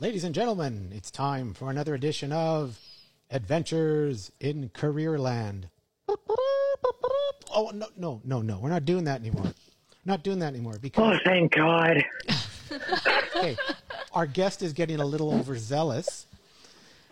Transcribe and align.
Ladies 0.00 0.22
and 0.24 0.34
gentlemen, 0.34 0.92
it's 0.94 1.10
time 1.10 1.54
for 1.54 1.70
another 1.70 1.94
edition 1.94 2.30
of 2.32 2.78
Adventures 3.30 4.30
in 4.40 4.68
Careerland. 4.70 5.64
Oh 7.50 7.70
no, 7.74 7.86
no, 7.96 8.20
no, 8.24 8.40
no! 8.40 8.58
We're 8.60 8.68
not 8.70 8.84
doing 8.84 9.04
that 9.04 9.20
anymore. 9.20 9.52
Not 10.04 10.22
doing 10.22 10.38
that 10.38 10.48
anymore 10.54 10.78
because 10.80 11.16
Oh, 11.16 11.18
thank 11.24 11.52
God. 11.56 12.04
okay, 13.36 13.56
our 14.12 14.26
guest 14.26 14.62
is 14.62 14.72
getting 14.72 15.00
a 15.00 15.04
little 15.04 15.32
overzealous. 15.34 16.26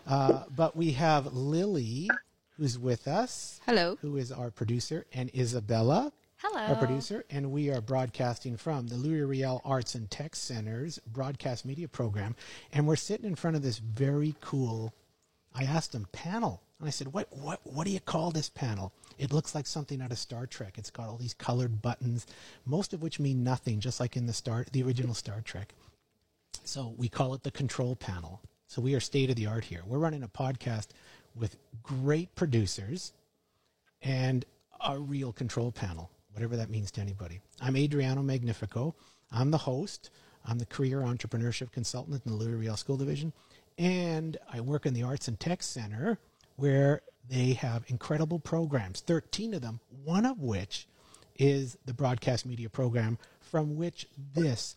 Uh, 0.07 0.45
but 0.55 0.77
we 0.77 0.93
have 0.93 1.33
Lily, 1.35 2.09
who's 2.57 2.79
with 2.79 3.09
us, 3.09 3.61
Hello. 3.67 3.99
who 4.01 4.17
is 4.17 4.31
our 4.31 4.53
producer, 4.53 5.05
and 5.13 5.29
Isabella, 5.37 6.13
Hello. 6.57 6.69
our 6.69 6.77
producer, 6.77 7.23
and 7.29 7.53
we 7.53 7.71
are 7.71 7.83
broadcasting 7.83 8.57
from 8.57 8.87
the 8.87 8.95
Louis 8.95 9.21
Riel 9.21 9.61
Arts 9.63 9.95
and 9.95 10.11
Tech 10.11 10.35
Center's 10.35 10.99
broadcast 11.01 11.67
media 11.67 11.87
program. 11.87 12.35
And 12.73 12.87
we're 12.87 12.97
sitting 12.97 13.27
in 13.27 13.35
front 13.35 13.57
of 13.57 13.63
this 13.63 13.77
very 13.77 14.35
cool, 14.41 14.95
I 15.55 15.65
asked 15.65 15.95
him, 15.95 16.07
panel. 16.13 16.63
And 16.79 16.89
I 16.89 16.91
said, 16.93 17.13
what, 17.13 17.29
what, 17.31 17.61
what 17.65 17.85
do 17.85 17.93
you 17.93 18.01
call 18.01 18.31
this 18.31 18.49
panel? 18.49 18.95
It 19.19 19.35
looks 19.35 19.55
like 19.55 19.67
something 19.67 20.01
out 20.01 20.13
of 20.13 20.19
Star 20.19 20.47
Trek. 20.47 20.79
It's 20.79 20.89
got 20.89 21.11
all 21.11 21.19
these 21.19 21.35
colored 21.35 21.83
buttons, 21.83 22.27
most 22.65 22.95
of 22.95 23.03
which 23.03 23.21
mean 23.21 23.45
nothing, 23.45 23.79
just 23.79 24.01
like 24.01 24.17
in 24.17 24.25
the 24.25 24.33
Star, 24.33 24.65
the 24.73 24.83
original 24.83 25.13
Star 25.13 25.43
Trek. 25.43 25.75
So 26.65 26.95
we 26.97 27.11
call 27.11 27.35
it 27.35 27.43
the 27.43 27.51
control 27.51 27.97
panel. 27.97 28.41
So 28.67 28.81
we 28.81 28.95
are 28.95 29.01
state 29.01 29.29
of 29.29 29.37
the 29.37 29.47
art 29.47 29.65
here. 29.65 29.83
We're 29.87 29.99
running 29.99 30.23
a 30.23 30.29
podcast 30.29 30.87
with 31.35 31.59
great 31.83 32.35
producers 32.35 33.13
and 34.01 34.47
a 34.83 34.99
real 34.99 35.35
control 35.35 35.71
panel, 35.71 36.11
whatever 36.37 36.57
that 36.57 36.69
means 36.69 36.91
to 36.91 37.01
anybody. 37.01 37.41
I'm 37.63 37.77
Adriano 37.77 38.23
Magnifico. 38.23 38.95
I'm 39.33 39.51
the 39.51 39.57
host. 39.57 40.11
I'm 40.45 40.59
the 40.59 40.67
career 40.67 41.01
entrepreneurship 41.01 41.73
consultant 41.73 42.21
in 42.27 42.31
the 42.31 42.37
Louis 42.37 42.53
Riel 42.53 42.77
School 42.77 42.99
Division. 42.99 43.33
And 43.79 44.37
I 44.53 44.61
work 44.61 44.85
in 44.85 44.93
the 44.93 45.03
Arts 45.03 45.29
and 45.29 45.41
Tech 45.41 45.63
Center 45.63 46.19
where 46.57 47.01
they 47.27 47.55
have 47.55 47.85
incredible 47.89 48.39
programs, 48.39 49.01
13 49.01 49.55
of 49.55 49.63
them, 49.63 49.81
one 50.05 50.27
of 50.27 50.43
which 50.43 50.87
is 51.39 51.79
the 51.87 51.95
broadcast 51.95 52.45
media 52.45 52.69
program 52.69 53.17
from 53.41 53.77
which 53.77 54.07
this 54.35 54.77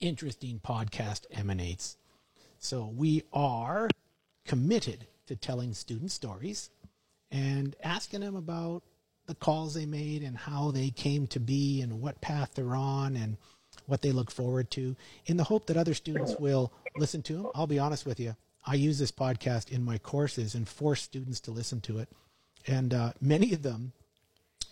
interesting 0.00 0.58
podcast 0.58 1.24
emanates. 1.30 1.96
So 2.58 2.92
we 2.96 3.22
are 3.32 3.88
committed 4.44 5.06
to 5.28 5.36
telling 5.36 5.72
student 5.72 6.10
stories 6.10 6.70
and 7.30 7.76
asking 7.84 8.22
them 8.22 8.34
about 8.34 8.82
the 9.28 9.34
calls 9.34 9.74
they 9.74 9.86
made 9.86 10.22
and 10.22 10.36
how 10.36 10.70
they 10.70 10.90
came 10.90 11.26
to 11.28 11.38
be 11.38 11.82
and 11.82 12.00
what 12.00 12.20
path 12.20 12.52
they're 12.54 12.74
on 12.74 13.14
and 13.14 13.36
what 13.86 14.02
they 14.02 14.10
look 14.10 14.30
forward 14.30 14.70
to 14.72 14.96
in 15.26 15.36
the 15.36 15.44
hope 15.44 15.66
that 15.66 15.76
other 15.76 15.94
students 15.94 16.34
will 16.38 16.72
listen 16.96 17.22
to 17.22 17.34
them. 17.34 17.46
I'll 17.54 17.66
be 17.66 17.78
honest 17.78 18.06
with 18.06 18.18
you. 18.18 18.34
I 18.66 18.74
use 18.74 18.98
this 18.98 19.12
podcast 19.12 19.70
in 19.70 19.84
my 19.84 19.98
courses 19.98 20.54
and 20.54 20.66
force 20.66 21.02
students 21.02 21.40
to 21.40 21.50
listen 21.50 21.80
to 21.82 21.98
it. 21.98 22.08
And 22.66 22.92
uh, 22.92 23.12
many 23.20 23.52
of 23.52 23.62
them 23.62 23.92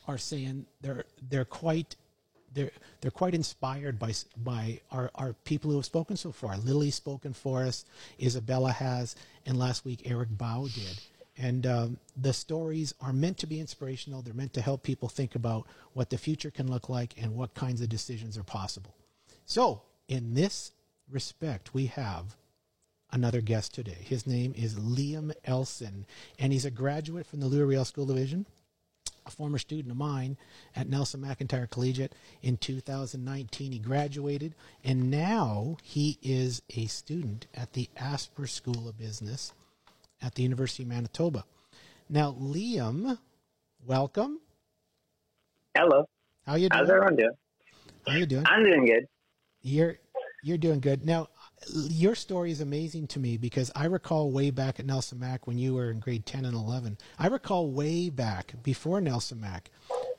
are 0.08 0.18
saying 0.18 0.66
they're 0.80 1.04
they're 1.30 1.44
quite 1.44 1.96
they're 2.52 2.70
they're 3.00 3.10
quite 3.10 3.34
inspired 3.34 3.98
by 3.98 4.12
by 4.36 4.80
our, 4.90 5.10
our 5.14 5.32
people 5.44 5.70
who 5.70 5.76
have 5.76 5.86
spoken 5.86 6.16
so 6.16 6.32
far. 6.32 6.56
Lily's 6.58 6.94
spoken 6.94 7.32
for 7.32 7.62
us, 7.62 7.84
Isabella 8.20 8.72
has, 8.72 9.16
and 9.44 9.58
last 9.58 9.84
week 9.84 10.02
Eric 10.04 10.30
Bao 10.30 10.72
did. 10.74 11.00
And 11.38 11.66
um, 11.66 11.98
the 12.16 12.32
stories 12.32 12.94
are 13.00 13.12
meant 13.12 13.38
to 13.38 13.46
be 13.46 13.60
inspirational. 13.60 14.22
They're 14.22 14.34
meant 14.34 14.54
to 14.54 14.62
help 14.62 14.82
people 14.82 15.08
think 15.08 15.34
about 15.34 15.66
what 15.92 16.10
the 16.10 16.18
future 16.18 16.50
can 16.50 16.70
look 16.70 16.88
like 16.88 17.14
and 17.20 17.34
what 17.34 17.54
kinds 17.54 17.80
of 17.80 17.88
decisions 17.88 18.38
are 18.38 18.42
possible. 18.42 18.94
So, 19.44 19.82
in 20.08 20.34
this 20.34 20.72
respect, 21.10 21.74
we 21.74 21.86
have 21.86 22.36
another 23.12 23.40
guest 23.40 23.74
today. 23.74 23.98
His 24.00 24.26
name 24.26 24.54
is 24.56 24.76
Liam 24.76 25.32
Elson, 25.44 26.06
and 26.38 26.52
he's 26.52 26.64
a 26.64 26.70
graduate 26.70 27.26
from 27.26 27.40
the 27.40 27.46
Louis 27.46 27.64
Riel 27.64 27.84
School 27.84 28.06
Division 28.06 28.46
a 29.26 29.30
former 29.30 29.58
student 29.58 29.90
of 29.90 29.96
mine 29.96 30.36
at 30.74 30.88
Nelson 30.88 31.20
McIntyre 31.20 31.68
Collegiate 31.68 32.14
in 32.42 32.56
2019. 32.56 33.72
He 33.72 33.78
graduated, 33.78 34.54
and 34.84 35.10
now 35.10 35.76
he 35.82 36.18
is 36.22 36.62
a 36.76 36.86
student 36.86 37.46
at 37.52 37.72
the 37.72 37.90
Asper 37.96 38.46
School 38.46 38.88
of 38.88 38.98
Business 38.98 39.52
at 40.26 40.34
the 40.34 40.42
University 40.42 40.82
of 40.82 40.88
Manitoba. 40.88 41.44
Now, 42.08 42.32
Liam, 42.32 43.16
welcome. 43.86 44.40
Hello. 45.76 46.04
How 46.44 46.56
you 46.56 46.68
doing? 46.68 46.80
How's 46.80 46.90
everyone 46.90 47.16
doing? 47.16 47.30
How 48.06 48.14
you 48.14 48.26
doing? 48.26 48.44
I'm 48.46 48.64
doing 48.64 48.86
good. 48.86 49.06
You're 49.62 49.98
you're 50.42 50.58
doing 50.58 50.80
good. 50.80 51.04
Now, 51.04 51.28
your 51.72 52.14
story 52.14 52.50
is 52.50 52.60
amazing 52.60 53.06
to 53.08 53.20
me 53.20 53.36
because 53.36 53.70
I 53.74 53.86
recall 53.86 54.30
way 54.30 54.50
back 54.50 54.78
at 54.78 54.86
Nelson 54.86 55.18
Mac 55.18 55.46
when 55.46 55.58
you 55.58 55.74
were 55.74 55.90
in 55.90 56.00
grade 56.00 56.26
10 56.26 56.44
and 56.44 56.54
11. 56.54 56.98
I 57.18 57.28
recall 57.28 57.70
way 57.70 58.10
back 58.10 58.54
before 58.62 59.00
Nelson 59.00 59.40
Mac 59.40 59.70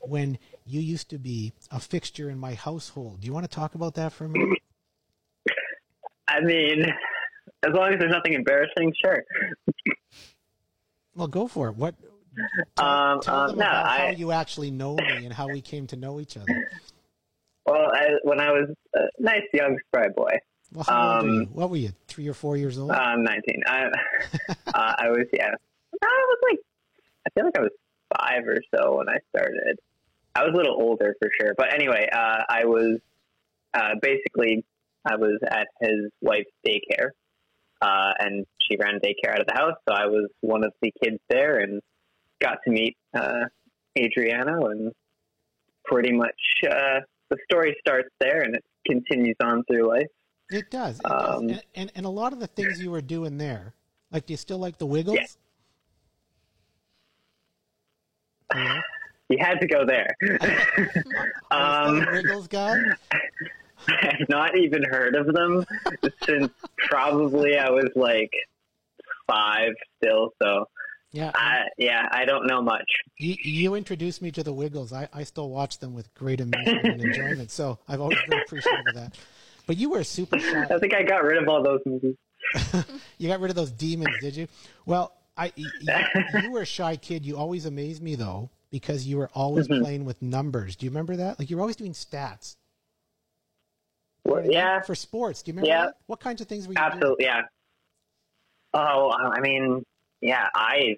when 0.02 0.38
you 0.66 0.80
used 0.80 1.08
to 1.10 1.18
be 1.18 1.52
a 1.70 1.80
fixture 1.80 2.28
in 2.30 2.38
my 2.38 2.54
household. 2.54 3.20
Do 3.20 3.26
you 3.26 3.32
want 3.32 3.44
to 3.44 3.54
talk 3.54 3.74
about 3.74 3.94
that 3.94 4.12
for 4.12 4.24
a 4.26 4.28
minute? 4.28 4.58
I 6.28 6.40
mean, 6.40 6.84
as 7.66 7.72
long 7.72 7.92
as 7.92 7.98
there's 7.98 8.12
nothing 8.12 8.34
embarrassing, 8.34 8.92
sure. 9.02 9.24
Well, 11.18 11.26
go 11.26 11.48
for 11.48 11.68
it. 11.68 11.76
What 11.76 11.96
tell, 12.76 12.86
Um, 12.86 13.20
tell 13.20 13.34
um, 13.40 13.48
them 13.48 13.58
no, 13.58 13.64
about 13.66 13.86
how 13.88 14.06
I- 14.06 14.10
you 14.10 14.30
actually 14.30 14.70
know 14.70 14.94
me 14.94 15.24
and 15.24 15.32
how 15.32 15.48
we 15.48 15.60
came 15.60 15.86
to 15.88 15.96
know 15.96 16.20
each 16.20 16.36
other. 16.36 16.70
Well, 17.66 17.90
I, 17.92 18.06
when 18.22 18.40
I 18.40 18.52
was 18.52 18.70
a 18.94 19.00
nice 19.18 19.42
young 19.52 19.76
spry 19.88 20.08
boy, 20.16 20.30
Well, 20.72 20.84
how 20.88 21.16
old 21.16 21.24
were 21.24 21.28
Um, 21.30 21.34
you? 21.34 21.44
What 21.52 21.70
were 21.70 21.76
you? 21.76 21.90
3 22.06 22.28
or 22.28 22.34
4 22.34 22.56
years 22.56 22.78
old? 22.78 22.92
I'm 22.92 23.24
19. 23.24 23.62
I, 23.66 23.82
uh, 24.68 24.94
I 24.96 25.10
was, 25.10 25.26
yeah. 25.32 25.50
I 26.00 26.06
was 26.28 26.38
like, 26.50 26.58
I 27.26 27.30
feel 27.34 27.44
like 27.46 27.58
I 27.58 27.62
was 27.62 27.70
five 28.16 28.46
or 28.46 28.58
so 28.74 28.96
when 28.98 29.08
I 29.08 29.18
started. 29.36 29.78
I 30.36 30.44
was 30.44 30.54
a 30.54 30.56
little 30.56 30.80
older 30.80 31.16
for 31.20 31.30
sure. 31.38 31.52
But 31.58 31.74
anyway, 31.74 32.08
uh, 32.12 32.42
I 32.48 32.64
was 32.64 33.00
uh, 33.74 33.94
basically, 34.00 34.64
I 35.04 35.16
was 35.16 35.38
at 35.50 35.66
his 35.82 36.10
wife's 36.22 36.50
daycare. 36.64 37.10
Uh, 37.82 38.12
and 38.20 38.46
she 38.70 38.76
ran 38.76 39.00
daycare 39.00 39.32
out 39.32 39.40
of 39.40 39.46
the 39.46 39.54
house. 39.54 39.74
So 39.88 39.94
I 39.94 40.06
was 40.06 40.28
one 40.40 40.64
of 40.64 40.72
the 40.82 40.92
kids 41.02 41.18
there 41.28 41.58
and 41.58 41.80
got 42.40 42.58
to 42.64 42.70
meet 42.70 42.96
uh, 43.14 43.46
Adriano. 43.98 44.66
And 44.66 44.92
pretty 45.84 46.12
much 46.12 46.34
uh, 46.70 47.00
the 47.30 47.36
story 47.50 47.76
starts 47.80 48.10
there 48.20 48.42
and 48.42 48.54
it 48.54 48.64
continues 48.86 49.36
on 49.42 49.64
through 49.64 49.88
life. 49.88 50.06
It 50.50 50.70
does. 50.70 50.98
It 50.98 51.02
does. 51.02 51.36
Um, 51.36 51.48
And, 51.48 51.62
and 51.74 51.92
and 51.94 52.06
a 52.06 52.10
lot 52.10 52.32
of 52.32 52.40
the 52.40 52.46
things 52.46 52.80
you 52.80 52.90
were 52.90 53.02
doing 53.02 53.36
there, 53.38 53.74
like, 54.10 54.26
do 54.26 54.32
you 54.32 54.36
still 54.38 54.58
like 54.58 54.78
the 54.78 54.86
Wiggles? 54.86 55.16
Yeah. 55.16 55.26
Hello? 58.52 58.80
You 59.30 59.36
had 59.38 59.60
to 59.60 59.66
go 59.66 59.84
there. 59.84 60.16
Um, 61.50 62.06
Wiggles 62.12 62.48
guy? 62.48 62.74
I've 63.88 64.26
not 64.30 64.56
even 64.56 64.82
heard 64.84 65.14
of 65.14 65.26
them 65.34 65.66
since 66.24 66.50
probably 66.78 67.58
I 67.58 67.68
was 67.68 67.90
like 67.94 68.32
five 69.28 69.70
still. 70.02 70.30
So 70.42 70.64
Yeah. 71.12 71.30
I, 71.34 71.62
yeah, 71.78 72.08
I 72.10 72.24
don't 72.24 72.46
know 72.46 72.60
much. 72.62 72.84
You, 73.18 73.36
you 73.42 73.74
introduced 73.74 74.22
me 74.22 74.30
to 74.32 74.42
the 74.42 74.52
Wiggles. 74.52 74.92
I, 74.92 75.08
I 75.12 75.24
still 75.24 75.48
watch 75.50 75.78
them 75.78 75.94
with 75.94 76.12
great 76.14 76.40
amusement 76.40 76.84
and 76.84 77.00
enjoyment. 77.02 77.50
So 77.50 77.78
I've 77.88 78.00
always 78.00 78.18
been 78.22 78.38
appreciative 78.38 78.86
of 78.88 78.94
that. 78.94 79.16
But 79.66 79.76
you 79.76 79.90
were 79.90 80.02
super 80.04 80.38
shy. 80.38 80.66
I 80.70 80.78
think 80.78 80.94
I 80.94 81.02
got 81.02 81.22
rid 81.24 81.42
of 81.42 81.48
all 81.48 81.62
those 81.62 81.80
movies. 81.86 82.16
You 83.18 83.28
got 83.28 83.40
rid 83.40 83.50
of 83.50 83.56
those 83.56 83.72
demons, 83.72 84.16
did 84.20 84.36
you? 84.36 84.46
Well, 84.86 85.12
I 85.36 85.52
you, 85.56 85.70
you 86.40 86.50
were 86.52 86.62
a 86.62 86.66
shy 86.66 86.94
kid. 86.96 87.26
You 87.26 87.36
always 87.36 87.66
amazed 87.66 88.00
me 88.02 88.14
though 88.14 88.48
because 88.70 89.06
you 89.06 89.18
were 89.18 89.28
always 89.34 89.66
Mm-hmm. 89.68 89.82
playing 89.82 90.04
with 90.04 90.22
numbers. 90.22 90.76
Do 90.76 90.86
you 90.86 90.90
remember 90.90 91.16
that? 91.16 91.38
Like 91.38 91.50
you 91.50 91.56
were 91.56 91.62
always 91.62 91.74
doing 91.76 91.92
stats. 91.94 92.54
Well, 94.24 94.44
yeah, 94.48 94.80
For 94.82 94.94
sports. 94.94 95.42
Do 95.42 95.50
you 95.50 95.52
remember 95.54 95.68
Yeah. 95.68 95.86
that? 95.86 95.94
What 96.06 96.20
kinds 96.20 96.40
of 96.40 96.46
things 96.48 96.66
were 96.68 96.74
you 96.74 96.78
doing? 96.78 96.92
absolutely. 96.92 97.24
Yeah. 97.24 97.42
Oh, 98.74 99.10
I 99.10 99.40
mean, 99.40 99.82
yeah, 100.20 100.46
I 100.54 100.96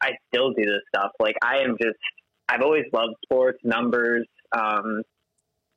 I 0.00 0.12
still 0.28 0.50
do 0.52 0.64
this 0.64 0.82
stuff. 0.94 1.12
Like 1.20 1.36
I 1.42 1.58
am 1.58 1.76
just 1.80 1.98
I've 2.48 2.62
always 2.62 2.84
loved 2.92 3.14
sports, 3.24 3.58
numbers, 3.64 4.26
um, 4.56 5.02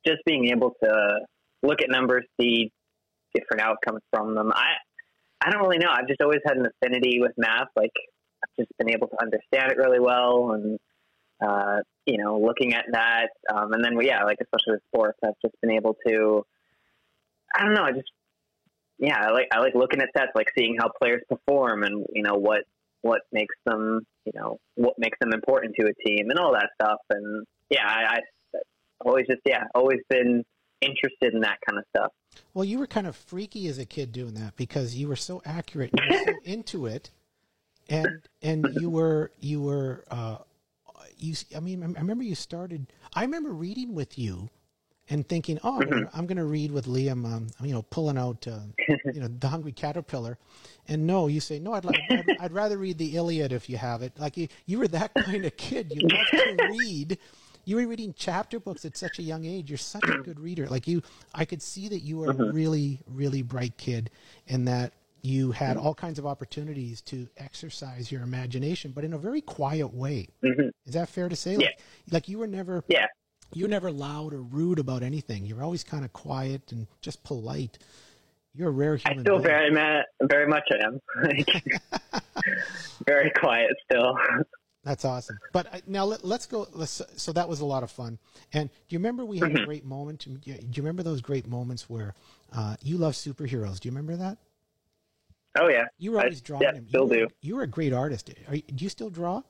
just 0.06 0.18
being 0.24 0.48
able 0.48 0.74
to 0.82 1.20
look 1.62 1.82
at 1.82 1.90
numbers, 1.90 2.24
see 2.40 2.72
different 3.34 3.62
outcomes 3.62 4.00
from 4.12 4.34
them. 4.34 4.52
I 4.52 4.74
I 5.40 5.50
don't 5.50 5.62
really 5.62 5.78
know. 5.78 5.90
I've 5.90 6.08
just 6.08 6.20
always 6.20 6.40
had 6.44 6.56
an 6.56 6.66
affinity 6.66 7.18
with 7.20 7.32
math. 7.36 7.68
Like 7.76 7.92
I've 8.42 8.64
just 8.64 8.76
been 8.78 8.90
able 8.90 9.08
to 9.08 9.16
understand 9.20 9.72
it 9.72 9.78
really 9.78 10.00
well, 10.00 10.52
and 10.52 10.78
uh, 11.40 11.78
you 12.06 12.18
know, 12.18 12.38
looking 12.38 12.74
at 12.74 12.84
that, 12.92 13.28
um, 13.52 13.72
and 13.72 13.84
then 13.84 13.98
yeah, 14.02 14.24
like 14.24 14.38
especially 14.40 14.74
with 14.74 14.82
sports, 14.92 15.18
I've 15.24 15.40
just 15.42 15.54
been 15.62 15.72
able 15.72 15.96
to. 16.06 16.44
I 17.54 17.64
don't 17.64 17.74
know. 17.74 17.82
I 17.82 17.92
just 17.92 18.10
yeah, 19.00 19.18
I 19.18 19.32
like 19.32 19.48
I 19.52 19.60
like 19.60 19.74
looking 19.74 20.00
at 20.00 20.08
stats, 20.14 20.28
like 20.34 20.48
seeing 20.56 20.76
how 20.78 20.90
players 21.00 21.22
perform, 21.28 21.82
and 21.82 22.04
you 22.12 22.22
know 22.22 22.34
what 22.34 22.62
what 23.00 23.22
makes 23.32 23.54
them 23.64 24.06
you 24.26 24.32
know 24.34 24.58
what 24.74 24.94
makes 24.98 25.18
them 25.20 25.32
important 25.32 25.74
to 25.80 25.86
a 25.86 25.94
team, 26.06 26.28
and 26.28 26.38
all 26.38 26.52
that 26.52 26.68
stuff. 26.80 26.98
And 27.08 27.46
yeah, 27.70 27.86
I, 27.86 28.16
I 28.16 28.58
always 29.00 29.26
just 29.26 29.40
yeah 29.46 29.64
always 29.74 30.00
been 30.10 30.44
interested 30.82 31.32
in 31.32 31.40
that 31.40 31.58
kind 31.66 31.78
of 31.78 31.84
stuff. 31.96 32.12
Well, 32.52 32.64
you 32.64 32.78
were 32.78 32.86
kind 32.86 33.06
of 33.06 33.16
freaky 33.16 33.68
as 33.68 33.78
a 33.78 33.86
kid 33.86 34.12
doing 34.12 34.34
that 34.34 34.56
because 34.56 34.94
you 34.94 35.08
were 35.08 35.16
so 35.16 35.40
accurate, 35.46 35.90
you 35.94 36.02
were 36.10 36.24
so 36.26 36.34
into 36.44 36.86
it, 36.86 37.10
and 37.88 38.20
and 38.42 38.66
you 38.78 38.90
were 38.90 39.32
you 39.40 39.62
were 39.62 40.04
uh, 40.10 40.36
you. 41.16 41.34
I 41.56 41.60
mean, 41.60 41.82
I 41.82 42.00
remember 42.00 42.22
you 42.22 42.34
started. 42.34 42.86
I 43.14 43.22
remember 43.22 43.50
reading 43.50 43.94
with 43.94 44.18
you 44.18 44.50
and 45.10 45.28
thinking, 45.28 45.58
oh, 45.64 45.80
Mm-hmm. 45.80 46.16
I'm 46.16 46.26
going 46.26 46.36
to 46.38 46.44
read 46.44 46.70
with 46.70 46.86
Liam. 46.86 47.24
Um, 47.26 47.48
you 47.62 47.72
know, 47.72 47.82
pulling 47.82 48.16
out 48.16 48.46
uh, 48.46 48.60
you 49.12 49.20
know 49.20 49.28
the 49.28 49.48
Hungry 49.48 49.72
Caterpillar, 49.72 50.38
and 50.88 51.06
no, 51.06 51.26
you 51.26 51.40
say 51.40 51.58
no. 51.58 51.74
I'd 51.74 51.84
like 51.84 51.98
I'd, 52.10 52.36
I'd 52.40 52.52
rather 52.52 52.78
read 52.78 52.98
the 52.98 53.16
Iliad 53.16 53.52
if 53.52 53.68
you 53.68 53.76
have 53.76 54.02
it. 54.02 54.12
Like 54.18 54.36
you, 54.36 54.48
you 54.66 54.78
were 54.78 54.88
that 54.88 55.12
kind 55.18 55.44
of 55.44 55.56
kid. 55.56 55.92
You 55.94 56.08
loved 56.08 56.30
to 56.58 56.68
read. 56.78 57.18
You 57.66 57.76
were 57.76 57.86
reading 57.86 58.14
chapter 58.16 58.58
books 58.58 58.84
at 58.84 58.96
such 58.96 59.18
a 59.18 59.22
young 59.22 59.44
age. 59.44 59.68
You're 59.70 59.78
such 59.78 60.08
a 60.08 60.18
good 60.18 60.40
reader. 60.40 60.66
Like 60.66 60.88
you, 60.88 61.02
I 61.34 61.44
could 61.44 61.60
see 61.62 61.88
that 61.88 62.00
you 62.00 62.18
were 62.18 62.30
a 62.30 62.52
really, 62.52 63.00
really 63.06 63.42
bright 63.42 63.76
kid, 63.76 64.10
and 64.48 64.66
that 64.68 64.94
you 65.22 65.52
had 65.52 65.76
all 65.76 65.92
kinds 65.94 66.18
of 66.18 66.24
opportunities 66.26 67.02
to 67.02 67.28
exercise 67.36 68.10
your 68.10 68.22
imagination, 68.22 68.90
but 68.92 69.04
in 69.04 69.12
a 69.12 69.18
very 69.18 69.42
quiet 69.42 69.92
way. 69.92 70.26
Mhm. 70.42 70.70
Is 70.86 70.94
that 70.94 71.10
fair 71.10 71.28
to 71.28 71.36
say? 71.36 71.56
Like, 71.58 71.78
like 72.10 72.28
you 72.28 72.38
were 72.38 72.46
never, 72.46 72.82
Yeah. 72.88 73.06
You 73.52 73.64
were 73.64 73.70
never 73.70 73.90
loud 73.90 74.32
or 74.32 74.42
rude 74.42 74.78
about 74.78 75.02
anything. 75.02 75.46
You're 75.46 75.62
always 75.62 75.84
kind 75.84 76.04
of 76.04 76.12
quiet 76.12 76.72
and 76.72 76.86
just 77.00 77.22
polite. 77.24 77.78
You're 78.54 78.68
a 78.68 78.72
rare 78.72 78.96
human. 78.96 79.20
I 79.20 79.22
still 79.22 79.38
being. 79.38 79.74
very 79.74 80.04
very 80.22 80.46
much 80.46 80.68
am. 80.72 81.00
Like, 81.22 81.64
very 83.06 83.30
quiet 83.30 83.70
still. 83.84 84.16
That's 84.82 85.04
awesome. 85.04 85.38
But 85.52 85.86
now 85.86 86.04
let, 86.04 86.24
let's 86.24 86.46
go. 86.46 86.66
Let's, 86.72 87.02
so 87.16 87.32
that 87.32 87.48
was 87.48 87.60
a 87.60 87.66
lot 87.66 87.82
of 87.82 87.90
fun. 87.90 88.18
And 88.52 88.70
do 88.70 88.94
you 88.94 88.98
remember 88.98 89.24
we 89.24 89.38
had 89.38 89.54
a 89.56 89.64
great 89.64 89.84
moment? 89.84 90.20
Do 90.20 90.30
you, 90.30 90.54
do 90.54 90.66
you 90.72 90.82
remember 90.82 91.02
those 91.02 91.20
great 91.20 91.46
moments 91.46 91.88
where 91.88 92.14
uh, 92.52 92.76
you 92.82 92.96
love 92.96 93.12
superheroes? 93.12 93.78
Do 93.78 93.88
you 93.88 93.94
remember 93.94 94.16
that? 94.16 94.38
Oh 95.58 95.68
yeah. 95.68 95.86
You 95.98 96.12
were 96.12 96.20
I- 96.20 96.22
always 96.24 96.40
drawing 96.40 96.62
yeah, 96.62 96.72
them. 96.72 96.86
still 96.88 97.04
you 97.04 97.08
were, 97.08 97.16
do. 97.16 97.28
You 97.42 97.56
were 97.56 97.62
a 97.62 97.68
great 97.68 97.92
artist. 97.92 98.30
Are 98.48 98.56
you, 98.56 98.62
do 98.62 98.84
you 98.84 98.88
still 98.88 99.10
draw? 99.10 99.42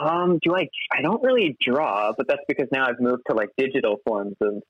Um, 0.00 0.38
do 0.42 0.54
I? 0.56 0.66
I 0.96 1.02
don't 1.02 1.22
really 1.22 1.56
draw, 1.60 2.12
but 2.16 2.26
that's 2.26 2.42
because 2.48 2.68
now 2.72 2.86
I've 2.86 3.00
moved 3.00 3.22
to 3.28 3.36
like 3.36 3.50
digital 3.58 3.96
forms 4.06 4.34
of 4.40 4.62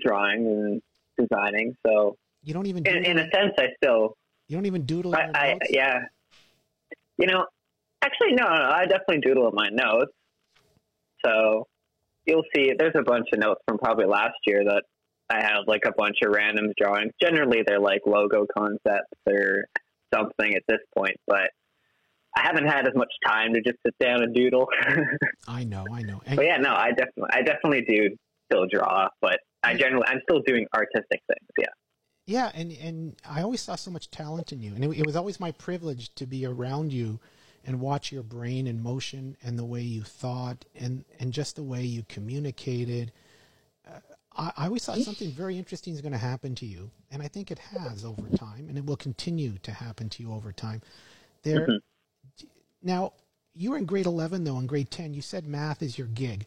drawing 0.00 0.46
and 0.46 0.82
designing. 1.18 1.76
So 1.86 2.16
You 2.42 2.54
don't 2.54 2.66
even. 2.66 2.86
in, 2.86 3.04
in 3.04 3.18
a 3.18 3.24
sense, 3.30 3.52
I 3.58 3.66
still, 3.76 4.16
you 4.48 4.56
don't 4.56 4.66
even 4.66 4.86
doodle. 4.86 5.14
I, 5.14 5.30
I 5.34 5.58
yeah. 5.68 6.00
You 7.18 7.26
know, 7.26 7.44
actually, 8.02 8.32
no, 8.32 8.44
no, 8.44 8.70
I 8.70 8.86
definitely 8.86 9.20
doodle 9.20 9.48
in 9.48 9.54
my 9.54 9.68
notes. 9.68 10.12
So 11.24 11.66
you'll 12.24 12.44
see. 12.54 12.72
There's 12.78 12.94
a 12.96 13.02
bunch 13.02 13.26
of 13.32 13.40
notes 13.40 13.60
from 13.68 13.78
probably 13.78 14.06
last 14.06 14.38
year 14.46 14.64
that 14.64 14.84
I 15.28 15.42
have 15.42 15.64
like 15.66 15.84
a 15.86 15.92
bunch 15.92 16.16
of 16.24 16.32
random 16.32 16.72
drawings. 16.80 17.12
Generally, 17.20 17.64
they're 17.66 17.78
like 17.78 18.00
logo 18.06 18.46
concepts 18.56 19.18
or 19.28 19.66
something 20.14 20.54
at 20.54 20.62
this 20.66 20.80
point, 20.96 21.16
but. 21.26 21.50
I 22.36 22.42
haven't 22.42 22.66
had 22.66 22.86
as 22.86 22.94
much 22.94 23.12
time 23.26 23.52
to 23.54 23.60
just 23.60 23.76
sit 23.84 23.94
down 24.00 24.22
and 24.22 24.34
doodle. 24.34 24.66
I 25.48 25.64
know. 25.64 25.84
I 25.92 26.02
know. 26.02 26.22
And 26.24 26.36
But 26.36 26.46
yeah, 26.46 26.56
no, 26.56 26.74
I 26.74 26.90
definitely, 26.90 27.30
I 27.30 27.42
definitely 27.42 27.82
do 27.82 28.16
still 28.50 28.66
draw, 28.66 29.08
but 29.20 29.40
I 29.62 29.74
generally, 29.74 30.06
I'm 30.06 30.20
still 30.28 30.40
doing 30.46 30.66
artistic 30.74 31.20
things. 31.28 31.48
Yeah. 31.58 31.66
Yeah, 32.24 32.52
and 32.54 32.70
and 32.72 33.16
I 33.28 33.42
always 33.42 33.60
saw 33.60 33.74
so 33.74 33.90
much 33.90 34.10
talent 34.10 34.52
in 34.52 34.62
you, 34.62 34.74
and 34.74 34.84
it, 34.84 34.98
it 34.98 35.04
was 35.04 35.16
always 35.16 35.40
my 35.40 35.50
privilege 35.50 36.14
to 36.14 36.24
be 36.24 36.46
around 36.46 36.92
you 36.92 37.18
and 37.64 37.80
watch 37.80 38.12
your 38.12 38.22
brain 38.22 38.68
in 38.68 38.80
motion 38.80 39.36
and 39.42 39.58
the 39.58 39.64
way 39.64 39.80
you 39.80 40.02
thought 40.02 40.64
and 40.78 41.04
and 41.18 41.32
just 41.32 41.56
the 41.56 41.64
way 41.64 41.82
you 41.82 42.04
communicated. 42.08 43.10
Uh, 43.86 43.98
I, 44.36 44.52
I 44.56 44.66
always 44.66 44.84
thought 44.84 44.98
something 44.98 45.32
very 45.32 45.58
interesting 45.58 45.94
is 45.94 46.00
going 46.00 46.12
to 46.12 46.18
happen 46.18 46.54
to 46.56 46.66
you, 46.66 46.92
and 47.10 47.22
I 47.22 47.28
think 47.28 47.50
it 47.50 47.58
has 47.58 48.04
over 48.04 48.28
time, 48.36 48.68
and 48.68 48.78
it 48.78 48.86
will 48.86 48.96
continue 48.96 49.58
to 49.64 49.72
happen 49.72 50.08
to 50.10 50.22
you 50.22 50.32
over 50.32 50.52
time. 50.52 50.80
There, 51.42 51.66
now 52.82 53.12
you 53.54 53.70
were 53.70 53.76
in 53.78 53.84
grade 53.84 54.06
eleven 54.06 54.44
though. 54.44 54.58
In 54.58 54.66
grade 54.66 54.90
ten, 54.90 55.14
you 55.14 55.22
said 55.22 55.46
math 55.46 55.82
is 55.82 55.96
your 55.98 56.06
gig. 56.08 56.46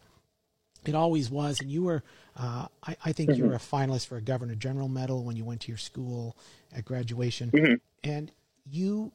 It 0.86 0.94
always 0.94 1.30
was, 1.32 1.60
and 1.62 1.72
you 1.72 1.84
were. 1.84 2.04
Uh, 2.38 2.68
I, 2.86 2.96
I 3.06 3.12
think 3.12 3.38
you 3.38 3.46
were 3.46 3.56
a 3.56 3.60
finalist 3.60 4.06
for 4.08 4.18
a 4.18 4.22
Governor 4.22 4.56
General 4.56 4.88
Medal 4.88 5.24
when 5.24 5.36
you 5.36 5.44
went 5.46 5.62
to 5.62 5.70
your 5.70 5.78
school 5.80 6.36
at 6.76 6.86
graduation, 6.86 7.50
Mhm. 7.52 7.80
and 8.04 8.32
you 8.70 9.12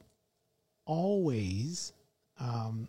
always 0.85 1.93
um, 2.41 2.89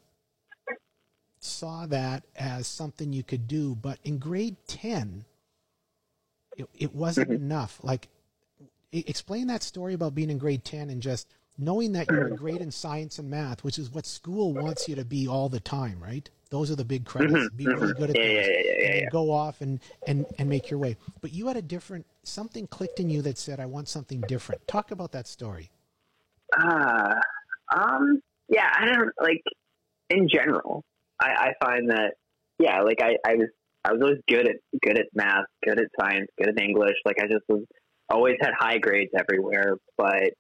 saw 1.40 1.86
that 1.88 2.24
as 2.36 2.66
something 2.66 3.14
you 3.14 3.24
could 3.24 3.48
do. 3.48 3.76
But 3.76 4.00
in 4.04 4.18
grade 4.18 4.56
ten, 4.68 5.26
it, 6.58 6.68
it 6.74 6.96
wasn't 6.96 7.30
enough. 7.32 7.80
Like, 7.84 8.08
explain 8.92 9.48
that 9.48 9.62
story 9.64 9.94
about 9.94 10.16
being 10.16 10.30
in 10.30 10.38
grade 10.40 10.64
ten 10.64 10.90
and 10.90 11.02
just 11.02 11.28
knowing 11.58 11.92
that 11.94 12.10
you're 12.10 12.30
great 12.30 12.62
in 12.62 12.72
science 12.72 13.20
and 13.20 13.30
math, 13.30 13.64
which 13.64 13.78
is 13.78 13.92
what 13.92 14.06
school 14.06 14.54
wants 14.54 14.88
you 14.88 14.96
to 14.96 15.06
be 15.06 15.28
all 15.28 15.50
the 15.50 15.60
time, 15.60 16.02
right? 16.02 16.30
Those 16.50 16.70
are 16.72 16.76
the 16.76 16.86
big 16.86 17.06
credits. 17.06 17.50
Be 17.56 17.66
really 17.66 17.94
good 17.94 18.10
at 18.10 18.18
Yeah, 18.18 18.24
those 18.24 18.48
yeah, 18.48 18.48
yeah, 18.48 18.74
yeah, 18.80 18.92
and 18.92 19.02
yeah. 19.04 19.10
go 19.10 19.32
off 19.32 19.62
and, 19.62 19.80
and, 20.08 20.26
and 20.38 20.50
make 20.50 20.70
your 20.70 20.80
way. 20.80 20.98
But 21.22 21.34
you 21.34 21.48
had 21.48 21.58
a 21.58 21.62
different 21.62 22.06
something 22.24 22.68
clicked 22.68 23.00
in 23.00 23.10
you 23.10 23.22
that 23.22 23.38
said, 23.38 23.60
I 23.60 23.66
want 23.66 23.88
something 23.88 24.22
different. 24.22 24.68
Talk 24.68 24.92
about 24.92 25.12
that 25.14 25.28
story. 25.28 25.70
Uh, 26.58 27.14
um, 27.74 28.22
yeah, 28.50 28.70
I 28.78 28.86
don't 28.86 29.12
like 29.22 29.42
in 30.10 30.28
general. 30.28 30.84
I, 31.22 31.54
I 31.62 31.66
find 31.66 31.90
that 31.92 32.16
yeah, 32.60 32.82
like 32.82 33.02
I, 33.02 33.16
I 33.26 33.36
was 33.36 33.48
I 33.84 33.94
was 33.94 34.02
always 34.02 34.20
good 34.28 34.48
at 34.48 34.58
good 34.82 35.00
at 35.00 35.08
math, 35.14 35.46
good 35.66 35.80
at 35.80 35.88
science, 36.00 36.28
good 36.38 36.50
at 36.50 36.62
English. 36.62 36.96
Like 37.06 37.18
I 37.20 37.28
just 37.28 37.44
was 37.48 37.64
always 38.10 38.36
had 38.42 38.52
high 38.58 38.78
grades 38.78 39.12
everywhere, 39.18 39.78
but 39.98 40.34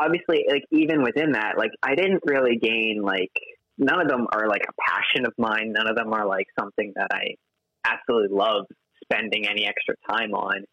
obviously, 0.00 0.44
like 0.48 0.64
even 0.70 1.02
within 1.02 1.32
that, 1.32 1.54
like 1.58 1.72
I 1.82 1.94
didn't 1.94 2.22
really 2.24 2.56
gain 2.56 3.02
like 3.02 3.32
none 3.78 4.00
of 4.00 4.08
them 4.08 4.26
are 4.32 4.48
like 4.48 4.64
a 4.68 4.72
passion 4.88 5.26
of 5.26 5.32
mine. 5.38 5.72
None 5.72 5.88
of 5.88 5.96
them 5.96 6.12
are 6.12 6.26
like 6.26 6.46
something 6.58 6.92
that 6.96 7.08
I 7.12 7.36
absolutely 7.84 8.36
love 8.36 8.64
spending 9.04 9.46
any 9.46 9.66
extra 9.66 9.94
time 10.08 10.32
on. 10.34 10.64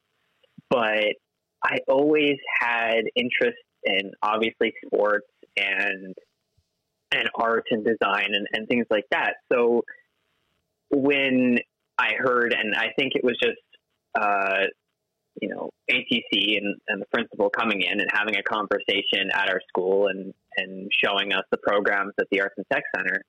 But 0.69 1.15
I 1.63 1.77
always 1.87 2.37
had 2.59 3.01
interest 3.15 3.57
in 3.83 4.11
obviously 4.21 4.73
sports 4.85 5.27
and 5.55 6.13
and 7.11 7.29
art 7.35 7.65
and 7.71 7.85
design 7.85 8.29
and, 8.33 8.47
and 8.51 8.67
things 8.67 8.85
like 8.89 9.05
that. 9.11 9.35
So 9.51 9.83
when 10.89 11.57
I 11.97 12.11
heard, 12.17 12.53
and 12.53 12.75
I 12.75 12.87
think 12.97 13.13
it 13.15 13.23
was 13.23 13.37
just, 13.41 13.57
uh, 14.19 14.65
you 15.41 15.49
know, 15.49 15.69
ATC 15.89 16.57
and, 16.57 16.75
and 16.87 17.01
the 17.01 17.05
principal 17.13 17.49
coming 17.49 17.81
in 17.81 17.99
and 17.99 18.09
having 18.11 18.35
a 18.35 18.43
conversation 18.43 19.29
at 19.33 19.49
our 19.49 19.61
school 19.67 20.07
and, 20.07 20.33
and 20.57 20.89
showing 21.03 21.33
us 21.33 21.43
the 21.51 21.57
programs 21.57 22.13
at 22.19 22.27
the 22.31 22.41
Arts 22.41 22.55
and 22.57 22.65
Tech 22.71 22.83
Center. 22.95 23.21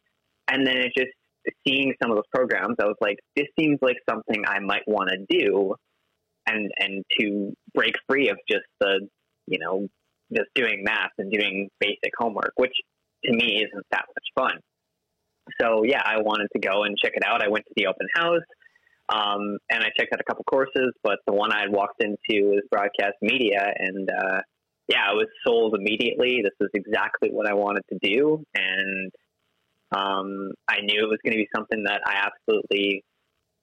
And 0.49 0.67
then 0.67 0.79
it 0.79 0.93
just 0.97 1.13
seeing 1.67 1.93
some 2.03 2.11
of 2.11 2.17
those 2.17 2.29
programs, 2.35 2.77
I 2.81 2.85
was 2.85 2.97
like, 3.01 3.19
this 3.37 3.47
seems 3.59 3.79
like 3.83 3.97
something 4.09 4.43
I 4.47 4.61
might 4.61 4.87
want 4.87 5.11
to 5.11 5.39
do 5.39 5.75
and, 6.47 6.71
and 6.79 7.05
to 7.21 7.53
break 7.75 7.95
free 8.09 8.31
of 8.31 8.39
just 8.49 8.65
the, 8.81 9.07
you 9.47 9.59
know, 9.59 9.87
just 10.35 10.49
doing 10.55 10.83
math 10.85 11.11
and 11.19 11.33
doing 11.33 11.69
basic 11.81 12.13
homework, 12.19 12.53
which 12.57 12.75
to 13.25 13.33
me 13.33 13.57
isn't 13.57 13.87
that 13.91 14.05
much 14.09 14.47
fun. 14.47 14.59
So 15.61 15.83
yeah, 15.85 16.03
I 16.05 16.21
wanted 16.21 16.49
to 16.55 16.61
go 16.61 16.85
and 16.85 16.97
check 17.03 17.13
it 17.15 17.23
out. 17.27 17.43
I 17.43 17.49
went 17.49 17.65
to 17.67 17.73
the 17.77 17.87
open 17.87 18.07
house, 18.15 18.43
um, 19.09 19.59
and 19.71 19.83
I 19.83 19.89
checked 19.99 20.13
out 20.13 20.21
a 20.21 20.25
couple 20.25 20.45
courses, 20.45 20.93
but 21.03 21.19
the 21.27 21.33
one 21.33 21.53
I 21.53 21.61
had 21.61 21.73
walked 21.73 22.03
into 22.03 22.47
was 22.49 22.63
broadcast 22.71 23.15
media, 23.23 23.73
and 23.77 24.11
uh, 24.11 24.41
yeah, 24.87 25.03
I 25.09 25.15
was 25.15 25.27
sold 25.47 25.75
immediately. 25.75 26.41
This 26.43 26.53
was 26.61 26.69
exactly 26.75 27.31
what 27.31 27.47
I 27.47 27.55
wanted 27.55 27.85
to 27.91 27.99
do, 28.03 28.45
and 28.55 29.11
um, 29.93 30.51
I 30.69 30.81
knew 30.83 31.03
it 31.03 31.09
was 31.09 31.19
going 31.25 31.33
to 31.33 31.39
be 31.39 31.49
something 31.55 31.85
that 31.85 32.03
I 32.05 32.27
absolutely 32.27 33.03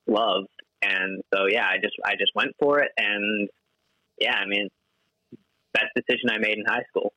loved, 0.08 0.48
and 0.82 1.22
so 1.34 1.46
yeah, 1.48 1.68
I 1.68 1.78
just 1.78 1.96
I 2.04 2.14
just 2.14 2.32
went 2.34 2.52
for 2.60 2.80
it, 2.80 2.90
and 2.98 3.48
yeah, 4.20 4.36
I 4.36 4.48
mean, 4.48 4.68
best 5.74 5.92
decision 5.96 6.32
I 6.32 6.40
made 6.40 6.58
in 6.58 6.66
high 6.66 6.86
school. 6.90 7.14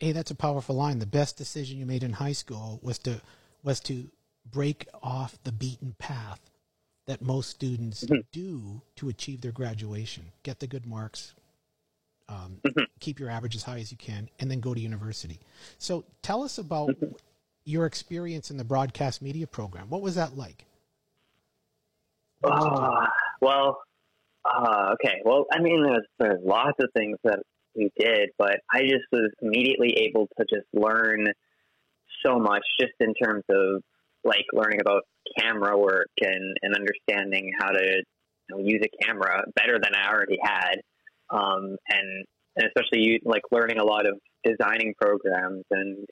Hey, 0.00 0.12
that's 0.12 0.30
a 0.30 0.36
powerful 0.36 0.76
line. 0.76 0.98
The 0.98 1.06
best 1.06 1.38
decision 1.38 1.78
you 1.78 1.86
made 1.86 2.02
in 2.02 2.12
high 2.12 2.32
school 2.32 2.78
was 2.82 2.98
to 3.00 3.22
was 3.62 3.80
to 3.80 4.10
break 4.50 4.86
off 5.02 5.38
the 5.44 5.52
beaten 5.52 5.94
path 5.98 6.40
that 7.08 7.22
most 7.22 7.48
students 7.48 8.06
do 8.32 8.82
to 8.96 9.08
achieve 9.08 9.40
their 9.40 9.50
graduation. 9.50 10.24
Get 10.42 10.60
the 10.60 10.66
good 10.66 10.86
marks, 10.86 11.34
um, 12.28 12.60
keep 13.00 13.18
your 13.18 13.30
average 13.30 13.56
as 13.56 13.62
high 13.62 13.78
as 13.78 13.90
you 13.90 13.96
can, 13.96 14.28
and 14.38 14.50
then 14.50 14.60
go 14.60 14.74
to 14.74 14.80
university. 14.80 15.40
So, 15.78 16.04
tell 16.22 16.42
us 16.42 16.58
about 16.58 16.94
your 17.64 17.86
experience 17.86 18.50
in 18.50 18.58
the 18.58 18.64
broadcast 18.64 19.22
media 19.22 19.46
program. 19.46 19.88
What 19.88 20.02
was 20.02 20.14
that 20.16 20.36
like? 20.36 20.66
What 22.40 22.54
did 22.54 22.64
you 22.64 22.70
do? 22.70 22.76
Uh, 22.76 23.06
well, 23.40 23.78
uh, 24.44 24.94
okay. 24.94 25.16
Well, 25.24 25.46
I 25.50 25.60
mean, 25.60 25.82
there's, 25.82 26.06
there's 26.18 26.40
lots 26.44 26.78
of 26.78 26.90
things 26.94 27.16
that 27.24 27.40
we 27.74 27.90
did, 27.98 28.30
but 28.36 28.60
I 28.70 28.82
just 28.82 29.04
was 29.10 29.30
immediately 29.40 30.08
able 30.08 30.28
to 30.38 30.44
just 30.44 30.66
learn 30.74 31.26
so 32.24 32.38
much 32.38 32.64
just 32.78 32.92
in 33.00 33.14
terms 33.14 33.44
of 33.48 33.82
like 34.24 34.44
learning 34.52 34.80
about 34.80 35.02
camera 35.38 35.78
work 35.78 36.08
and, 36.20 36.56
and 36.62 36.74
understanding 36.74 37.52
how 37.58 37.68
to 37.68 38.02
you 38.48 38.56
know, 38.56 38.58
use 38.58 38.82
a 38.82 39.04
camera 39.04 39.44
better 39.54 39.78
than 39.80 39.94
I 39.94 40.10
already 40.10 40.38
had. 40.42 40.76
Um, 41.30 41.76
and, 41.88 42.24
and 42.56 42.66
especially 42.66 43.20
like 43.24 43.42
learning 43.52 43.78
a 43.78 43.84
lot 43.84 44.06
of 44.06 44.18
designing 44.44 44.94
programs 45.00 45.64
and 45.70 46.06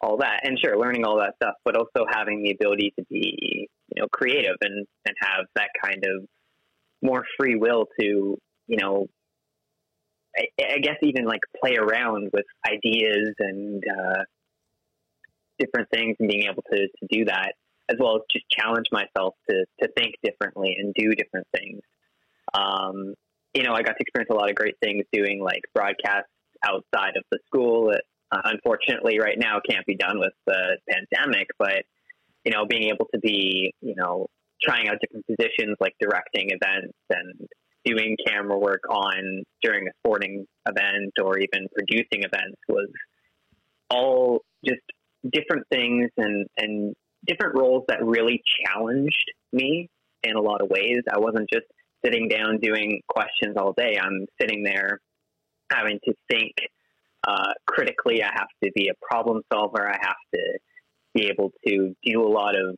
all 0.00 0.18
that. 0.18 0.40
And 0.44 0.58
sure, 0.58 0.78
learning 0.78 1.04
all 1.04 1.18
that 1.18 1.34
stuff, 1.36 1.54
but 1.64 1.76
also 1.76 2.06
having 2.08 2.42
the 2.42 2.52
ability 2.52 2.92
to 2.98 3.04
be, 3.10 3.68
you 3.94 4.00
know, 4.00 4.08
creative 4.12 4.56
and, 4.60 4.86
and 5.06 5.16
have 5.20 5.46
that 5.54 5.68
kind 5.82 6.04
of 6.04 6.24
more 7.02 7.24
free 7.38 7.56
will 7.56 7.86
to, 8.00 8.38
you 8.66 8.76
know, 8.76 9.06
I, 10.36 10.46
I 10.74 10.78
guess 10.78 10.96
even 11.02 11.24
like 11.26 11.40
play 11.60 11.76
around 11.76 12.30
with 12.32 12.46
ideas 12.66 13.34
and 13.38 13.82
uh, 13.84 14.22
different 15.62 15.88
things 15.90 16.16
and 16.18 16.28
being 16.28 16.44
able 16.50 16.62
to, 16.72 16.78
to 16.78 17.06
do 17.10 17.24
that, 17.26 17.52
as 17.88 17.96
well 17.98 18.16
as 18.16 18.22
just 18.30 18.44
challenge 18.50 18.86
myself 18.90 19.34
to, 19.48 19.64
to 19.80 19.88
think 19.96 20.14
differently 20.22 20.76
and 20.78 20.94
do 20.94 21.14
different 21.14 21.46
things. 21.56 21.80
Um, 22.54 23.14
you 23.54 23.62
know, 23.62 23.72
I 23.72 23.82
got 23.82 23.92
to 23.92 24.00
experience 24.00 24.30
a 24.30 24.34
lot 24.34 24.50
of 24.50 24.56
great 24.56 24.76
things 24.82 25.04
doing 25.12 25.40
like 25.42 25.62
broadcasts 25.74 26.30
outside 26.64 27.16
of 27.16 27.24
the 27.30 27.38
school 27.46 27.90
that 27.90 28.02
uh, 28.30 28.40
unfortunately 28.44 29.18
right 29.20 29.38
now 29.38 29.60
can't 29.68 29.86
be 29.86 29.96
done 29.96 30.18
with 30.18 30.32
the 30.46 30.78
pandemic, 30.88 31.48
but 31.58 31.84
you 32.44 32.52
know, 32.52 32.66
being 32.66 32.84
able 32.84 33.06
to 33.14 33.20
be, 33.20 33.72
you 33.80 33.94
know, 33.96 34.26
trying 34.62 34.88
out 34.88 34.96
different 35.00 35.26
positions 35.26 35.76
like 35.80 35.94
directing 36.00 36.50
events 36.50 36.94
and 37.10 37.48
doing 37.84 38.16
camera 38.26 38.58
work 38.58 38.82
on 38.88 39.42
during 39.62 39.88
a 39.88 39.90
sporting 39.98 40.46
event 40.66 41.12
or 41.22 41.38
even 41.38 41.66
producing 41.76 42.22
events 42.22 42.58
was 42.68 42.88
all 43.90 44.40
just 44.64 44.80
different 45.30 45.66
things 45.70 46.10
and, 46.16 46.46
and 46.56 46.94
different 47.26 47.56
roles 47.56 47.84
that 47.88 48.04
really 48.04 48.42
challenged 48.66 49.32
me 49.52 49.88
in 50.22 50.36
a 50.36 50.40
lot 50.40 50.60
of 50.60 50.68
ways. 50.68 51.02
I 51.12 51.18
wasn't 51.18 51.48
just 51.52 51.66
sitting 52.04 52.28
down 52.28 52.58
doing 52.60 53.00
questions 53.08 53.56
all 53.56 53.72
day. 53.72 53.98
I'm 54.00 54.26
sitting 54.40 54.64
there 54.64 55.00
having 55.70 55.98
to 56.04 56.14
think 56.30 56.52
uh, 57.26 57.52
critically. 57.66 58.22
I 58.22 58.30
have 58.32 58.48
to 58.64 58.70
be 58.74 58.88
a 58.88 58.94
problem 59.00 59.42
solver. 59.52 59.88
I 59.88 59.96
have 60.00 60.16
to 60.34 60.58
be 61.14 61.26
able 61.26 61.52
to 61.66 61.94
do 62.04 62.22
a 62.22 62.28
lot 62.28 62.56
of 62.56 62.76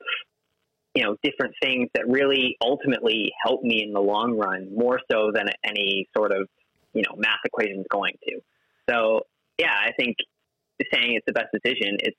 you 0.94 1.02
know 1.02 1.16
different 1.22 1.54
things 1.62 1.88
that 1.94 2.08
really 2.08 2.56
ultimately 2.62 3.32
help 3.44 3.62
me 3.62 3.82
in 3.82 3.92
the 3.92 4.00
long 4.00 4.36
run 4.36 4.68
more 4.74 5.00
so 5.10 5.32
than 5.34 5.48
any 5.64 6.06
sort 6.16 6.32
of 6.32 6.48
you 6.92 7.02
know 7.02 7.16
math 7.16 7.40
equation 7.44 7.80
is 7.80 7.86
going 7.90 8.14
to. 8.28 8.40
So 8.88 9.22
yeah, 9.58 9.72
I 9.72 9.92
think 9.98 10.16
saying 10.92 11.14
it's 11.14 11.26
the 11.26 11.32
best 11.32 11.48
decision. 11.52 11.96
It's 12.00 12.16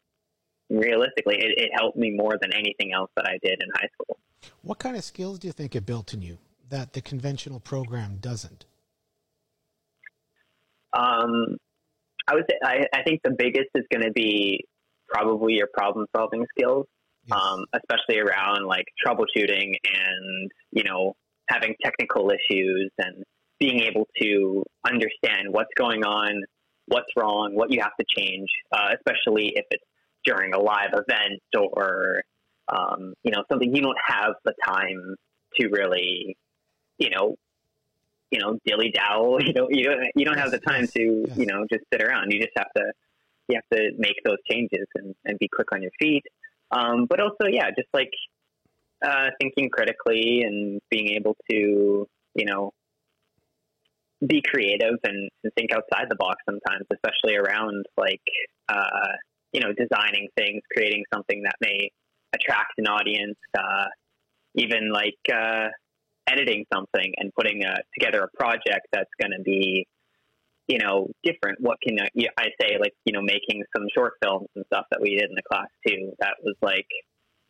realistically 0.69 1.35
it, 1.37 1.53
it 1.57 1.69
helped 1.73 1.97
me 1.97 2.11
more 2.11 2.37
than 2.41 2.53
anything 2.53 2.91
else 2.93 3.11
that 3.15 3.25
I 3.27 3.37
did 3.43 3.61
in 3.61 3.69
high 3.73 3.89
school. 3.93 4.17
What 4.61 4.79
kind 4.79 4.95
of 4.95 5.03
skills 5.03 5.39
do 5.39 5.47
you 5.47 5.53
think 5.53 5.75
it 5.75 5.85
built 5.85 6.13
in 6.13 6.21
you 6.21 6.37
that 6.69 6.93
the 6.93 7.01
conventional 7.01 7.59
program 7.59 8.17
doesn't? 8.19 8.65
Um, 10.93 11.57
I 12.27 12.35
would 12.35 12.45
say 12.49 12.57
I, 12.63 12.85
I 12.93 13.03
think 13.03 13.21
the 13.23 13.35
biggest 13.37 13.69
is 13.75 13.83
going 13.91 14.03
to 14.03 14.11
be 14.11 14.65
probably 15.07 15.53
your 15.53 15.67
problem 15.73 16.07
solving 16.15 16.45
skills, 16.57 16.87
yes. 17.25 17.37
um, 17.39 17.65
especially 17.73 18.19
around 18.19 18.65
like 18.65 18.85
troubleshooting 19.05 19.73
and 19.93 20.51
you 20.71 20.83
know 20.83 21.15
having 21.49 21.75
technical 21.83 22.31
issues 22.31 22.91
and 22.97 23.23
being 23.59 23.81
able 23.81 24.07
to 24.21 24.63
understand 24.85 25.47
what's 25.49 25.69
going 25.77 26.03
on, 26.03 26.43
what's 26.87 27.07
wrong, 27.15 27.51
what 27.53 27.71
you 27.71 27.79
have 27.81 27.95
to 27.99 28.05
change, 28.17 28.49
uh, 28.71 28.89
especially 28.95 29.53
if 29.55 29.65
it's 29.69 29.83
during 30.25 30.53
a 30.53 30.59
live 30.59 30.93
event 30.93 31.41
or 31.55 32.23
um, 32.67 33.13
you 33.23 33.31
know 33.31 33.43
something 33.49 33.73
you 33.75 33.81
don't 33.81 33.97
have 34.03 34.33
the 34.43 34.53
time 34.65 35.15
to 35.59 35.67
really 35.69 36.35
you 36.97 37.09
know 37.09 37.35
you 38.31 38.39
know 38.39 38.57
dilly 38.65 38.91
dally 38.91 39.43
you 39.47 39.53
know 39.53 39.67
you 39.69 39.83
don't 39.85 40.07
you 40.15 40.25
don't 40.25 40.37
have 40.37 40.51
the 40.51 40.59
time 40.59 40.87
to 40.87 41.25
you 41.35 41.45
know 41.45 41.65
just 41.71 41.83
sit 41.91 42.01
around. 42.01 42.31
You 42.31 42.39
just 42.39 42.53
have 42.57 42.71
to 42.75 42.91
you 43.47 43.57
have 43.57 43.77
to 43.77 43.91
make 43.97 44.15
those 44.25 44.37
changes 44.49 44.87
and, 44.95 45.13
and 45.23 45.37
be 45.37 45.47
quick 45.47 45.71
on 45.71 45.83
your 45.83 45.91
feet. 45.99 46.23
Um, 46.71 47.05
but 47.05 47.19
also 47.19 47.45
yeah 47.49 47.69
just 47.69 47.89
like 47.93 48.11
uh, 49.05 49.29
thinking 49.39 49.69
critically 49.69 50.41
and 50.41 50.81
being 50.89 51.09
able 51.09 51.35
to 51.49 52.07
you 52.33 52.45
know 52.45 52.71
be 54.25 54.41
creative 54.41 54.97
and, 55.03 55.29
and 55.43 55.53
think 55.55 55.71
outside 55.71 56.07
the 56.09 56.15
box 56.15 56.37
sometimes 56.49 56.85
especially 56.91 57.35
around 57.35 57.85
like 57.97 58.21
uh, 58.69 59.13
you 59.55 59.61
know 59.61 59.71
designing 59.83 60.27
things 60.37 60.61
creating 60.73 61.03
something 61.13 61.43
that 61.43 61.55
may 61.61 61.89
attract 62.33 62.73
an 62.77 62.87
audience 62.87 63.39
uh, 63.57 63.87
even 64.55 64.91
like 64.91 65.19
uh, 65.33 65.67
editing 66.27 66.65
something 66.73 67.13
and 67.17 67.31
putting 67.35 67.63
a, 67.63 67.75
together 67.97 68.23
a 68.23 68.37
project 68.37 68.87
that's 68.91 69.09
going 69.21 69.31
to 69.31 69.43
be, 69.43 69.87
you 70.67 70.79
know, 70.79 71.07
different. 71.23 71.59
What 71.61 71.77
can 71.81 71.97
I 71.99 72.47
say? 72.59 72.77
Like, 72.79 72.93
you 73.05 73.13
know, 73.13 73.21
making 73.21 73.63
some 73.75 73.85
short 73.93 74.13
films 74.23 74.47
and 74.55 74.65
stuff 74.67 74.85
that 74.91 75.01
we 75.01 75.11
did 75.15 75.29
in 75.29 75.35
the 75.35 75.43
class 75.43 75.67
too. 75.87 76.11
That 76.19 76.35
was 76.43 76.55
like, 76.61 76.87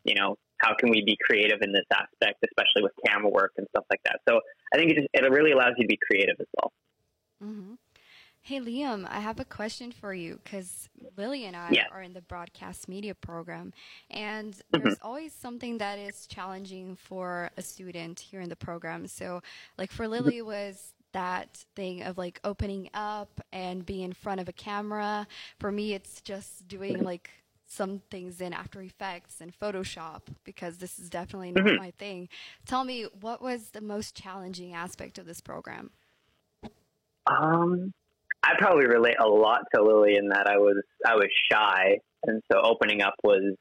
you 0.04 0.14
know, 0.14 0.36
how 0.58 0.74
can 0.74 0.90
we 0.90 1.02
be 1.04 1.16
creative 1.24 1.58
in 1.62 1.72
this 1.72 1.86
aspect, 1.92 2.44
especially 2.44 2.82
with 2.82 2.92
camera 3.06 3.30
work 3.30 3.52
and 3.56 3.66
stuff 3.70 3.84
like 3.90 4.00
that. 4.04 4.20
So 4.28 4.40
I 4.72 4.76
think 4.76 4.90
it 4.90 4.96
just 4.96 5.08
it 5.12 5.30
really 5.30 5.52
allows 5.52 5.72
you 5.76 5.84
to 5.84 5.88
be 5.88 5.98
creative 6.10 6.36
as 6.40 6.46
well. 6.56 6.72
Mm-hmm. 7.42 7.74
Hey, 8.46 8.60
Liam, 8.60 9.08
I 9.10 9.18
have 9.18 9.40
a 9.40 9.44
question 9.44 9.90
for 9.90 10.14
you 10.14 10.38
because 10.44 10.88
Lily 11.16 11.46
and 11.46 11.56
I 11.56 11.70
yeah. 11.72 11.86
are 11.90 12.00
in 12.00 12.12
the 12.12 12.20
broadcast 12.20 12.88
media 12.88 13.12
program, 13.12 13.72
and 14.08 14.54
mm-hmm. 14.54 14.84
there's 14.84 14.98
always 15.02 15.32
something 15.32 15.78
that 15.78 15.98
is 15.98 16.28
challenging 16.28 16.94
for 16.94 17.50
a 17.56 17.62
student 17.62 18.20
here 18.20 18.40
in 18.40 18.48
the 18.48 18.54
program. 18.54 19.08
So, 19.08 19.42
like 19.76 19.90
for 19.90 20.06
Lily, 20.06 20.42
was 20.42 20.94
that 21.10 21.64
thing 21.74 22.04
of 22.04 22.18
like 22.18 22.38
opening 22.44 22.88
up 22.94 23.40
and 23.52 23.84
being 23.84 24.02
in 24.02 24.12
front 24.12 24.40
of 24.40 24.48
a 24.48 24.52
camera. 24.52 25.26
For 25.58 25.72
me, 25.72 25.94
it's 25.94 26.20
just 26.20 26.68
doing 26.68 27.02
like 27.02 27.30
some 27.66 28.00
things 28.12 28.40
in 28.40 28.52
After 28.52 28.80
Effects 28.80 29.40
and 29.40 29.58
Photoshop 29.58 30.20
because 30.44 30.76
this 30.76 31.00
is 31.00 31.10
definitely 31.10 31.50
not 31.50 31.64
mm-hmm. 31.64 31.82
my 31.82 31.90
thing. 31.98 32.28
Tell 32.64 32.84
me, 32.84 33.06
what 33.20 33.42
was 33.42 33.70
the 33.70 33.80
most 33.80 34.14
challenging 34.14 34.72
aspect 34.72 35.18
of 35.18 35.26
this 35.26 35.40
program? 35.40 35.90
Um, 37.26 37.92
I 38.46 38.54
probably 38.58 38.86
relate 38.86 39.16
a 39.20 39.26
lot 39.26 39.62
to 39.74 39.82
Lily 39.82 40.16
in 40.16 40.28
that 40.28 40.46
I 40.46 40.58
was 40.58 40.80
I 41.04 41.16
was 41.16 41.28
shy, 41.50 41.98
and 42.24 42.42
so 42.50 42.60
opening 42.62 43.02
up 43.02 43.14
was 43.24 43.56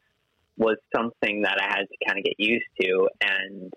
was 0.58 0.77
something 0.96 1.42
that 1.42 1.58
I 1.60 1.65
had 1.65 1.86
to 1.86 2.06
kind 2.08 2.20
of 2.20 2.24
get 2.24 2.36
used 2.38 2.65
to, 2.82 3.10
and 3.22 3.74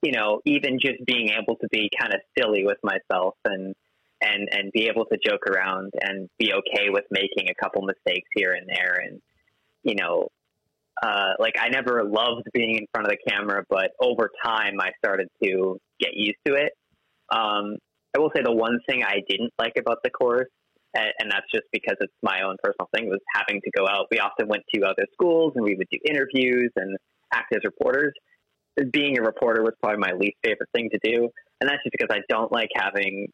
you 0.00 0.12
know, 0.12 0.40
even 0.44 0.78
just 0.80 1.04
being 1.04 1.30
able 1.30 1.56
to 1.56 1.68
be 1.72 1.90
kind 2.00 2.14
of 2.14 2.20
silly 2.38 2.64
with 2.64 2.78
myself 2.84 3.34
and 3.44 3.74
and 4.20 4.48
and 4.52 4.70
be 4.72 4.86
able 4.86 5.06
to 5.06 5.18
joke 5.24 5.46
around 5.48 5.92
and 6.00 6.28
be 6.38 6.52
okay 6.52 6.88
with 6.88 7.04
making 7.10 7.50
a 7.50 7.54
couple 7.60 7.82
mistakes 7.82 8.28
here 8.34 8.52
and 8.52 8.68
there, 8.68 8.94
and 9.04 9.20
you 9.82 9.96
know, 9.96 10.28
uh, 11.02 11.32
like 11.40 11.54
I 11.60 11.68
never 11.68 12.04
loved 12.04 12.46
being 12.54 12.76
in 12.76 12.86
front 12.92 13.08
of 13.08 13.12
the 13.12 13.30
camera, 13.30 13.64
but 13.68 13.90
over 14.00 14.30
time 14.44 14.80
I 14.80 14.90
started 15.04 15.28
to 15.42 15.80
get 15.98 16.10
used 16.14 16.38
to 16.46 16.54
it. 16.54 16.72
Um, 17.28 17.78
I 18.16 18.20
will 18.20 18.30
say 18.34 18.42
the 18.42 18.52
one 18.52 18.80
thing 18.88 19.02
I 19.04 19.22
didn't 19.28 19.52
like 19.58 19.74
about 19.78 19.98
the 20.02 20.10
course, 20.10 20.48
and, 20.94 21.30
that's 21.30 21.46
just 21.52 21.66
because 21.72 21.96
it's 22.00 22.12
my 22.22 22.42
own 22.42 22.56
personal 22.62 22.88
thing, 22.94 23.08
was 23.08 23.20
having 23.34 23.60
to 23.60 23.70
go 23.76 23.86
out. 23.86 24.06
We 24.10 24.18
often 24.18 24.48
went 24.48 24.62
to 24.74 24.82
other 24.82 25.04
schools 25.12 25.52
and 25.54 25.64
we 25.64 25.76
would 25.76 25.86
do 25.92 25.98
interviews 26.08 26.72
and 26.76 26.96
act 27.32 27.54
as 27.54 27.60
reporters. 27.64 28.12
Being 28.92 29.18
a 29.18 29.22
reporter 29.22 29.62
was 29.62 29.74
probably 29.82 29.98
my 29.98 30.12
least 30.12 30.36
favorite 30.42 30.68
thing 30.74 30.88
to 30.90 30.98
do, 31.02 31.28
and 31.60 31.68
that's 31.68 31.82
just 31.84 31.92
because 31.92 32.08
I 32.10 32.20
don't 32.28 32.50
like 32.50 32.70
having 32.74 33.28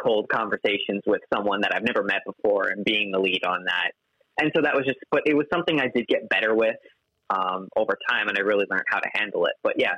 cold 0.00 0.28
conversations 0.32 1.02
with 1.06 1.20
someone 1.34 1.62
that 1.62 1.74
I've 1.74 1.82
never 1.82 2.04
met 2.04 2.20
before 2.24 2.68
and 2.68 2.84
being 2.84 3.10
the 3.10 3.18
lead 3.18 3.42
on 3.44 3.64
that. 3.64 3.90
And 4.40 4.52
so 4.54 4.62
that 4.62 4.74
was 4.74 4.84
just, 4.86 4.98
but 5.10 5.22
it 5.26 5.34
was 5.34 5.46
something 5.52 5.80
I 5.80 5.88
did 5.92 6.06
get 6.06 6.28
better 6.28 6.54
with 6.54 6.76
um, 7.30 7.68
over 7.76 7.98
time, 8.08 8.28
and 8.28 8.38
I 8.38 8.42
really 8.42 8.66
learned 8.70 8.84
how 8.88 9.00
to 9.00 9.08
handle 9.14 9.46
it. 9.46 9.52
But 9.62 9.74
yeah, 9.76 9.94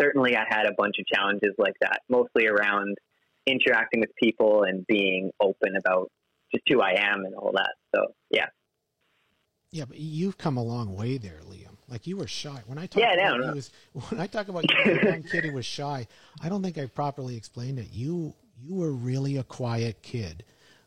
certainly 0.00 0.36
I 0.36 0.44
had 0.48 0.66
a 0.66 0.72
bunch 0.76 0.96
of 0.98 1.06
challenges 1.06 1.54
like 1.58 1.74
that, 1.80 2.00
mostly 2.08 2.46
around 2.46 2.96
interacting 3.46 4.00
with 4.00 4.10
people 4.22 4.64
and 4.64 4.86
being 4.86 5.30
open 5.40 5.76
about 5.76 6.10
just 6.52 6.64
who 6.68 6.80
I 6.80 6.94
am 6.98 7.24
and 7.24 7.34
all 7.34 7.52
that. 7.54 7.72
So 7.94 8.06
yeah. 8.30 8.46
Yeah, 9.70 9.84
but 9.86 9.98
you've 9.98 10.38
come 10.38 10.56
a 10.56 10.62
long 10.62 10.94
way 10.96 11.18
there, 11.18 11.40
Liam. 11.48 11.76
Like 11.88 12.06
you 12.06 12.16
were 12.16 12.26
shy. 12.26 12.62
When 12.66 12.78
I 12.78 12.86
talk 12.86 13.02
yeah, 13.02 13.14
about 13.14 13.40
no, 13.40 13.46
you 13.48 13.54
was 13.54 13.70
when 14.08 14.20
I 14.20 14.26
talk 14.26 14.48
about 14.48 14.64
young 14.86 15.22
kid 15.22 15.44
who 15.44 15.52
was 15.52 15.66
shy, 15.66 16.06
I 16.42 16.48
don't 16.48 16.62
think 16.62 16.78
I 16.78 16.86
properly 16.86 17.36
explained 17.36 17.78
it. 17.78 17.88
You 17.92 18.34
you 18.62 18.74
were 18.74 18.92
really 18.92 19.36
a 19.36 19.44
quiet 19.44 20.02
kid 20.02 20.44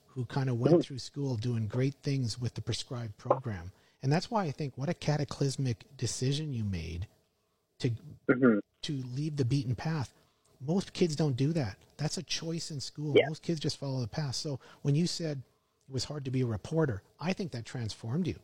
who 0.08 0.26
kind 0.26 0.50
of 0.50 0.60
went 0.60 0.76
mm-hmm. 0.76 0.82
through 0.82 1.00
school 1.00 1.36
doing 1.36 1.68
great 1.68 1.96
things 2.04 2.40
with 2.40 2.54
the 2.54 2.62
prescribed 2.62 3.18
program. 3.18 3.72
And 4.04 4.12
that's 4.12 4.30
why 4.30 4.44
I 4.44 4.52
think 4.52 4.78
what 4.78 4.90
a 4.90 4.94
cataclysmic 4.94 5.86
decision 5.96 6.54
you 6.54 6.64
made 6.64 7.08
to 7.80 7.90
mm-hmm. 8.30 8.60
To 8.84 9.04
leave 9.16 9.36
the 9.38 9.46
beaten 9.46 9.76
path. 9.76 10.14
Most 10.60 10.94
kids 10.94 11.16
don't 11.16 11.36
do 11.36 11.54
that. 11.54 11.78
That's 11.98 12.18
a 12.18 12.24
choice 12.24 12.72
in 12.72 12.80
school. 12.80 13.14
Yeah. 13.16 13.28
Most 13.28 13.42
kids 13.44 13.60
just 13.60 13.80
follow 13.80 14.02
the 14.02 14.08
path. 14.08 14.36
So 14.36 14.60
when 14.82 14.96
you 14.96 15.08
said 15.08 15.42
it 15.88 15.94
was 15.94 16.06
hard 16.06 16.26
to 16.26 16.32
be 16.32 16.42
a 16.42 16.46
reporter, 16.46 17.02
I 17.20 17.34
think 17.34 17.52
that 17.52 17.66
transformed 17.66 18.28
you 18.28 18.36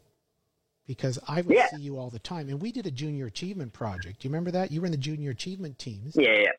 because 0.87 1.19
I 1.27 1.41
would 1.41 1.55
Yeah. 1.55 1.69
see 1.69 1.81
you 1.81 1.97
all 1.97 2.09
the 2.09 2.19
time. 2.19 2.49
And 2.49 2.61
we 2.61 2.71
did 2.71 2.87
a 2.87 2.91
junior 2.91 3.27
achievement 3.27 3.73
project. 3.73 4.21
Do 4.21 4.27
you 4.27 4.31
remember 4.31 4.51
that? 4.51 4.71
You 4.71 4.81
were 4.81 4.87
in 4.87 4.91
the 4.91 4.97
junior 4.97 5.31
achievement 5.31 5.77
teams. 5.77 6.15
Yeah, 6.15 6.31
yeah, 6.31 6.51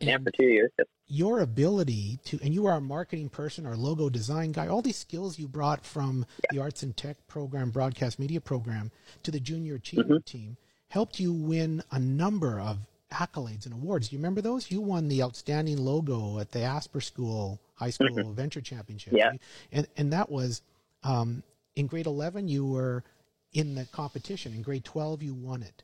yeah. 0.00 0.18
For 0.18 0.30
two 0.30 0.44
years. 0.44 0.70
Yep. 0.78 0.88
your 1.08 1.40
ability 1.40 2.18
to, 2.24 2.38
and 2.42 2.52
you 2.52 2.62
were 2.62 2.72
a 2.72 2.80
marketing 2.80 3.28
person, 3.28 3.64
or 3.64 3.76
logo 3.76 4.08
design 4.08 4.50
guy, 4.50 4.66
all 4.66 4.82
these 4.82 4.96
skills 4.96 5.38
you 5.38 5.46
brought 5.46 5.84
from 5.84 6.26
the 6.50 6.58
arts 6.58 6.82
and 6.82 6.96
tech 6.96 7.16
program, 7.28 7.70
broadcast 7.70 8.18
media 8.18 8.40
program 8.40 8.90
to 9.22 9.30
the 9.30 9.38
junior 9.38 9.76
achievement 9.76 10.24
mm-hmm. 10.26 10.38
team 10.38 10.56
helped 10.88 11.20
you 11.20 11.32
win 11.32 11.82
a 11.92 11.98
number 11.98 12.58
of 12.58 12.78
accolades 13.12 13.64
and 13.64 13.74
awards. 13.74 14.08
Do 14.08 14.16
you 14.16 14.18
remember 14.18 14.40
those? 14.40 14.70
You 14.70 14.80
won 14.80 15.08
the 15.08 15.22
outstanding 15.22 15.78
logo 15.78 16.38
at 16.38 16.50
the 16.50 16.62
Asper 16.62 17.00
School 17.00 17.60
High 17.74 17.90
School 17.90 18.08
mm-hmm. 18.08 18.32
Venture 18.32 18.60
Championship. 18.60 19.14
Yeah. 19.16 19.32
And, 19.72 19.86
and 19.96 20.12
that 20.12 20.30
was 20.30 20.62
um, 21.02 21.42
in 21.74 21.86
grade 21.86 22.06
11, 22.06 22.48
you 22.48 22.66
were 22.66 23.04
in 23.52 23.74
the 23.74 23.86
competition. 23.86 24.52
In 24.52 24.62
grade 24.62 24.84
12, 24.84 25.22
you 25.22 25.34
won 25.34 25.62
it. 25.62 25.82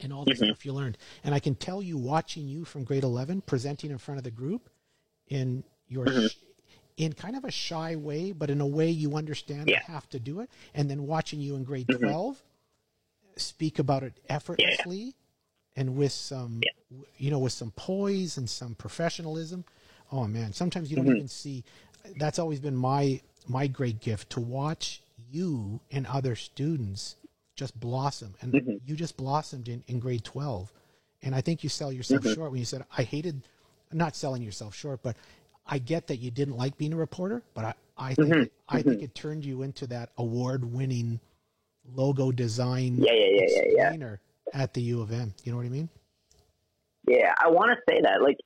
And 0.00 0.12
all 0.12 0.24
the 0.24 0.32
mm-hmm. 0.32 0.44
stuff 0.44 0.66
you 0.66 0.72
learned. 0.72 0.98
And 1.24 1.34
I 1.34 1.38
can 1.38 1.54
tell 1.54 1.82
you, 1.82 1.96
watching 1.96 2.48
you 2.48 2.64
from 2.64 2.84
grade 2.84 3.04
11 3.04 3.42
presenting 3.42 3.90
in 3.90 3.98
front 3.98 4.18
of 4.18 4.24
the 4.24 4.30
group 4.30 4.68
in 5.28 5.64
your 5.88 6.06
mm-hmm. 6.06 6.26
sh- 6.26 6.36
in 6.96 7.12
kind 7.12 7.36
of 7.36 7.44
a 7.44 7.50
shy 7.50 7.96
way, 7.96 8.32
but 8.32 8.50
in 8.50 8.60
a 8.60 8.66
way 8.66 8.90
you 8.90 9.16
understand 9.16 9.68
Yeah. 9.68 9.80
you 9.86 9.94
have 9.94 10.08
to 10.10 10.18
do 10.18 10.40
it. 10.40 10.50
And 10.74 10.90
then 10.90 11.06
watching 11.06 11.40
you 11.40 11.56
in 11.56 11.64
grade 11.64 11.88
12 11.88 12.42
speak 13.36 13.78
about 13.78 14.02
it 14.02 14.18
effortlessly 14.28 15.14
and 15.76 15.96
with 15.96 16.12
some, 16.12 16.62
you 17.18 17.30
know, 17.30 17.38
with 17.38 17.52
some 17.52 17.70
poise 17.72 18.38
and 18.38 18.48
some 18.48 18.74
professionalism. 18.74 19.64
Oh 20.10 20.26
man, 20.26 20.52
sometimes 20.52 20.90
you 20.90 20.96
don't 20.96 21.06
mm-hmm. 21.06 21.16
even 21.16 21.28
see. 21.28 21.64
That's 22.16 22.38
always 22.38 22.60
been 22.60 22.76
my 22.76 23.20
my 23.46 23.66
great 23.66 24.00
gift 24.00 24.30
to 24.30 24.40
watch 24.40 25.02
you 25.30 25.80
and 25.90 26.06
other 26.06 26.34
students 26.34 27.16
just 27.54 27.78
blossom, 27.78 28.34
and 28.40 28.52
mm-hmm. 28.52 28.72
you 28.84 28.94
just 28.96 29.16
blossomed 29.16 29.68
in, 29.68 29.82
in 29.86 29.98
grade 29.98 30.24
twelve. 30.24 30.72
And 31.22 31.34
I 31.34 31.40
think 31.40 31.64
you 31.64 31.68
sell 31.68 31.92
yourself 31.92 32.22
mm-hmm. 32.22 32.34
short 32.34 32.50
when 32.50 32.60
you 32.60 32.66
said 32.66 32.84
I 32.96 33.02
hated, 33.02 33.42
not 33.92 34.14
selling 34.14 34.42
yourself 34.42 34.74
short, 34.74 35.02
but 35.02 35.16
I 35.66 35.78
get 35.78 36.06
that 36.06 36.16
you 36.16 36.30
didn't 36.30 36.56
like 36.56 36.76
being 36.76 36.92
a 36.92 36.96
reporter, 36.96 37.42
but 37.54 37.64
I 37.64 37.74
I 37.96 38.14
think 38.14 38.50
I 38.68 38.82
think 38.82 39.02
it 39.02 39.14
turned 39.14 39.44
you 39.44 39.62
into 39.62 39.86
that 39.88 40.10
award 40.18 40.64
winning 40.64 41.18
logo 41.94 42.30
design 42.30 42.98
Yeah, 42.98 43.12
yeah, 43.12 43.26
yeah, 43.32 43.62
yeah, 43.76 43.92
yeah. 43.98 44.16
At 44.52 44.74
the 44.74 44.82
U 44.82 45.00
of 45.00 45.12
M. 45.12 45.34
You 45.44 45.52
know 45.52 45.58
what 45.58 45.66
I 45.66 45.70
mean? 45.70 45.88
Yeah, 47.08 47.32
I 47.38 47.50
want 47.50 47.70
to 47.70 47.92
say 47.92 48.00
that. 48.02 48.22
Like, 48.22 48.36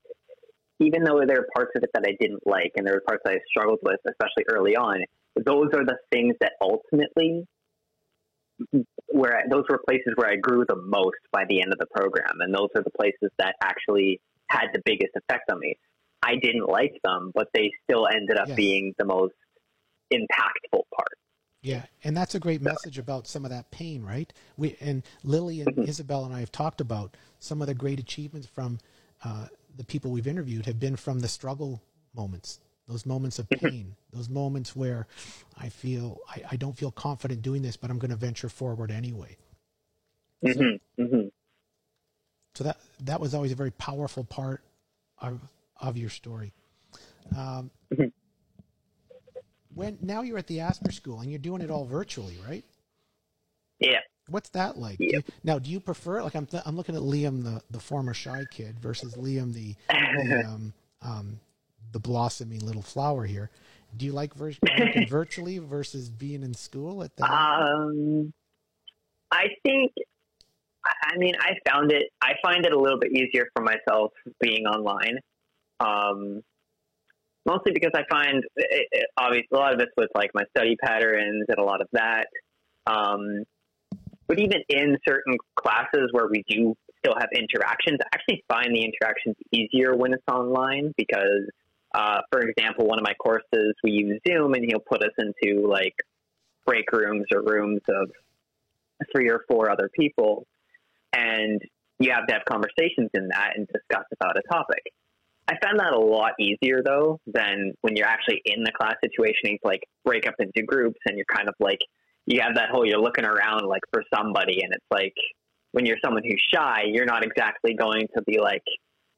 even 0.81 1.05
though 1.05 1.23
there 1.27 1.41
are 1.41 1.47
parts 1.55 1.73
of 1.77 1.83
it 1.83 1.91
that 1.95 2.05
I 2.07 2.17
didn't 2.21 2.47
like, 2.47 2.73
and 2.77 2.87
there 2.87 2.95
were 2.95 3.03
parts 3.07 3.23
that 3.25 3.35
I 3.35 3.39
struggled 3.49 3.81
with, 3.83 4.01
especially 4.09 4.45
early 4.51 4.77
on, 4.77 5.05
those 5.37 5.69
are 5.75 5.85
the 5.85 5.97
things 6.13 6.35
that 6.41 6.53
ultimately, 6.61 7.47
where 9.07 9.39
I, 9.39 9.43
those 9.51 9.65
were 9.69 9.81
places 9.87 10.13
where 10.17 10.31
I 10.31 10.37
grew 10.37 10.65
the 10.69 10.77
most 10.77 11.19
by 11.33 11.45
the 11.49 11.63
end 11.63 11.73
of 11.73 11.79
the 11.79 11.87
program, 11.95 12.41
and 12.41 12.55
those 12.55 12.69
are 12.77 12.83
the 12.83 12.91
places 12.91 13.31
that 13.39 13.55
actually 13.63 14.21
had 14.49 14.69
the 14.73 14.81
biggest 14.85 15.13
effect 15.17 15.51
on 15.51 15.59
me. 15.61 15.77
I 16.23 16.35
didn't 16.37 16.69
like 16.69 16.93
them, 17.03 17.33
but 17.35 17.49
they 17.55 17.71
still 17.85 18.07
ended 18.07 18.37
up 18.37 18.49
Yes. 18.49 18.57
being 18.57 18.95
the 18.99 19.07
most 19.07 19.35
impactful 20.13 20.83
part. 20.95 21.17
Yeah, 21.63 21.85
and 22.05 22.17
that's 22.17 22.35
a 22.35 22.41
great 22.41 22.63
message 22.63 22.99
about 22.99 23.27
some 23.27 23.45
of 23.45 23.51
that 23.51 23.71
pain, 23.71 24.03
right? 24.03 24.33
We 24.57 24.77
and 24.81 25.03
Lily 25.25 25.61
and 25.61 25.87
Isabel 25.87 26.25
and 26.25 26.35
I 26.35 26.41
have 26.41 26.51
talked 26.53 26.81
about 26.81 27.17
some 27.39 27.61
of 27.61 27.67
the 27.69 27.75
great 27.75 28.01
achievements 28.01 28.47
from 28.47 28.79
uh, 29.25 29.47
the 29.77 29.85
people 29.85 30.11
we've 30.11 30.27
interviewed 30.27 30.65
have 30.67 30.81
been 30.81 30.97
from 30.97 31.21
the 31.21 31.29
struggle 31.29 31.83
moments, 32.15 32.61
those 32.89 33.05
moments 33.05 33.39
of 33.39 33.51
pain, 33.51 33.95
those 34.11 34.31
moments 34.31 34.75
where 34.75 35.07
I 35.59 35.69
feel 35.69 36.21
I, 36.29 36.43
I 36.53 36.57
don't 36.57 36.77
feel 36.77 36.91
confident 36.91 37.43
doing 37.43 37.61
this, 37.61 37.77
but 37.77 37.91
I'm 37.91 37.99
going 37.99 38.11
to 38.11 38.17
venture 38.17 38.49
forward 38.49 38.91
anyway. 38.91 39.37
hmm 40.43 40.77
hmm 40.97 41.29
So 42.55 42.65
that 42.65 42.79
that 43.01 43.21
was 43.21 43.35
always 43.35 43.53
a 43.53 43.57
very 43.57 43.71
powerful 43.73 44.25
part 44.25 44.63
of 45.19 45.41
of 45.79 45.99
your 45.99 46.11
story. 46.11 46.53
Um, 47.37 47.71
Mhm. 47.93 48.13
When 49.75 49.99
now 50.01 50.23
you're 50.23 50.39
at 50.39 50.47
the 50.47 50.61
Asper 50.61 50.91
School 50.93 51.21
and 51.21 51.31
you're 51.31 51.39
doing 51.39 51.63
it 51.63 51.71
all 51.71 51.85
virtually, 51.85 52.37
right? 52.47 52.65
Yeah. 53.79 54.01
What's 54.29 54.51
that 54.51 54.79
like? 54.79 54.99
Do 54.99 55.05
you- 55.07 55.23
now, 55.43 55.59
do 55.59 55.71
you 55.71 55.81
prefer 55.81 56.23
like 56.23 56.35
I'm 56.35 56.47
th- 56.47 56.63
I'm 56.67 56.77
looking 56.77 56.95
at 56.95 57.03
Liam, 57.03 57.43
the 57.43 57.63
the 57.71 57.81
former 57.81 58.15
shy 58.15 58.45
kid, 58.51 58.79
versus 58.79 59.15
Liam, 59.15 59.53
the 59.53 59.75
the, 59.89 60.45
um, 60.49 60.73
um, 61.03 61.41
the 61.93 61.99
blossoming 61.99 62.61
little 62.61 62.83
flower 62.83 63.25
here. 63.25 63.51
Do 63.97 64.07
you 64.07 64.13
like 64.13 64.35
vir- 64.35 64.53
virtually 65.09 65.59
versus 65.59 66.09
being 66.09 66.43
in 66.45 66.55
school 66.55 67.03
at 67.03 67.17
the? 67.17 67.25
Um, 67.25 68.33
I 69.33 69.49
think, 69.65 69.93
I 70.85 71.17
mean, 71.17 71.35
I 71.41 71.55
found 71.69 71.91
it, 71.91 72.05
I 72.23 72.35
find 72.43 72.65
it 72.65 72.73
a 72.73 72.79
little 72.79 73.01
bit 73.01 73.11
easier 73.13 73.49
for 73.55 73.63
myself 73.65 74.13
being 74.41 74.67
online. 74.67 75.19
Um, 75.81 76.43
mostly 77.51 77.73
because 77.73 77.91
I 77.95 78.03
find, 78.09 78.45
it, 78.57 78.89
it, 78.93 79.07
obviously, 79.17 79.49
a 79.53 79.57
lot 79.57 79.73
of 79.73 79.79
this 79.79 79.89
was 79.97 80.09
like 80.15 80.31
my 80.35 80.45
study 80.57 80.77
patterns 80.77 81.47
and 81.49 81.59
a 81.59 81.63
lot 81.63 81.81
of 81.81 81.89
that. 81.93 82.27
Um, 82.87 83.45
but 84.29 84.39
even 84.39 84.63
in 84.69 84.97
certain 85.07 85.37
classes 85.57 86.11
where 86.13 86.29
we 86.29 86.45
do 86.49 86.77
still 86.99 87.15
have 87.19 87.29
interactions, 87.35 87.99
I 88.01 88.09
actually 88.15 88.45
find 88.49 88.75
the 88.75 88.85
interactions 88.85 89.35
easier 89.51 89.97
when 89.97 90.13
it's 90.13 90.23
online 90.31 90.95
because, 90.97 91.51
uh, 91.93 92.21
for 92.31 92.41
example, 92.41 92.87
one 92.87 92.99
of 92.99 93.05
my 93.05 93.15
courses, 93.15 93.75
we 93.83 93.91
use 93.91 94.21
Zoom 94.27 94.55
and 94.55 94.65
he'll 94.65 94.79
put 94.79 95.03
us 95.03 95.15
into 95.19 95.67
like 95.67 95.97
break 96.65 96.93
rooms 96.93 97.27
or 97.35 97.43
rooms 97.43 97.81
of 97.89 98.11
three 99.13 99.29
or 99.29 99.43
four 99.49 99.71
other 99.71 99.91
people. 99.99 100.47
And 101.13 101.61
you 101.99 102.13
have 102.13 102.27
to 102.29 102.35
have 102.35 102.45
conversations 102.49 103.11
in 103.15 103.29
that 103.29 103.55
and 103.57 103.67
discuss 103.67 104.05
about 104.13 104.37
a 104.39 104.43
topic. 104.49 104.93
I 105.51 105.55
found 105.65 105.81
that 105.81 105.93
a 105.93 105.99
lot 105.99 106.33
easier 106.39 106.81
though 106.85 107.19
than 107.27 107.73
when 107.81 107.97
you're 107.97 108.07
actually 108.07 108.41
in 108.45 108.63
the 108.63 108.71
class 108.71 108.95
situation. 109.03 109.51
You 109.51 109.59
like 109.65 109.83
break 110.05 110.29
up 110.29 110.35
into 110.39 110.65
groups 110.65 111.01
and 111.07 111.17
you're 111.17 111.27
kind 111.35 111.49
of 111.49 111.55
like, 111.59 111.81
you 112.27 112.41
have 112.41 112.55
that 112.55 112.69
whole, 112.71 112.87
you're 112.87 113.01
looking 113.01 113.25
around 113.25 113.67
like 113.67 113.83
for 113.93 114.05
somebody 114.15 114.63
and 114.63 114.73
it's 114.73 114.87
like, 114.93 115.15
when 115.73 115.87
you're 115.87 115.97
someone 116.05 116.23
who's 116.25 116.43
shy, 116.55 116.83
you're 116.87 117.05
not 117.05 117.25
exactly 117.25 117.75
going 117.75 118.07
to 118.17 118.23
be 118.23 118.39
like, 118.39 118.63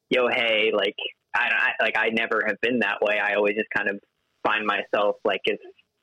yo, 0.08 0.28
hey, 0.28 0.70
like, 0.74 0.96
I, 1.34 1.48
I 1.48 1.82
like, 1.82 1.98
I 1.98 2.08
never 2.08 2.42
have 2.46 2.56
been 2.62 2.78
that 2.80 2.98
way. 3.02 3.18
I 3.18 3.34
always 3.34 3.54
just 3.54 3.68
kind 3.76 3.90
of 3.90 3.98
find 4.42 4.66
myself 4.66 5.16
like, 5.24 5.40
if 5.44 5.58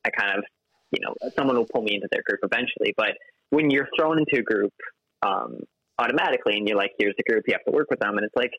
I 0.05 0.09
kind 0.11 0.37
of, 0.37 0.43
you 0.91 0.99
know, 1.01 1.13
someone 1.35 1.55
will 1.55 1.67
pull 1.71 1.83
me 1.83 1.95
into 1.95 2.07
their 2.11 2.23
group 2.27 2.39
eventually. 2.43 2.93
But 2.95 3.13
when 3.49 3.69
you're 3.69 3.87
thrown 3.97 4.19
into 4.19 4.39
a 4.39 4.43
group 4.43 4.73
um, 5.21 5.59
automatically 5.97 6.57
and 6.57 6.67
you're 6.67 6.77
like, 6.77 6.91
here's 6.99 7.15
the 7.17 7.31
group, 7.31 7.45
you 7.47 7.53
have 7.53 7.65
to 7.65 7.71
work 7.71 7.87
with 7.89 7.99
them. 7.99 8.17
And 8.17 8.25
it's 8.25 8.35
like, 8.35 8.51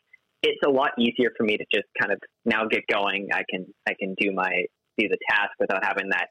it's 0.42 0.60
a 0.66 0.70
lot 0.70 0.92
easier 0.98 1.30
for 1.36 1.44
me 1.44 1.56
to 1.56 1.64
just 1.72 1.86
kind 2.00 2.12
of 2.12 2.18
now 2.44 2.66
get 2.66 2.86
going. 2.86 3.28
I 3.32 3.42
can, 3.48 3.66
I 3.86 3.94
can 3.98 4.14
do 4.18 4.32
my, 4.32 4.64
do 4.98 5.08
the 5.08 5.18
task 5.28 5.50
without 5.58 5.84
having 5.84 6.08
that 6.10 6.28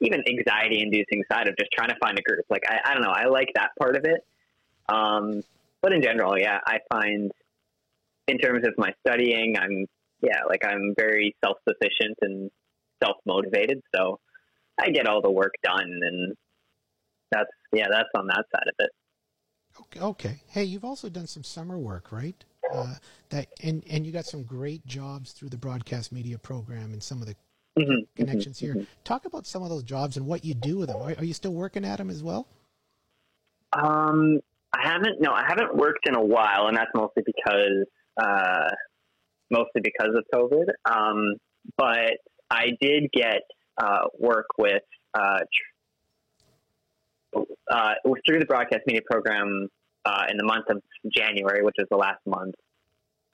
even 0.00 0.22
anxiety 0.28 0.80
inducing 0.82 1.22
side 1.30 1.48
of 1.48 1.56
just 1.56 1.70
trying 1.72 1.88
to 1.88 1.96
find 2.00 2.18
a 2.18 2.22
group. 2.22 2.44
Like, 2.50 2.62
I, 2.68 2.90
I 2.90 2.94
don't 2.94 3.02
know. 3.02 3.12
I 3.14 3.26
like 3.26 3.48
that 3.54 3.70
part 3.78 3.96
of 3.96 4.04
it. 4.04 4.24
Um, 4.88 5.42
but 5.80 5.92
in 5.92 6.02
general, 6.02 6.38
yeah, 6.38 6.58
I 6.66 6.78
find 6.90 7.30
in 8.26 8.38
terms 8.38 8.66
of 8.66 8.74
my 8.78 8.92
studying, 9.06 9.56
I'm, 9.58 9.86
yeah, 10.20 10.40
like 10.48 10.64
I'm 10.64 10.94
very 10.96 11.34
self 11.44 11.58
sufficient 11.68 12.18
and 12.20 12.50
self 13.02 13.16
motivated. 13.26 13.80
So 13.94 14.18
I 14.78 14.90
get 14.90 15.06
all 15.06 15.22
the 15.22 15.30
work 15.30 15.54
done 15.62 16.00
and 16.02 16.36
that's, 17.30 17.50
yeah, 17.72 17.86
that's 17.90 18.08
on 18.16 18.26
that 18.26 18.44
side 18.52 18.68
of 18.68 18.74
it. 18.78 18.90
Okay, 19.80 20.00
okay. 20.00 20.42
Hey, 20.48 20.64
you've 20.64 20.84
also 20.84 21.08
done 21.08 21.26
some 21.26 21.44
summer 21.44 21.78
work, 21.78 22.12
right? 22.12 22.44
Uh, 22.72 22.94
that 23.30 23.48
and 23.62 23.82
and 23.90 24.06
you 24.06 24.12
got 24.12 24.24
some 24.24 24.42
great 24.42 24.84
jobs 24.86 25.32
through 25.32 25.48
the 25.50 25.56
broadcast 25.58 26.12
media 26.12 26.38
program 26.38 26.92
and 26.92 27.02
some 27.02 27.20
of 27.20 27.26
the 27.26 27.36
Mhm, 27.78 28.06
connections 28.16 28.58
mhm, 28.58 28.60
here. 28.60 28.86
Talk 29.04 29.24
about 29.24 29.46
some 29.46 29.62
of 29.62 29.70
those 29.70 29.82
jobs 29.82 30.16
and 30.18 30.26
what 30.26 30.44
you 30.44 30.52
do 30.54 30.76
with 30.78 30.88
them. 30.88 31.00
Are, 31.00 31.14
are 31.16 31.24
you 31.24 31.32
still 31.32 31.54
working 31.54 31.84
at 31.84 31.96
them 31.96 32.10
as 32.10 32.22
well? 32.22 32.46
Um, 33.72 34.40
I 34.74 34.86
haven't. 34.88 35.20
No, 35.20 35.32
I 35.32 35.44
haven't 35.48 35.74
worked 35.74 36.06
in 36.06 36.14
a 36.14 36.22
while, 36.22 36.66
and 36.68 36.76
that's 36.76 36.90
mostly 36.94 37.22
because, 37.24 37.86
uh, 38.18 38.68
mostly 39.50 39.80
because 39.82 40.14
of 40.14 40.24
COVID. 40.34 40.66
Um, 40.84 41.36
but 41.78 42.12
I 42.50 42.72
did 42.80 43.10
get 43.12 43.40
uh, 43.78 44.04
work 44.18 44.46
with 44.58 44.82
uh, 45.14 45.38
tr- 47.34 47.40
uh, 47.70 47.94
through 48.26 48.38
the 48.40 48.46
broadcast 48.46 48.82
media 48.86 49.00
program 49.10 49.68
uh, 50.04 50.24
in 50.30 50.36
the 50.36 50.44
month 50.44 50.66
of 50.68 50.82
January, 51.10 51.62
which 51.62 51.76
is 51.78 51.86
the 51.90 51.96
last 51.96 52.20
month. 52.26 52.54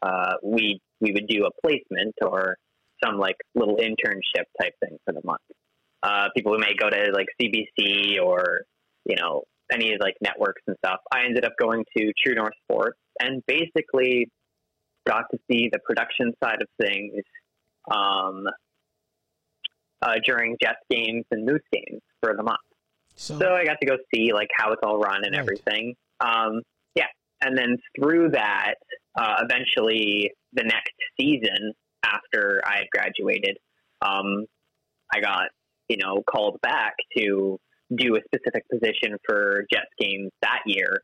Uh, 0.02 0.35
we 0.42 0.81
we 1.00 1.12
would 1.12 1.26
do 1.26 1.46
a 1.46 1.50
placement 1.61 2.14
or 2.22 2.57
some 3.02 3.18
like 3.18 3.37
little 3.54 3.76
internship 3.76 4.44
type 4.61 4.74
thing 4.81 4.98
for 5.04 5.12
the 5.12 5.20
month. 5.24 5.40
Uh, 6.02 6.28
people 6.37 6.52
who 6.52 6.59
may 6.59 6.74
go 6.78 6.88
to 6.88 7.11
like 7.12 7.26
CBC 7.40 8.20
or 8.20 8.61
you 9.04 9.16
know 9.16 9.42
any 9.72 9.92
of 9.92 10.00
like 10.00 10.14
networks 10.20 10.62
and 10.66 10.76
stuff. 10.85 11.00
I 11.12 11.24
ended 11.24 11.44
up 11.44 11.52
going 11.59 11.85
to 11.96 12.12
True 12.24 12.35
North 12.35 12.54
Sports 12.64 12.98
and 13.20 13.42
basically 13.46 14.28
got 15.07 15.24
to 15.33 15.38
see 15.50 15.68
the 15.72 15.78
production 15.81 16.33
side 16.42 16.61
of 16.61 16.68
things 16.81 17.22
um, 17.90 18.44
uh, 20.02 20.14
during 20.24 20.57
Jets 20.62 20.78
games 20.90 21.24
and 21.31 21.44
Moose 21.44 21.61
games 21.72 22.00
for 22.22 22.37
the 22.37 22.42
month. 22.42 22.59
So, 23.16 23.38
so 23.38 23.52
I 23.52 23.64
got 23.64 23.78
to 23.81 23.87
go 23.87 23.96
see 24.14 24.33
like 24.33 24.48
how 24.54 24.72
it's 24.72 24.83
all 24.83 24.98
run 24.98 25.24
and 25.24 25.33
right. 25.33 25.40
everything. 25.40 25.94
Um, 26.20 26.62
yeah, 26.94 27.07
and 27.42 27.57
then 27.57 27.76
through 27.96 28.31
that, 28.31 28.74
uh, 29.18 29.37
eventually 29.42 30.33
the 30.52 30.64
next 30.64 30.92
season 31.20 31.72
after 32.04 32.61
I 32.64 32.78
had 32.78 32.87
graduated, 32.92 33.59
um, 34.02 34.46
I 35.12 35.20
got 35.20 35.48
you 35.88 35.96
know 35.96 36.22
called 36.28 36.61
back 36.62 36.94
to 37.16 37.59
do 37.96 38.16
a 38.16 38.20
specific 38.26 38.64
position 38.70 39.16
for 39.26 39.64
Jets 39.72 39.90
games 39.98 40.31
that 40.42 40.61
year. 40.66 41.02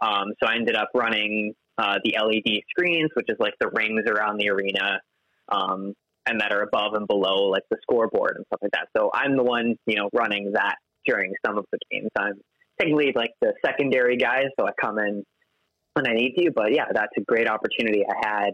Um, 0.00 0.32
so 0.42 0.48
I 0.48 0.56
ended 0.56 0.76
up 0.76 0.88
running 0.94 1.54
uh, 1.78 1.98
the 2.04 2.16
LED 2.20 2.62
screens, 2.70 3.10
which 3.14 3.26
is 3.28 3.36
like 3.38 3.54
the 3.60 3.68
rings 3.68 4.04
around 4.08 4.38
the 4.38 4.50
arena, 4.50 5.00
um, 5.50 5.94
and 6.26 6.40
that 6.40 6.52
are 6.52 6.62
above 6.62 6.94
and 6.94 7.06
below 7.06 7.48
like 7.48 7.62
the 7.70 7.76
scoreboard 7.82 8.36
and 8.36 8.44
stuff 8.46 8.60
like 8.62 8.72
that. 8.72 8.88
So 8.96 9.10
I'm 9.14 9.36
the 9.36 9.42
one, 9.42 9.76
you 9.86 9.96
know, 9.96 10.08
running 10.12 10.52
that 10.52 10.76
during 11.06 11.32
some 11.44 11.58
of 11.58 11.66
the 11.70 11.78
games. 11.90 12.10
I'm 12.16 12.40
technically 12.78 13.12
like 13.14 13.32
the 13.40 13.52
secondary 13.64 14.16
guy, 14.16 14.44
so 14.58 14.66
I 14.66 14.70
come 14.80 14.98
in 14.98 15.24
when 15.94 16.08
I 16.08 16.12
need 16.12 16.34
to. 16.38 16.50
But 16.50 16.74
yeah, 16.74 16.86
that's 16.92 17.12
a 17.16 17.20
great 17.22 17.48
opportunity 17.48 18.04
I 18.08 18.28
had 18.28 18.50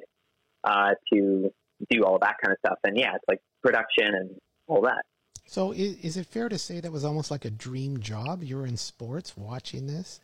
uh, 0.65 0.95
to 1.13 1.53
do 1.91 2.05
all 2.05 2.19
that 2.21 2.37
kind 2.43 2.53
of 2.53 2.59
stuff. 2.65 2.79
And 2.85 2.97
yeah, 2.99 3.15
it's 3.15 3.25
like 3.29 3.41
production 3.63 4.15
and 4.15 4.31
all 4.67 4.83
that. 4.83 5.03
So 5.47 5.73
is, 5.73 5.97
is 5.97 6.17
it 6.17 6.27
fair 6.27 6.49
to 6.49 6.59
say 6.59 6.81
that 6.81 6.93
was 6.93 7.05
almost 7.05 7.31
like 7.31 7.45
a 7.45 7.51
dream 7.51 7.99
job? 7.99 8.43
You 8.43 8.59
were 8.59 8.67
in 8.67 8.77
sports, 8.77 9.37
watching 9.37 9.87
this, 9.87 10.21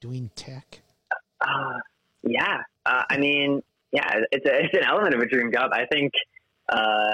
doing 0.00 0.30
tech. 0.34 0.80
Uh, 1.40 1.78
yeah, 2.22 2.62
uh, 2.84 3.04
I 3.08 3.16
mean, 3.18 3.62
yeah, 3.92 4.20
it's 4.32 4.44
a, 4.44 4.64
it's 4.64 4.74
an 4.74 4.84
element 4.84 5.14
of 5.14 5.20
a 5.20 5.26
dream 5.26 5.52
job. 5.52 5.70
I 5.72 5.86
think, 5.86 6.12
uh, 6.68 7.12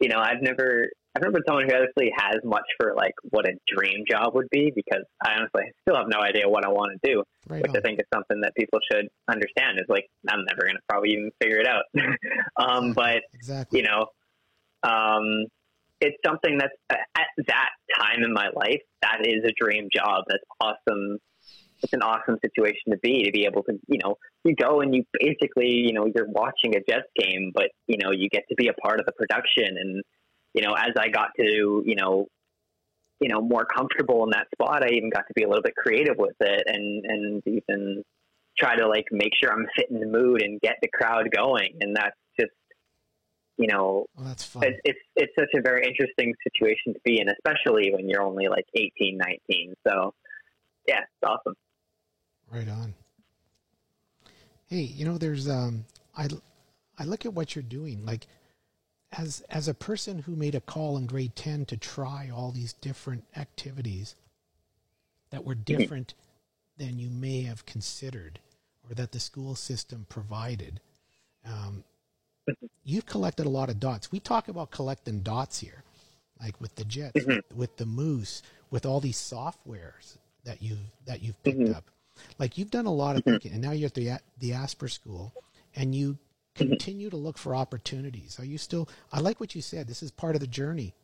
you 0.00 0.08
know, 0.08 0.18
I've 0.18 0.40
never 0.40 0.88
Never 1.20 1.32
been 1.32 1.42
someone 1.46 1.68
who 1.68 1.74
actually 1.74 2.12
has 2.16 2.36
much 2.42 2.64
for 2.80 2.94
like 2.96 3.14
what 3.30 3.46
a 3.46 3.52
dream 3.68 4.04
job 4.10 4.34
would 4.34 4.48
be 4.50 4.72
because 4.74 5.04
I 5.24 5.34
honestly 5.34 5.70
still 5.82 5.96
have 5.96 6.08
no 6.08 6.20
idea 6.20 6.48
what 6.48 6.64
I 6.64 6.68
want 6.68 6.98
to 7.00 7.12
do, 7.12 7.22
right 7.48 7.62
which 7.62 7.70
on. 7.70 7.76
I 7.76 7.80
think 7.80 8.00
is 8.00 8.06
something 8.12 8.40
that 8.40 8.54
people 8.54 8.78
should 8.90 9.08
understand. 9.28 9.78
Is 9.78 9.86
like 9.88 10.06
I'm 10.28 10.44
never 10.46 10.62
going 10.62 10.76
to 10.76 10.82
probably 10.88 11.10
even 11.10 11.30
figure 11.40 11.58
it 11.58 11.66
out. 11.66 11.84
um. 12.56 12.92
But 12.92 13.22
exactly. 13.34 13.80
you 13.80 13.86
know, 13.86 14.06
um, 14.82 15.46
it's 16.00 16.16
something 16.24 16.58
that's 16.58 16.74
at 16.90 17.26
that 17.46 17.70
time 17.98 18.24
in 18.24 18.32
my 18.32 18.48
life 18.54 18.80
that 19.02 19.26
is 19.26 19.44
a 19.44 19.52
dream 19.58 19.88
job. 19.92 20.24
That's 20.28 20.44
awesome 20.60 21.18
it's 21.82 21.92
an 21.92 22.02
awesome 22.02 22.38
situation 22.40 22.92
to 22.92 22.98
be 22.98 23.24
to 23.24 23.32
be 23.32 23.44
able 23.44 23.62
to 23.64 23.78
you 23.88 23.98
know 24.02 24.16
you 24.44 24.54
go 24.54 24.80
and 24.80 24.94
you 24.94 25.04
basically 25.18 25.68
you 25.68 25.92
know 25.92 26.06
you're 26.14 26.28
watching 26.28 26.76
a 26.76 26.80
Jets 26.88 27.08
game, 27.16 27.50
but 27.54 27.70
you 27.86 27.98
know 27.98 28.12
you 28.12 28.28
get 28.28 28.44
to 28.48 28.54
be 28.54 28.68
a 28.68 28.72
part 28.74 29.00
of 29.00 29.06
the 29.06 29.12
production 29.12 29.76
and 29.76 30.02
you 30.54 30.62
know 30.62 30.74
as 30.74 30.92
I 30.98 31.08
got 31.08 31.30
to 31.36 31.82
you 31.84 31.94
know 31.94 32.26
you 33.20 33.28
know 33.28 33.40
more 33.40 33.64
comfortable 33.64 34.24
in 34.24 34.30
that 34.30 34.48
spot, 34.54 34.84
I 34.84 34.90
even 34.90 35.10
got 35.10 35.26
to 35.28 35.34
be 35.34 35.42
a 35.42 35.48
little 35.48 35.62
bit 35.62 35.74
creative 35.76 36.16
with 36.18 36.36
it 36.40 36.62
and 36.66 37.04
and 37.04 37.42
even 37.46 38.04
try 38.58 38.76
to 38.76 38.86
like 38.88 39.06
make 39.10 39.32
sure 39.40 39.52
I'm 39.52 39.66
fitting 39.76 40.00
the 40.00 40.06
mood 40.06 40.42
and 40.42 40.60
get 40.60 40.76
the 40.82 40.88
crowd 40.88 41.28
going, 41.34 41.78
and 41.80 41.96
that's 41.96 42.16
just 42.38 42.52
you 43.56 43.68
know 43.68 44.06
well, 44.16 44.26
that's 44.26 44.44
fun. 44.44 44.64
It's, 44.64 44.78
it's 44.84 44.98
it's 45.16 45.32
such 45.38 45.50
a 45.54 45.62
very 45.62 45.84
interesting 45.86 46.34
situation 46.42 46.94
to 46.94 47.00
be 47.04 47.20
in, 47.20 47.28
especially 47.28 47.92
when 47.94 48.08
you're 48.08 48.22
only 48.22 48.48
like 48.48 48.66
18, 48.74 49.18
19. 49.18 49.74
So 49.86 50.14
yeah, 50.86 51.00
it's 51.00 51.30
awesome. 51.30 51.54
Right 52.50 52.68
on. 52.68 52.94
Hey, 54.66 54.80
you 54.80 55.04
know, 55.04 55.18
there's 55.18 55.48
um, 55.48 55.84
I 56.16 56.28
I 56.98 57.04
look 57.04 57.26
at 57.26 57.34
what 57.34 57.54
you're 57.54 57.62
doing. 57.62 58.04
Like, 58.04 58.26
as 59.12 59.42
as 59.50 59.68
a 59.68 59.74
person 59.74 60.20
who 60.20 60.34
made 60.34 60.54
a 60.54 60.60
call 60.60 60.96
in 60.96 61.06
grade 61.06 61.36
ten 61.36 61.64
to 61.66 61.76
try 61.76 62.30
all 62.34 62.50
these 62.50 62.72
different 62.72 63.24
activities 63.36 64.14
that 65.30 65.44
were 65.44 65.54
mm-hmm. 65.54 65.76
different 65.76 66.14
than 66.78 66.98
you 66.98 67.10
may 67.10 67.42
have 67.42 67.66
considered, 67.66 68.40
or 68.88 68.94
that 68.94 69.12
the 69.12 69.20
school 69.20 69.54
system 69.54 70.06
provided. 70.08 70.80
Um, 71.44 71.84
mm-hmm. 72.48 72.66
you've 72.84 73.06
collected 73.06 73.46
a 73.46 73.50
lot 73.50 73.68
of 73.68 73.80
dots. 73.80 74.12
We 74.12 74.20
talk 74.20 74.48
about 74.48 74.70
collecting 74.70 75.20
dots 75.20 75.60
here, 75.60 75.82
like 76.40 76.60
with 76.60 76.74
the 76.76 76.84
Jets, 76.84 77.20
mm-hmm. 77.20 77.30
with, 77.30 77.56
with, 77.56 77.76
the 77.76 77.86
Moose, 77.86 78.42
with 78.70 78.86
all 78.86 79.00
these 79.00 79.18
softwares 79.18 80.16
that 80.44 80.62
you've 80.62 80.78
that 81.06 81.22
you've 81.22 81.42
picked 81.42 81.58
mm-hmm. 81.58 81.74
up. 81.74 81.84
Like 82.38 82.56
you've 82.56 82.70
done 82.70 82.86
a 82.86 82.92
lot 82.92 83.16
of 83.16 83.22
mm-hmm. 83.22 83.32
thinking, 83.32 83.52
and 83.52 83.62
now 83.62 83.72
you're 83.72 83.86
at 83.86 83.94
the 83.94 84.18
the 84.38 84.54
Asper 84.54 84.88
School, 84.88 85.32
and 85.76 85.94
you. 85.94 86.18
Continue 86.54 87.10
to 87.10 87.16
look 87.16 87.38
for 87.38 87.54
opportunities. 87.54 88.38
Are 88.38 88.44
you 88.44 88.58
still? 88.58 88.88
I 89.12 89.20
like 89.20 89.40
what 89.40 89.54
you 89.54 89.62
said. 89.62 89.86
This 89.86 90.02
is 90.02 90.10
part 90.10 90.34
of 90.34 90.40
the 90.40 90.46
journey. 90.46 90.94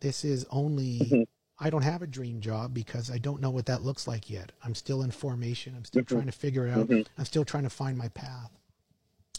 This 0.00 0.24
is 0.24 0.46
only. 0.50 0.98
Mm-hmm. 1.00 1.22
I 1.60 1.70
don't 1.70 1.82
have 1.82 2.02
a 2.02 2.08
dream 2.08 2.40
job 2.40 2.74
because 2.74 3.08
I 3.08 3.18
don't 3.18 3.40
know 3.40 3.50
what 3.50 3.66
that 3.66 3.82
looks 3.82 4.08
like 4.08 4.28
yet. 4.28 4.50
I'm 4.64 4.74
still 4.74 5.02
in 5.02 5.12
formation. 5.12 5.74
I'm 5.76 5.84
still 5.84 6.02
trying 6.02 6.26
to 6.26 6.32
figure 6.32 6.66
it 6.66 6.72
out. 6.72 6.90
I'm 7.16 7.24
still 7.24 7.44
trying 7.44 7.62
to 7.62 7.70
find 7.70 7.96
my 7.96 8.08
path. 8.08 8.50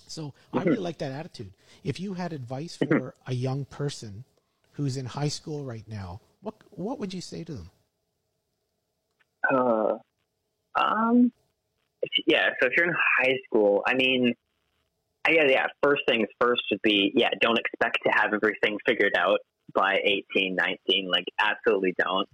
So 0.08 0.34
I 0.54 0.64
really 0.64 0.78
like 0.78 1.00
that 1.00 1.12
attitude. 1.12 1.52
If 1.84 2.00
you 2.00 2.14
had 2.14 2.32
advice 2.32 2.78
for 2.78 3.16
a 3.28 3.34
young 3.34 3.66
person 3.66 4.24
who's 4.74 4.96
in 4.96 5.06
high 5.06 5.28
school 5.28 5.66
right 5.66 5.86
now, 5.88 6.22
what 6.42 6.56
what 6.72 7.00
would 7.00 7.14
you 7.14 7.20
say 7.20 7.44
to 7.44 7.52
them? 7.52 7.72
Uh, 9.52 9.98
um, 10.76 11.32
yeah. 12.28 12.50
So 12.62 12.68
if 12.68 12.78
you're 12.78 12.88
in 12.88 12.96
high 13.20 13.38
school, 13.46 13.84
I 13.86 13.96
mean, 13.96 14.36
I 15.26 15.34
guess 15.34 15.46
yeah. 15.48 15.68
First 15.82 16.04
things 16.08 16.28
first 16.40 16.62
would 16.72 16.82
be 16.84 17.12
yeah. 17.16 17.30
Don't 17.42 17.58
expect 17.58 18.00
to 18.06 18.12
have 18.14 18.34
everything 18.34 18.78
figured 18.86 19.14
out 19.18 19.40
by 19.74 20.00
18, 20.04 20.56
19. 20.56 21.10
Like 21.10 21.26
absolutely 21.40 21.94
don't. 21.98 22.28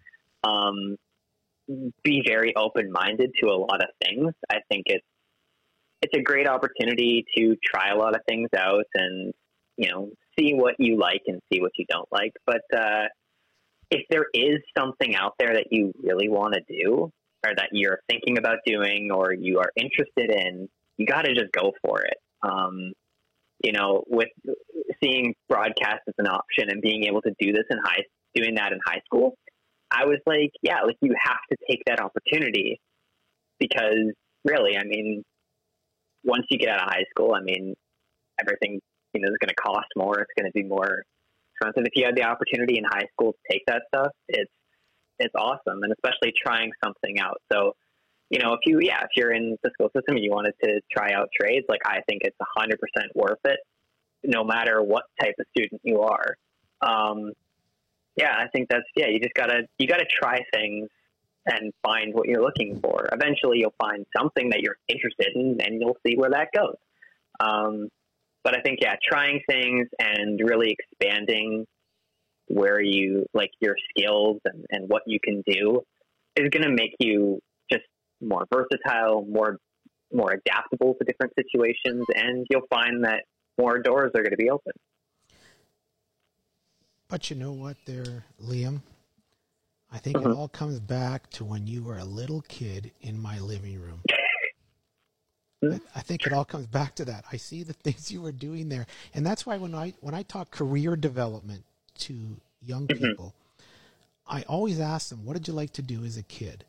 Um, 0.43 0.97
be 2.04 2.23
very 2.25 2.56
open 2.56 2.91
minded 2.91 3.32
to 3.41 3.49
a 3.49 3.58
lot 3.58 3.82
of 3.82 3.89
things. 4.04 4.34
I 4.49 4.58
think 4.69 4.86
it's 4.88 5.06
it's 6.02 6.17
a 6.17 6.21
great 6.21 6.47
opportunity 6.47 7.25
to 7.38 7.56
try 7.63 7.89
a 7.89 7.97
lot 7.97 8.15
of 8.15 8.21
things 8.28 8.49
out 8.58 8.86
and 8.95 9.34
you 9.78 9.89
know 9.89 10.10
see 10.38 10.54
what 10.54 10.75
you 10.80 10.97
like 10.97 11.21
and 11.28 11.41
see 11.52 11.62
what 11.62 11.71
you 11.78 11.86
don't 11.89 12.10
like. 12.12 12.34
But 12.45 12.62
uh, 12.75 13.06
if 13.91 14.02
there 14.10 14.25
is 14.34 14.60
something 14.78 15.15
out 15.15 15.34
there 15.38 15.54
that 15.54 15.67
you 15.71 15.93
really 16.02 16.30
want 16.30 16.56
to 16.56 16.62
do, 16.67 17.12
or 17.45 17.56
that 17.56 17.69
you're 17.71 17.99
thinking 18.10 18.38
about 18.38 18.58
doing 18.65 19.12
or 19.12 19.34
you 19.34 19.60
are 19.60 19.71
interested 19.75 20.32
in, 20.32 20.67
you 20.97 21.06
got 21.06 21.23
to 21.23 21.34
just 21.34 21.52
go 21.52 21.71
for 21.84 22.02
it. 22.02 22.17
Um, 22.43 22.93
you 23.63 23.73
know, 23.73 24.04
with 24.08 24.30
seeing 25.04 25.36
broadcast 25.49 26.02
as 26.08 26.13
an 26.17 26.28
option 26.28 26.69
and 26.69 26.82
being 26.82 27.04
able 27.06 27.21
to 27.21 27.34
do 27.39 27.52
this 27.52 27.65
in 27.69 27.78
high, 27.84 28.04
doing 28.34 28.56
that 28.56 28.71
in 28.71 28.80
high 28.86 29.02
school, 29.06 29.36
I 29.91 30.06
was 30.06 30.19
like, 30.25 30.52
yeah, 30.62 30.82
like 30.86 30.95
you 31.02 31.13
have 31.21 31.39
to 31.52 31.58
take 31.69 31.84
that 31.88 31.99
opportunity 31.99 32.80
because 33.60 34.13
really, 34.45 34.78
I 34.78 34.84
mean, 34.84 35.23
once 36.23 36.45
you 36.49 36.58
get 36.58 36.69
out 36.69 36.84
of 36.84 36.89
high 36.89 37.06
school, 37.12 37.34
I 37.34 37.41
mean, 37.41 37.73
everything, 38.39 38.80
you 39.13 39.21
know, 39.21 39.28
is 39.28 39.38
going 39.41 39.49
to 39.49 39.56
cost 39.56 39.88
more. 39.95 40.19
It's 40.19 40.32
going 40.38 40.49
to 40.49 40.54
be 40.54 40.63
more 40.63 41.04
expensive. 41.54 41.86
If 41.86 41.93
you 41.95 42.06
had 42.06 42.15
the 42.15 42.23
opportunity 42.23 42.78
in 42.78 42.84
high 42.86 43.08
school 43.13 43.34
to 43.34 43.39
take 43.52 43.63
that 43.67 43.84
stuff, 43.93 44.12
it's 44.28 44.52
it's 45.21 45.36
awesome, 45.36 45.84
and 45.84 45.91
especially 45.91 46.34
trying 46.41 46.71
something 46.84 47.19
out. 47.19 47.41
So, 47.52 47.73
you 48.30 48.39
know, 48.39 48.54
if 48.54 48.60
you 48.65 48.80
yeah, 48.82 49.02
if 49.02 49.10
you're 49.15 49.34
in 49.34 49.58
the 49.63 49.72
school 49.74 49.89
system 49.96 50.15
and 50.15 50.24
you 50.24 50.32
wanted 50.32 50.54
to 50.63 50.82
try 50.92 51.13
out 51.13 51.30
trades, 51.39 51.65
like 51.68 51.82
I 51.86 52.02
think 52.08 52.22
it's 52.24 52.38
hundred 52.56 52.80
percent 52.80 53.12
worth 53.15 53.39
it, 53.46 53.60
no 54.24 54.44
matter 54.44 54.82
what 54.84 55.04
type 55.20 55.36
of 55.39 55.46
student 55.56 55.82
you 55.84 56.02
are. 56.02 56.36
Um, 56.82 57.32
yeah, 58.15 58.36
I 58.38 58.48
think 58.50 58.70
that's 58.70 58.86
yeah. 58.96 59.08
You 59.08 59.20
just 59.20 59.34
gotta 59.34 59.63
you 59.78 59.88
gotta 59.88 60.06
try 60.06 60.44
things 60.54 60.89
and 61.46 61.74
find 61.84 62.13
what 62.13 62.28
you're 62.28 62.44
looking 62.44 62.80
for. 62.82 63.08
Eventually, 63.12 63.60
you'll 63.60 63.74
find 63.80 64.06
something 64.15 64.50
that 64.52 64.60
you're 64.62 64.78
interested 64.88 65.30
in, 65.36 65.58
and 65.62 65.82
you'll 65.82 65.98
see 66.06 66.15
where 66.15 66.30
that 66.30 66.50
goes. 66.56 66.76
Um, 67.39 67.89
but 68.44 68.56
I 68.56 68.62
think 68.62 68.80
yeah, 68.82 68.96
trying 69.04 69.42
things 69.50 69.88
and 70.00 70.39
really 70.44 70.76
expanding 70.78 71.65
where 72.48 72.82
you 72.82 73.26
like 73.34 73.52
your 73.60 73.76
skills 73.89 74.39
and, 74.46 74.65
and 74.70 74.89
what 74.89 75.04
you 75.06 75.20
can 75.24 75.44
do 75.48 75.82
is 76.36 76.50
going 76.50 76.63
to 76.63 76.72
make 76.72 76.96
you 77.00 77.39
more 78.22 78.46
versatile, 78.52 79.26
more 79.26 79.58
more 80.12 80.32
adaptable 80.32 80.96
to 80.96 81.06
different 81.06 81.34
situations, 81.36 82.06
and 82.16 82.48
you'll 82.50 82.68
find 82.70 83.04
that 83.04 83.26
more 83.60 83.80
doors 83.80 84.12
are 84.16 84.24
going 84.24 84.32
to 84.32 84.38
be 84.38 84.50
open. 84.50 84.74
But 87.08 87.30
you 87.30 87.36
know 87.36 87.52
what, 87.52 87.78
there, 87.86 88.26
Liam. 88.44 88.82
I 89.92 89.98
think 89.98 90.18
mm-hmm. 90.18 90.32
it 90.32 90.36
all 90.36 90.48
comes 90.48 90.80
back 90.80 91.30
to 91.32 91.44
when 91.44 91.66
you 91.68 91.84
were 91.84 91.98
a 91.98 92.06
little 92.06 92.42
kid 92.48 92.92
in 93.02 93.20
my 93.20 93.40
living 93.40 93.80
room. 93.80 94.02
I 95.96 96.02
think 96.02 96.26
it 96.26 96.32
all 96.32 96.46
comes 96.46 96.68
back 96.68 96.96
to 96.96 97.06
that. 97.06 97.26
I 97.32 97.38
see 97.38 97.64
the 97.64 97.74
things 97.84 98.12
you 98.12 98.22
were 98.22 98.32
doing 98.32 98.70
there, 98.70 98.86
and 99.14 99.26
that's 99.26 99.46
why 99.46 99.58
when 99.58 99.76
I 99.76 99.94
when 100.00 100.14
I 100.14 100.24
talk 100.24 100.52
career 100.52 100.96
development 100.96 101.64
to 102.00 102.38
young 102.62 102.88
mm-hmm. 102.88 103.06
people, 103.06 103.34
I 104.28 104.44
always 104.44 104.80
ask 104.80 105.10
them, 105.10 105.26
"What 105.26 105.34
did 105.34 105.48
you 105.48 105.54
like 105.54 105.74
to 105.74 105.82
do 105.82 106.06
as 106.06 106.18
a 106.18 106.24
kid?" 106.24 106.66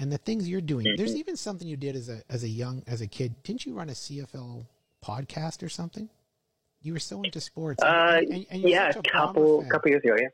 And 0.00 0.10
the 0.10 0.16
things 0.18 0.48
you're 0.48 0.62
doing. 0.62 0.86
Mm-hmm. 0.86 0.96
There's 0.96 1.14
even 1.14 1.36
something 1.36 1.68
you 1.68 1.76
did 1.76 1.94
as 1.94 2.08
a 2.08 2.22
as 2.30 2.42
a 2.42 2.48
young 2.48 2.82
as 2.86 3.02
a 3.02 3.06
kid. 3.06 3.34
Didn't 3.42 3.66
you 3.66 3.74
run 3.74 3.90
a 3.90 3.92
CFL 3.92 4.64
podcast 5.04 5.62
or 5.62 5.68
something? 5.68 6.08
You 6.82 6.94
were 6.94 6.98
so 6.98 7.22
into 7.22 7.38
sports. 7.40 7.82
Uh, 7.82 8.22
and, 8.30 8.46
and 8.50 8.62
yeah, 8.62 8.88
a 8.88 9.02
couple 9.02 9.62
couple 9.70 9.90
years 9.90 10.02
ago. 10.02 10.16
Yeah. 10.18 10.28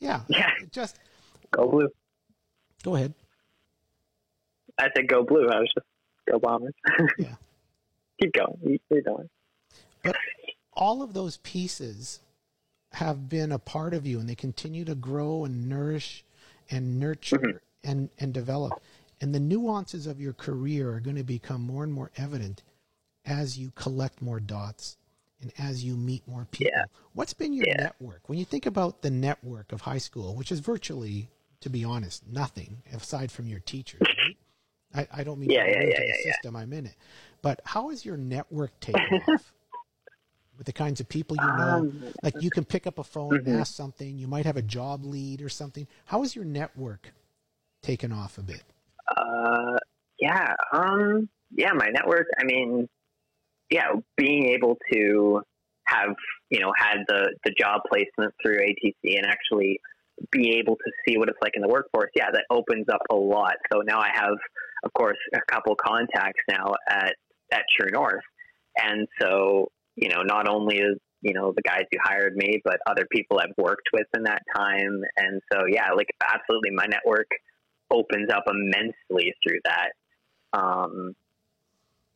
Yeah. 0.00 0.20
Yeah. 0.28 0.48
Just 0.72 0.98
go 1.50 1.68
blue. 1.68 1.88
Go 2.82 2.94
ahead. 2.96 3.12
I 4.78 4.88
said 4.96 5.06
go 5.08 5.22
blue. 5.22 5.48
I 5.48 5.60
was 5.60 5.70
just 5.74 5.86
go 6.30 6.38
bombers. 6.38 6.72
Yeah. 7.18 7.34
Keep 8.20 8.32
going. 8.32 8.78
Keep 8.88 9.04
going. 9.04 9.28
But 10.02 10.16
all 10.72 11.02
of 11.02 11.12
those 11.12 11.36
pieces 11.38 12.20
have 12.92 13.28
been 13.28 13.52
a 13.52 13.58
part 13.58 13.92
of 13.94 14.06
you 14.06 14.18
and 14.20 14.28
they 14.28 14.34
continue 14.34 14.84
to 14.86 14.94
grow 14.94 15.44
and 15.44 15.68
nourish 15.68 16.24
and 16.70 16.98
nurture 16.98 17.38
Mhm. 17.38 17.58
and, 17.84 18.08
and 18.18 18.32
develop. 18.32 18.80
And 19.22 19.32
the 19.32 19.40
nuances 19.40 20.08
of 20.08 20.20
your 20.20 20.32
career 20.32 20.92
are 20.92 21.00
going 21.00 21.14
to 21.16 21.22
become 21.22 21.62
more 21.62 21.84
and 21.84 21.92
more 21.92 22.10
evident 22.16 22.64
as 23.24 23.56
you 23.56 23.70
collect 23.76 24.20
more 24.20 24.40
dots 24.40 24.96
and 25.40 25.52
as 25.56 25.84
you 25.84 25.96
meet 25.96 26.26
more 26.26 26.44
people. 26.50 26.72
Yeah. 26.76 26.84
What's 27.12 27.32
been 27.32 27.52
your 27.52 27.66
Yeah. 27.68 27.76
network? 27.84 28.28
When 28.28 28.36
you 28.36 28.44
think 28.44 28.66
about 28.66 29.00
the 29.02 29.10
network 29.12 29.70
of 29.70 29.82
high 29.82 29.98
school, 29.98 30.34
which 30.34 30.50
is 30.50 30.58
virtually, 30.58 31.30
to 31.60 31.70
be 31.70 31.84
honest, 31.84 32.26
nothing 32.26 32.82
aside 32.92 33.30
from 33.30 33.46
your 33.46 33.60
teachers, 33.60 34.02
right? 34.92 35.08
I, 35.12 35.20
I 35.20 35.24
don't 35.24 35.38
mean 35.38 35.50
Yeah, 35.50 35.66
to 35.66 35.70
yeah, 35.70 35.82
yeah, 35.84 36.06
the 36.08 36.14
system, 36.14 36.56
I'm 36.56 36.72
in 36.72 36.86
it. 36.86 36.96
But 37.42 37.60
how 37.64 37.90
is 37.90 38.04
your 38.04 38.16
network 38.16 38.78
taken 38.80 39.00
off? 39.12 39.52
With 40.58 40.66
the 40.66 40.72
kinds 40.72 41.00
of 41.00 41.08
people 41.08 41.36
you 41.36 41.52
know, 41.52 41.78
Um, 41.78 42.04
like 42.24 42.42
you 42.42 42.50
can 42.50 42.64
pick 42.64 42.88
up 42.88 42.98
a 42.98 43.04
phone 43.04 43.34
Mhm. 43.34 43.46
and 43.46 43.48
ask 43.60 43.72
something. 43.74 44.18
You 44.18 44.26
might 44.26 44.46
have 44.46 44.56
a 44.56 44.62
job 44.62 45.04
lead 45.04 45.40
or 45.42 45.48
something. 45.48 45.86
How 46.06 46.24
is 46.24 46.34
your 46.34 46.44
network 46.44 47.12
taken 47.82 48.12
off 48.12 48.36
a 48.36 48.42
bit? 48.42 48.62
Uh, 49.32 49.78
yeah. 50.20 50.54
Um, 50.72 51.28
yeah, 51.50 51.72
my 51.74 51.88
network. 51.88 52.26
I 52.38 52.44
mean, 52.44 52.88
yeah, 53.70 53.92
being 54.16 54.46
able 54.50 54.76
to 54.92 55.42
have 55.86 56.14
you 56.50 56.60
know 56.60 56.72
had 56.76 56.98
the 57.08 57.34
the 57.44 57.52
job 57.58 57.80
placement 57.90 58.34
through 58.42 58.58
ATC 58.58 59.16
and 59.16 59.26
actually 59.26 59.80
be 60.30 60.58
able 60.58 60.76
to 60.76 60.92
see 61.06 61.18
what 61.18 61.28
it's 61.28 61.38
like 61.42 61.52
in 61.54 61.62
the 61.62 61.68
workforce. 61.68 62.10
Yeah, 62.14 62.30
that 62.32 62.44
opens 62.50 62.86
up 62.92 63.02
a 63.10 63.14
lot. 63.14 63.54
So 63.72 63.80
now 63.80 63.98
I 63.98 64.10
have, 64.14 64.34
of 64.84 64.92
course, 64.92 65.18
a 65.34 65.40
couple 65.50 65.74
contacts 65.74 66.42
now 66.48 66.74
at 66.88 67.14
at 67.52 67.62
True 67.78 67.90
North, 67.92 68.22
and 68.76 69.06
so 69.20 69.68
you 69.96 70.08
know 70.08 70.22
not 70.22 70.48
only 70.48 70.76
is 70.76 70.98
you 71.22 71.34
know 71.34 71.52
the 71.54 71.62
guys 71.62 71.84
who 71.90 71.98
hired 72.02 72.36
me, 72.36 72.60
but 72.64 72.78
other 72.88 73.06
people 73.10 73.38
I've 73.38 73.54
worked 73.56 73.88
with 73.92 74.06
in 74.14 74.24
that 74.24 74.42
time, 74.54 75.00
and 75.16 75.40
so 75.52 75.64
yeah, 75.68 75.92
like 75.96 76.08
absolutely, 76.22 76.70
my 76.70 76.86
network 76.86 77.28
opens 77.92 78.30
up 78.30 78.44
immensely 78.48 79.34
through 79.42 79.60
that. 79.64 79.90
Um, 80.52 81.14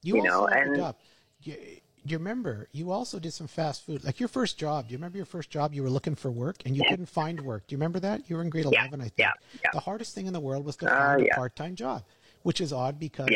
You, 0.03 0.17
You 0.17 0.23
know, 0.23 0.47
and- 0.47 0.81
up. 0.81 1.01
You, 1.41 1.57
you 2.05 2.17
remember 2.19 2.69
you 2.71 2.93
also 2.93 3.19
did 3.19 3.33
some 3.33 3.49
fast 3.49 3.85
food, 3.85 4.05
like 4.05 4.21
your 4.21 4.29
first 4.29 4.57
job. 4.59 4.87
Do 4.87 4.93
you 4.93 4.99
remember 4.99 5.17
your 5.17 5.27
first 5.27 5.51
job? 5.51 5.75
You 5.75 5.83
were 5.83 5.91
looking 5.91 6.15
for 6.15 6.31
work 6.31 6.57
and 6.65 6.77
you 6.77 6.83
Yeah. 6.85 6.91
couldn't 6.91 7.07
find 7.07 7.41
work. 7.41 7.67
Do 7.67 7.75
you 7.75 7.79
remember 7.79 7.99
that? 8.01 8.29
You 8.31 8.37
were 8.37 8.43
in 8.43 8.51
grade 8.51 8.67
Yeah, 8.71 8.83
eleven, 8.83 9.01
I 9.01 9.05
think. 9.05 9.19
yeah, 9.19 9.33
yeah. 9.65 9.71
The 9.73 9.81
hardest 9.81 10.15
thing 10.15 10.27
in 10.27 10.33
the 10.33 10.39
world 10.41 10.65
was 10.65 10.77
to 10.77 10.87
Uh, 10.87 11.17
find 11.17 11.23
a 11.29 11.35
part-time 11.35 11.75
job, 11.75 12.05
which 12.43 12.61
is 12.61 12.73
odd 12.73 12.99
because 13.01 13.31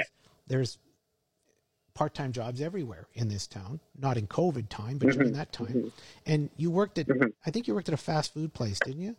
there's 0.47 0.79
part-time 1.95 2.31
jobs 2.33 2.61
everywhere 2.61 3.07
in 3.15 3.29
this 3.29 3.47
town. 3.49 3.81
Not 3.99 4.17
in 4.17 4.27
COVID 4.29 4.69
time, 4.69 4.99
but 4.99 5.11
during 5.11 5.31
Mhm, 5.33 5.35
that 5.37 5.53
time. 5.53 5.67
mhm. 5.75 5.93
And 6.27 6.51
you 6.57 6.71
worked 6.71 6.99
at, 6.99 7.09
Mhm. 7.09 7.33
I 7.45 7.51
think 7.51 7.67
you 7.67 7.75
worked 7.75 7.89
at 7.89 7.95
a 7.95 7.99
fast 7.99 8.33
food 8.33 8.55
place, 8.55 8.79
didn't 8.85 9.03
you? 9.03 9.17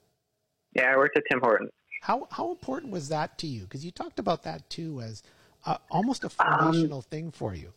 yeah, 0.73 0.93
I 0.93 0.97
worked 0.97 1.17
at 1.17 1.23
Tim 1.29 1.41
Hortons. 1.41 1.71
How 2.01 2.27
how 2.31 2.49
important 2.51 2.91
was 2.91 3.09
that 3.09 3.37
to 3.39 3.47
you? 3.47 3.61
Because 3.61 3.85
you 3.85 3.91
talked 3.91 4.19
about 4.19 4.43
that 4.43 4.69
too 4.69 5.01
as 5.01 5.23
uh, 5.65 5.77
almost 5.89 6.23
a 6.23 6.27
Um, 6.27 6.31
foundational 6.31 7.01
thing 7.01 7.31
for 7.31 7.53
you. 7.55 7.73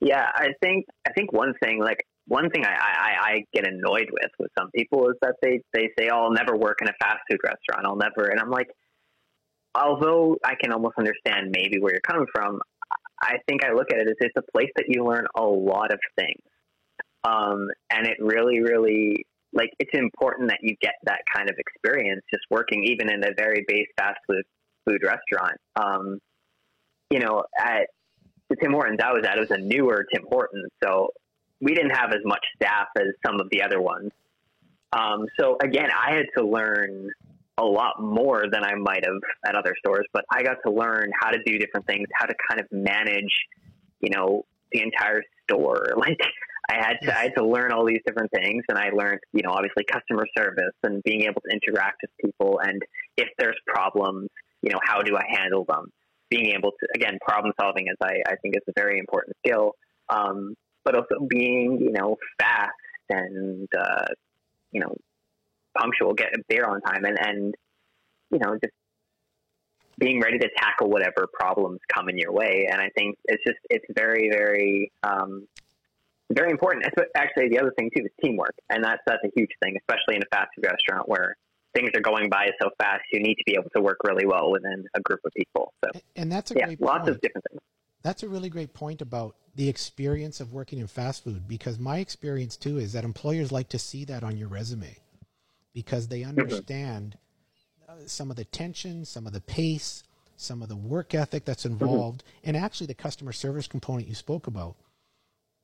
Yeah, 0.00 0.28
I 0.34 0.48
think 0.62 0.86
I 1.06 1.12
think 1.12 1.32
one 1.32 1.54
thing 1.62 1.80
like 1.80 2.06
one 2.28 2.50
thing 2.50 2.64
I, 2.64 2.74
I, 2.74 3.30
I 3.32 3.44
get 3.52 3.66
annoyed 3.66 4.08
with 4.12 4.30
with 4.38 4.50
some 4.56 4.70
people 4.70 5.08
is 5.10 5.16
that 5.22 5.34
they, 5.42 5.60
they 5.72 5.90
say, 5.98 6.08
Oh, 6.12 6.24
I'll 6.24 6.32
never 6.32 6.56
work 6.56 6.78
in 6.80 6.88
a 6.88 6.92
fast 7.00 7.18
food 7.28 7.40
restaurant, 7.44 7.84
I'll 7.84 7.96
never 7.96 8.28
and 8.28 8.40
I'm 8.40 8.50
like 8.50 8.70
although 9.74 10.36
I 10.44 10.54
can 10.60 10.72
almost 10.72 10.96
understand 10.98 11.54
maybe 11.56 11.80
where 11.80 11.92
you're 11.92 12.00
coming 12.00 12.26
from, 12.32 12.60
I 13.22 13.36
think 13.48 13.64
I 13.64 13.72
look 13.72 13.90
at 13.92 13.98
it 13.98 14.08
as 14.08 14.16
it's 14.20 14.36
a 14.36 14.52
place 14.52 14.70
that 14.76 14.84
you 14.88 15.04
learn 15.04 15.26
a 15.36 15.42
lot 15.42 15.92
of 15.92 15.98
things. 16.18 16.42
Um, 17.24 17.68
and 17.90 18.06
it 18.06 18.18
really, 18.20 18.60
really 18.60 19.26
like 19.52 19.70
it's 19.78 19.90
important 19.94 20.48
that 20.48 20.58
you 20.62 20.76
get 20.80 20.94
that 21.04 21.20
kind 21.34 21.50
of 21.50 21.56
experience 21.58 22.22
just 22.30 22.44
working 22.50 22.84
even 22.84 23.10
in 23.10 23.22
a 23.24 23.32
very 23.36 23.64
base 23.68 23.88
fast 23.96 24.18
food 24.26 24.44
food 24.86 25.02
restaurant. 25.04 25.58
Um, 25.76 26.18
you 27.10 27.20
know, 27.20 27.44
at 27.58 27.88
the 28.48 28.56
Tim 28.56 28.72
Hortons 28.72 29.00
I 29.02 29.12
was 29.12 29.24
at, 29.26 29.36
it 29.36 29.40
was 29.40 29.50
a 29.50 29.58
newer 29.58 30.06
Tim 30.12 30.24
Hortons, 30.28 30.70
so 30.82 31.10
we 31.60 31.74
didn't 31.74 31.94
have 31.94 32.10
as 32.10 32.20
much 32.24 32.44
staff 32.56 32.88
as 32.96 33.08
some 33.24 33.40
of 33.40 33.48
the 33.50 33.62
other 33.62 33.80
ones. 33.80 34.10
Um, 34.92 35.26
so 35.38 35.56
again, 35.62 35.88
I 35.90 36.14
had 36.14 36.26
to 36.36 36.46
learn 36.46 37.10
a 37.58 37.64
lot 37.64 38.02
more 38.02 38.44
than 38.50 38.64
I 38.64 38.74
might 38.74 39.04
have 39.04 39.20
at 39.46 39.54
other 39.54 39.74
stores, 39.78 40.06
but 40.12 40.24
I 40.30 40.42
got 40.42 40.56
to 40.66 40.72
learn 40.72 41.10
how 41.20 41.30
to 41.30 41.38
do 41.44 41.58
different 41.58 41.86
things, 41.86 42.08
how 42.14 42.26
to 42.26 42.34
kind 42.48 42.60
of 42.60 42.66
manage, 42.72 43.32
you 44.00 44.10
know, 44.10 44.44
the 44.72 44.82
entire 44.82 45.22
store. 45.44 45.92
Like 45.96 46.20
I 46.72 46.76
had 46.86 46.96
to, 47.02 47.18
I 47.18 47.22
had 47.24 47.34
to 47.36 47.46
learn 47.46 47.72
all 47.72 47.84
these 47.84 48.00
different 48.06 48.30
things, 48.32 48.62
and 48.68 48.78
I 48.78 48.90
learned, 48.90 49.20
you 49.32 49.42
know, 49.42 49.50
obviously 49.50 49.84
customer 49.90 50.26
service 50.36 50.74
and 50.82 51.02
being 51.02 51.22
able 51.22 51.40
to 51.42 51.50
interact 51.52 51.98
with 52.02 52.10
people, 52.24 52.60
and 52.60 52.80
if 53.16 53.28
there's 53.38 53.58
problems, 53.66 54.28
you 54.62 54.70
know, 54.70 54.78
how 54.84 55.00
do 55.02 55.16
I 55.16 55.24
handle 55.28 55.64
them? 55.68 55.86
Being 56.30 56.54
able 56.56 56.70
to, 56.70 56.88
again, 56.94 57.18
problem 57.26 57.52
solving 57.60 57.88
is, 57.88 57.96
I, 58.02 58.14
I 58.26 58.36
think, 58.40 58.56
is 58.56 58.62
a 58.68 58.72
very 58.74 58.98
important 58.98 59.36
skill. 59.44 59.72
Um, 60.08 60.54
but 60.84 60.96
also 60.96 61.26
being, 61.28 61.78
you 61.80 61.92
know, 61.92 62.16
fast 62.40 62.72
and, 63.08 63.68
uh, 63.78 64.06
you 64.72 64.80
know, 64.80 64.96
punctual, 65.78 66.14
get 66.14 66.32
there 66.48 66.68
on 66.68 66.80
time, 66.80 67.04
and 67.04 67.18
and 67.20 67.54
you 68.30 68.38
know, 68.38 68.56
just 68.62 68.74
being 69.98 70.20
ready 70.20 70.38
to 70.38 70.48
tackle 70.56 70.88
whatever 70.88 71.28
problems 71.32 71.78
come 71.92 72.08
in 72.08 72.18
your 72.18 72.32
way. 72.32 72.66
And 72.70 72.80
I 72.80 72.88
think 72.96 73.16
it's 73.26 73.42
just 73.46 73.58
it's 73.70 73.84
very 73.94 74.28
very 74.30 74.90
um, 75.02 75.46
very 76.34 76.50
important. 76.50 76.84
Actually, 77.16 77.48
the 77.48 77.58
other 77.58 77.72
thing 77.78 77.90
too 77.96 78.04
is 78.04 78.10
teamwork, 78.22 78.54
and 78.70 78.82
that's 78.84 79.00
that's 79.06 79.22
a 79.24 79.30
huge 79.36 79.50
thing, 79.62 79.76
especially 79.78 80.16
in 80.16 80.22
a 80.22 80.36
fast 80.36 80.50
food 80.56 80.66
restaurant 80.66 81.08
where 81.08 81.36
things 81.74 81.90
are 81.94 82.00
going 82.00 82.28
by 82.28 82.48
so 82.60 82.70
fast. 82.78 83.02
You 83.12 83.20
need 83.20 83.34
to 83.34 83.44
be 83.46 83.54
able 83.54 83.70
to 83.74 83.82
work 83.82 83.98
really 84.04 84.26
well 84.26 84.50
within 84.50 84.84
a 84.94 85.00
group 85.00 85.20
of 85.24 85.32
people. 85.36 85.72
So 85.84 85.90
And 86.16 86.30
that's 86.30 86.50
a 86.50 86.54
yeah, 86.54 86.66
great 86.66 86.80
lots 86.80 87.00
point. 87.00 87.10
of 87.10 87.20
different 87.20 87.44
things. 87.50 87.60
That's 88.02 88.22
a 88.22 88.28
really 88.28 88.50
great 88.50 88.74
point 88.74 89.00
about 89.00 89.36
the 89.54 89.68
experience 89.68 90.40
of 90.40 90.52
working 90.52 90.78
in 90.80 90.86
fast 90.86 91.24
food 91.24 91.46
because 91.46 91.78
my 91.78 91.98
experience 91.98 92.56
too 92.56 92.78
is 92.78 92.92
that 92.94 93.04
employers 93.04 93.52
like 93.52 93.68
to 93.70 93.78
see 93.78 94.04
that 94.06 94.24
on 94.24 94.36
your 94.36 94.48
resume 94.48 94.96
because 95.72 96.08
they 96.08 96.24
understand 96.24 97.16
uh, 97.88 97.92
some 98.06 98.30
of 98.30 98.36
the 98.36 98.44
tension, 98.44 99.04
some 99.04 99.26
of 99.26 99.32
the 99.32 99.40
pace, 99.40 100.02
some 100.36 100.62
of 100.62 100.68
the 100.68 100.76
work 100.76 101.14
ethic 101.14 101.44
that's 101.44 101.64
involved, 101.64 102.24
and 102.44 102.56
actually 102.56 102.86
the 102.86 102.94
customer 102.94 103.32
service 103.32 103.66
component 103.68 104.08
you 104.08 104.14
spoke 104.14 104.46
about. 104.46 104.74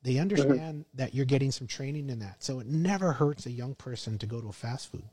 They 0.02 0.18
understand 0.18 0.84
that 0.94 1.14
you're 1.14 1.24
getting 1.26 1.50
some 1.50 1.66
training 1.66 2.08
in 2.11 2.20
that. 2.20 2.42
So 2.42 2.61
it 2.61 2.66
never 2.66 3.12
hurts 3.12 3.46
a 3.46 3.50
young 3.50 3.74
person 3.74 4.16
to 4.18 4.26
go 4.26 4.40
to 4.40 4.48
a 4.48 4.52
fast 4.52 4.90
food 4.92 5.04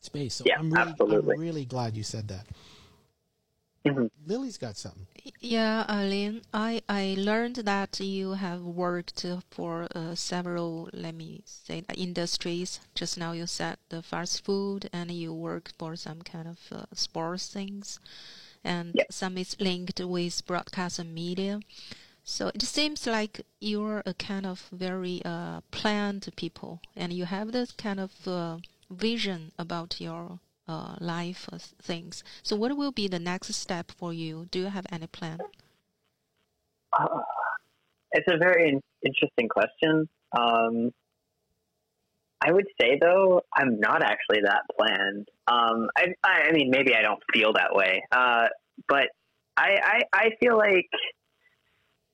space. 0.00 0.34
So 0.34 0.44
Yeah, 0.46 0.58
I'm 0.58 0.70
really 0.72 0.90
absolutely. 0.90 1.34
I'm 1.34 1.40
really 1.40 1.64
glad 1.64 1.96
you 1.96 2.02
said 2.02 2.28
that. 2.28 2.46
Mhm. 3.86 4.10
Lily's 4.26 4.58
got 4.58 4.76
something. 4.76 5.06
Yeah, 5.40 5.84
Eileen, 5.88 6.42
I, 6.54 6.82
I 6.88 7.16
learned 7.18 7.56
that 7.56 7.98
you 7.98 8.32
have 8.34 8.62
worked 8.62 9.26
for 9.50 9.88
uh, 9.94 10.14
several, 10.14 10.88
let 10.92 11.14
me 11.16 11.42
say, 11.44 11.82
industries. 11.96 12.78
Just 12.94 13.18
now 13.18 13.32
you 13.32 13.46
said 13.46 13.78
the 13.88 14.02
fast 14.02 14.44
food, 14.44 14.88
and 14.92 15.10
you 15.10 15.32
work 15.34 15.72
for 15.78 15.96
some 15.96 16.22
kind 16.22 16.46
of 16.46 16.58
uh, 16.70 16.84
sports 16.94 17.48
things, 17.48 17.98
and 18.62 18.92
Yep. 18.94 19.06
some 19.10 19.36
is 19.38 19.56
linked 19.60 19.98
with 20.00 20.46
broadcast 20.46 20.98
and 21.00 21.12
media. 21.12 21.60
So 22.24 22.48
it 22.54 22.62
seems 22.62 23.06
like 23.06 23.44
you're 23.60 24.02
a 24.06 24.14
kind 24.14 24.46
of 24.46 24.68
very 24.72 25.22
uh, 25.24 25.60
planned 25.70 26.28
people, 26.36 26.80
and 26.96 27.12
you 27.12 27.24
have 27.24 27.52
this 27.52 27.72
kind 27.72 27.98
of 27.98 28.12
uh, 28.26 28.58
vision 28.90 29.52
about 29.58 30.00
your 30.00 30.38
uh, 30.68 30.94
life 31.00 31.48
things. 31.82 32.22
So, 32.42 32.54
what 32.54 32.76
will 32.76 32.92
be 32.92 33.08
the 33.08 33.18
next 33.18 33.52
step 33.54 33.90
for 33.90 34.12
you? 34.12 34.46
Do 34.50 34.60
you 34.60 34.66
have 34.66 34.86
any 34.92 35.08
plan? 35.08 35.40
Uh, 36.92 37.20
it's 38.12 38.30
a 38.30 38.38
very 38.38 38.68
in- 38.68 38.82
interesting 39.04 39.48
question. 39.48 40.08
Um, 40.38 40.92
I 42.44 42.52
would 42.52 42.66
say 42.80 42.98
though, 43.00 43.42
I'm 43.54 43.78
not 43.80 44.02
actually 44.02 44.42
that 44.44 44.62
planned. 44.76 45.28
Um, 45.46 45.88
I, 45.96 46.14
I 46.24 46.52
mean, 46.52 46.70
maybe 46.70 46.94
I 46.94 47.02
don't 47.02 47.22
feel 47.32 47.52
that 47.54 47.72
way, 47.74 48.02
uh, 48.12 48.46
but 48.88 49.08
I, 49.56 49.78
I, 49.84 50.02
I 50.12 50.30
feel 50.40 50.56
like 50.56 50.88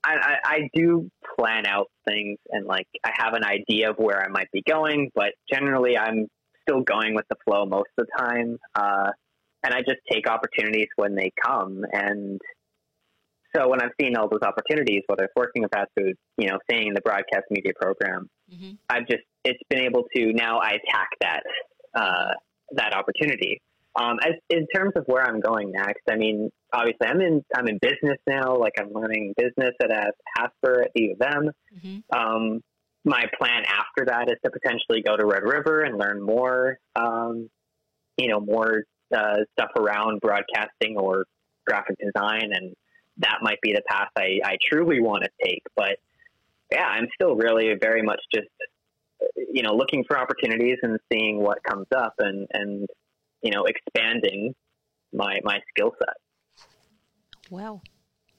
I, 0.09 0.15
I, 0.15 0.37
I 0.43 0.69
do 0.73 1.09
plan 1.37 1.65
out 1.65 1.87
things 2.07 2.37
and 2.49 2.65
like 2.65 2.87
I 3.03 3.11
have 3.17 3.33
an 3.33 3.43
idea 3.43 3.91
of 3.91 3.97
where 3.97 4.23
I 4.23 4.27
might 4.27 4.51
be 4.51 4.63
going, 4.67 5.11
but 5.15 5.33
generally 5.51 5.97
I'm 5.97 6.27
still 6.67 6.81
going 6.81 7.15
with 7.15 7.25
the 7.29 7.35
flow 7.45 7.65
most 7.65 7.89
of 7.97 8.05
the 8.07 8.17
time. 8.17 8.57
Uh, 8.75 9.11
and 9.63 9.73
I 9.73 9.79
just 9.79 9.99
take 10.11 10.27
opportunities 10.27 10.87
when 10.95 11.15
they 11.15 11.31
come. 11.43 11.83
And 11.91 12.39
so 13.55 13.67
when 13.67 13.81
I've 13.81 13.91
seen 13.99 14.15
all 14.15 14.29
those 14.29 14.41
opportunities, 14.41 15.03
whether 15.07 15.25
it's 15.25 15.33
working 15.35 15.63
in 15.63 15.69
fast 15.69 15.89
food, 15.97 16.15
you 16.37 16.47
know, 16.47 16.57
staying 16.69 16.87
in 16.87 16.93
the 16.93 17.01
broadcast 17.01 17.45
media 17.51 17.73
program, 17.79 18.29
Mm-hmm. 18.53 18.71
I've 18.89 19.07
just 19.07 19.23
it's 19.43 19.61
been 19.69 19.79
able 19.79 20.03
to 20.15 20.33
now 20.33 20.59
I 20.59 20.71
attack 20.71 21.09
that 21.21 21.43
uh, 21.95 22.31
that 22.71 22.93
opportunity. 22.93 23.61
Um, 23.99 24.17
as, 24.21 24.35
in 24.49 24.65
terms 24.73 24.93
of 24.95 25.03
where 25.07 25.23
I'm 25.23 25.41
going 25.41 25.71
next, 25.71 26.03
I 26.09 26.15
mean, 26.15 26.49
obviously, 26.71 27.07
I'm 27.07 27.19
in 27.19 27.43
I'm 27.53 27.67
in 27.67 27.79
business 27.81 28.17
now. 28.27 28.55
Like 28.57 28.73
I'm 28.79 28.93
learning 28.93 29.33
business 29.35 29.75
at 29.81 29.91
Asper 30.37 30.83
at 30.83 30.91
the 30.95 31.01
U 31.01 31.15
of 31.19 31.27
M. 31.27 31.51
Mm-hmm. 31.75 32.17
Um, 32.17 32.61
my 33.03 33.25
plan 33.37 33.63
after 33.67 34.05
that 34.05 34.29
is 34.29 34.37
to 34.45 34.51
potentially 34.51 35.01
go 35.01 35.17
to 35.17 35.25
Red 35.25 35.43
River 35.43 35.81
and 35.81 35.97
learn 35.97 36.21
more, 36.21 36.77
um, 36.95 37.49
you 38.17 38.27
know, 38.27 38.39
more 38.39 38.83
uh, 39.15 39.37
stuff 39.53 39.71
around 39.77 40.21
broadcasting 40.21 40.95
or 40.97 41.25
graphic 41.65 41.97
design, 41.99 42.51
and 42.53 42.73
that 43.17 43.39
might 43.41 43.59
be 43.61 43.73
the 43.73 43.81
path 43.89 44.09
I, 44.17 44.39
I 44.43 44.57
truly 44.69 45.01
want 45.01 45.23
to 45.23 45.29
take. 45.43 45.63
But 45.75 45.97
yeah, 46.71 46.85
I'm 46.85 47.07
still 47.15 47.35
really 47.35 47.73
very 47.81 48.01
much 48.01 48.21
just 48.33 48.47
you 49.35 49.63
know 49.63 49.73
looking 49.73 50.05
for 50.07 50.17
opportunities 50.17 50.77
and 50.83 50.99
seeing 51.11 51.39
what 51.41 51.63
comes 51.63 51.87
up, 51.95 52.13
and 52.19 52.47
and 52.53 52.87
you 53.41 53.51
know 53.51 53.65
expanding 53.65 54.53
my 55.13 55.39
my 55.43 55.59
skill 55.69 55.93
set. 55.99 56.15
Wow. 57.49 57.81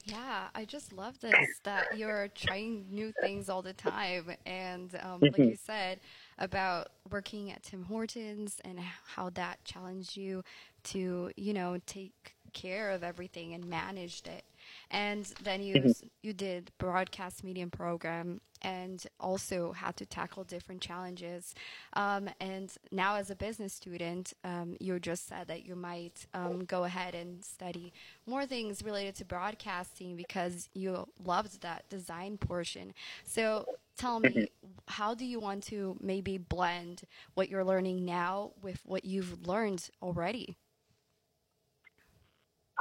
Yeah, 0.07 0.49
I 0.55 0.65
just 0.65 0.93
love 0.93 1.21
this 1.21 1.61
that 1.65 1.99
you're 1.99 2.29
trying 2.29 2.87
new 2.91 3.13
things 3.21 3.49
all 3.51 3.61
the 3.61 3.75
time. 3.75 4.33
And 4.47 4.99
um, 5.03 5.21
like 5.21 5.37
you 5.37 5.57
said 5.63 6.01
about 6.39 6.89
working 7.11 7.53
at 7.53 7.63
Tim 7.63 7.85
Hortons 7.85 8.61
and 8.65 8.81
how 8.81 9.31
that 9.31 9.63
challenged 9.65 10.17
you 10.17 10.43
to, 10.85 11.31
you 11.37 11.53
know, 11.53 11.79
take 11.87 12.35
care 12.55 12.91
of 12.91 13.05
everything 13.05 13.53
and 13.53 13.65
managed 13.67 14.27
it. 14.27 14.45
And 14.91 15.27
then 15.43 15.63
you 15.63 15.75
mm-hmm. 15.75 16.07
you 16.23 16.33
did 16.33 16.71
broadcast 16.79 17.45
medium 17.45 17.71
program 17.71 18.41
and 18.63 19.05
also 19.19 19.73
had 19.73 19.97
to 19.97 20.07
tackle 20.07 20.45
different 20.45 20.81
challenges. 20.81 21.55
Um, 21.95 22.29
and 22.41 22.73
now, 22.91 23.17
as 23.17 23.31
a 23.31 23.37
business 23.37 23.73
student, 23.73 24.33
um, 24.45 24.77
you 24.81 24.99
just 24.99 25.29
said 25.29 25.49
that 25.49 25.67
you 25.67 25.77
might 25.77 26.27
um, 26.35 26.65
go 26.65 26.85
ahead 26.85 27.15
and 27.15 27.45
study 27.45 27.93
more 28.27 28.47
things 28.47 28.83
related 28.83 29.15
to 29.17 29.25
broadcasting 29.25 30.17
because 30.17 30.69
you 30.75 31.07
loved 31.25 31.63
that 31.63 31.89
design 31.89 32.39
portion. 32.39 32.95
So, 33.25 33.67
tell 33.97 34.21
me, 34.21 34.29
mm-hmm. 34.29 34.69
how 34.89 35.15
do 35.15 35.25
you 35.25 35.41
want 35.41 35.63
to 35.65 35.97
maybe 36.01 36.39
blend 36.39 37.03
what 37.35 37.49
you're 37.49 37.65
learning 37.65 38.05
now 38.05 38.53
with 38.63 38.81
what 38.85 39.05
you've 39.05 39.47
learned 39.47 39.91
already? 40.03 40.57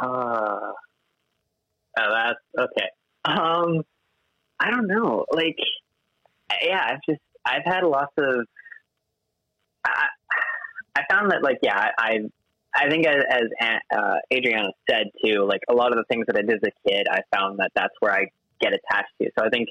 Uh, 0.01 0.05
oh, 0.07 0.73
that's 1.97 2.39
okay. 2.57 2.89
I 4.59 4.71
don't 4.71 4.87
know. 4.87 5.25
Like, 5.31 5.57
yeah, 6.61 6.83
I've 6.85 6.99
just 7.07 7.21
I've 7.45 7.65
had 7.65 7.83
lots 7.83 8.13
of. 8.17 8.45
I, 9.85 10.07
I 10.95 11.01
found 11.09 11.31
that 11.31 11.41
like 11.41 11.59
yeah, 11.61 11.91
I 11.97 12.19
I 12.75 12.89
think 12.89 13.05
as, 13.07 13.23
as 13.29 13.43
uh, 13.95 14.15
Adriana 14.33 14.69
said 14.89 15.05
too, 15.23 15.45
like 15.47 15.61
a 15.69 15.73
lot 15.73 15.91
of 15.91 15.97
the 15.97 16.03
things 16.09 16.25
that 16.27 16.37
I 16.37 16.41
did 16.41 16.55
as 16.63 16.69
a 16.69 16.89
kid, 16.89 17.07
I 17.09 17.21
found 17.35 17.59
that 17.59 17.71
that's 17.75 17.93
where 17.99 18.13
I 18.13 18.25
get 18.61 18.73
attached 18.73 19.11
to. 19.21 19.29
So 19.37 19.45
I 19.45 19.49
think 19.49 19.69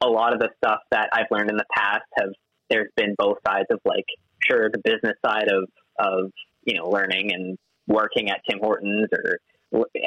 a 0.00 0.08
lot 0.08 0.32
of 0.32 0.40
the 0.40 0.48
stuff 0.56 0.80
that 0.90 1.10
I've 1.12 1.26
learned 1.30 1.50
in 1.50 1.56
the 1.56 1.66
past 1.74 2.04
have 2.18 2.30
there's 2.70 2.90
been 2.96 3.14
both 3.16 3.38
sides 3.46 3.66
of 3.70 3.80
like 3.84 4.06
sure 4.42 4.70
the 4.70 4.78
business 4.78 5.16
side 5.24 5.48
of 5.48 5.68
of 5.98 6.30
you 6.64 6.76
know 6.76 6.88
learning 6.88 7.32
and 7.32 7.56
working 7.86 8.30
at 8.30 8.40
Tim 8.48 8.58
Hortons 8.60 9.08
or 9.12 9.38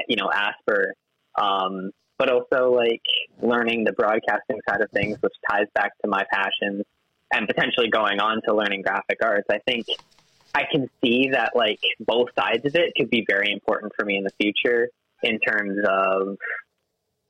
you 0.08 0.15
know 0.17 0.30
Asper, 0.34 0.93
um, 1.39 1.91
but 2.17 2.30
also 2.30 2.73
like 2.73 3.03
learning 3.41 3.84
the 3.84 3.93
broadcasting 3.93 4.60
side 4.67 4.82
of 4.82 4.89
things, 4.91 5.17
which 5.21 5.34
ties 5.49 5.67
back 5.73 5.91
to 6.01 6.08
my 6.08 6.23
passions 6.32 6.84
and 7.34 7.47
potentially 7.47 7.89
going 7.89 8.19
on 8.19 8.41
to 8.47 8.56
learning 8.56 8.82
graphic 8.82 9.19
arts. 9.21 9.47
I 9.49 9.60
think 9.60 9.86
I 10.56 10.63
can 10.71 10.89
see 11.03 11.30
that 11.34 11.56
like 11.56 11.80
both 11.99 12.30
sides 12.38 12.65
of 12.65 12.75
it 12.75 12.93
could 12.95 13.10
be 13.10 13.25
very 13.27 13.51
important 13.51 13.93
for 13.95 14.06
me 14.06 14.17
in 14.17 14.23
the 14.23 14.32
future 14.41 14.89
in 15.23 15.39
terms 15.39 15.77
of, 15.88 16.38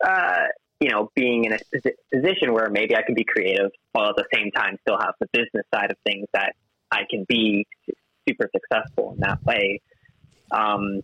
uh, 0.06 0.46
you 0.80 0.90
know, 0.90 1.10
being 1.16 1.46
in 1.46 1.54
a 1.54 1.60
position 2.14 2.54
where 2.54 2.70
maybe 2.70 2.96
I 2.96 3.02
can 3.02 3.16
be 3.16 3.24
creative 3.24 3.72
while 3.92 4.10
at 4.10 4.16
the 4.16 4.26
same 4.34 4.52
time 4.52 4.78
still 4.82 5.00
have 5.00 5.16
the 5.20 5.28
business 5.34 5.66
side 5.74 5.92
of 5.92 5.98
things 6.06 6.28
that 6.34 6.54
I 6.92 7.02
can 7.10 7.26
be 7.28 7.66
super 8.28 8.50
successful 8.54 9.14
in 9.14 9.20
that 9.22 9.44
way. 9.44 9.82
Um, 10.52 11.02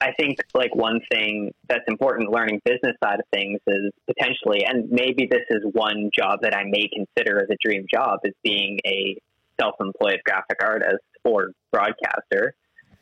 I 0.00 0.12
think 0.18 0.38
like 0.54 0.74
one 0.74 1.00
thing 1.10 1.52
that's 1.68 1.84
important 1.88 2.30
learning 2.30 2.60
business 2.64 2.96
side 3.02 3.18
of 3.18 3.24
things 3.32 3.60
is 3.66 3.90
potentially, 4.06 4.64
and 4.66 4.90
maybe 4.90 5.26
this 5.30 5.44
is 5.48 5.62
one 5.72 6.10
job 6.16 6.40
that 6.42 6.54
I 6.54 6.64
may 6.64 6.88
consider 6.94 7.40
as 7.40 7.48
a 7.50 7.56
dream 7.64 7.86
job 7.92 8.20
is 8.24 8.34
being 8.44 8.78
a 8.86 9.16
self-employed 9.58 10.20
graphic 10.24 10.58
artist 10.62 11.02
or 11.24 11.52
broadcaster 11.72 12.54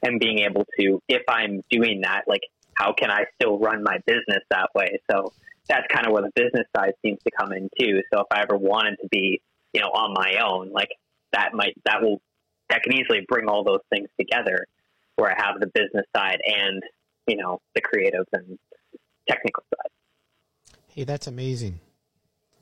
and 0.02 0.20
being 0.20 0.40
able 0.40 0.64
to, 0.78 1.00
if 1.08 1.22
I'm 1.28 1.62
doing 1.68 2.02
that, 2.04 2.22
like 2.28 2.42
how 2.74 2.92
can 2.92 3.10
I 3.10 3.24
still 3.34 3.58
run 3.58 3.82
my 3.82 3.98
business 4.06 4.44
that 4.50 4.68
way? 4.74 5.00
So 5.10 5.32
that's 5.68 5.86
kind 5.92 6.06
of 6.06 6.12
where 6.12 6.22
the 6.22 6.32
business 6.36 6.66
side 6.76 6.92
seems 7.04 7.18
to 7.24 7.30
come 7.36 7.52
in 7.52 7.68
too. 7.78 8.02
So 8.12 8.20
if 8.20 8.26
I 8.30 8.42
ever 8.42 8.56
wanted 8.56 8.98
to 9.02 9.08
be, 9.10 9.40
you 9.72 9.80
know, 9.80 9.88
on 9.88 10.14
my 10.14 10.40
own, 10.44 10.70
like 10.72 10.90
that 11.32 11.54
might, 11.54 11.74
that 11.86 12.02
will, 12.02 12.20
that 12.70 12.84
can 12.84 12.92
easily 12.92 13.26
bring 13.26 13.48
all 13.48 13.64
those 13.64 13.80
things 13.90 14.08
together 14.20 14.66
where 15.16 15.30
I 15.30 15.42
have 15.42 15.60
the 15.60 15.66
business 15.66 16.06
side 16.14 16.40
and 16.46 16.82
you 17.26 17.36
know 17.36 17.60
the 17.74 17.80
creative 17.80 18.26
and 18.32 18.58
technical 19.28 19.64
side. 19.74 20.78
Hey, 20.88 21.04
that's 21.04 21.26
amazing. 21.26 21.80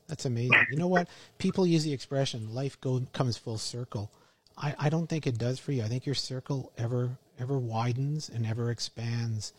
That's 0.09 0.25
amazing. 0.25 0.67
You 0.71 0.79
know 0.79 0.89
what? 0.89 1.09
People 1.39 1.67
use 1.67 1.85
the 1.85 1.93
expression 1.93 2.55
"life 2.55 2.81
go, 2.81 3.03
comes 3.13 3.37
full 3.37 3.59
circle." 3.59 4.11
I, 4.57 4.75
I 4.79 4.89
don't 4.91 5.07
think 5.07 5.27
it 5.27 5.39
does 5.39 5.59
for 5.59 5.73
you. 5.73 5.83
I 5.83 5.89
think 5.89 6.05
your 6.05 6.15
circle 6.15 6.73
ever 6.77 7.19
ever 7.39 7.59
widens 7.59 8.29
and 8.29 8.47
ever 8.47 8.71
expands, 8.71 9.53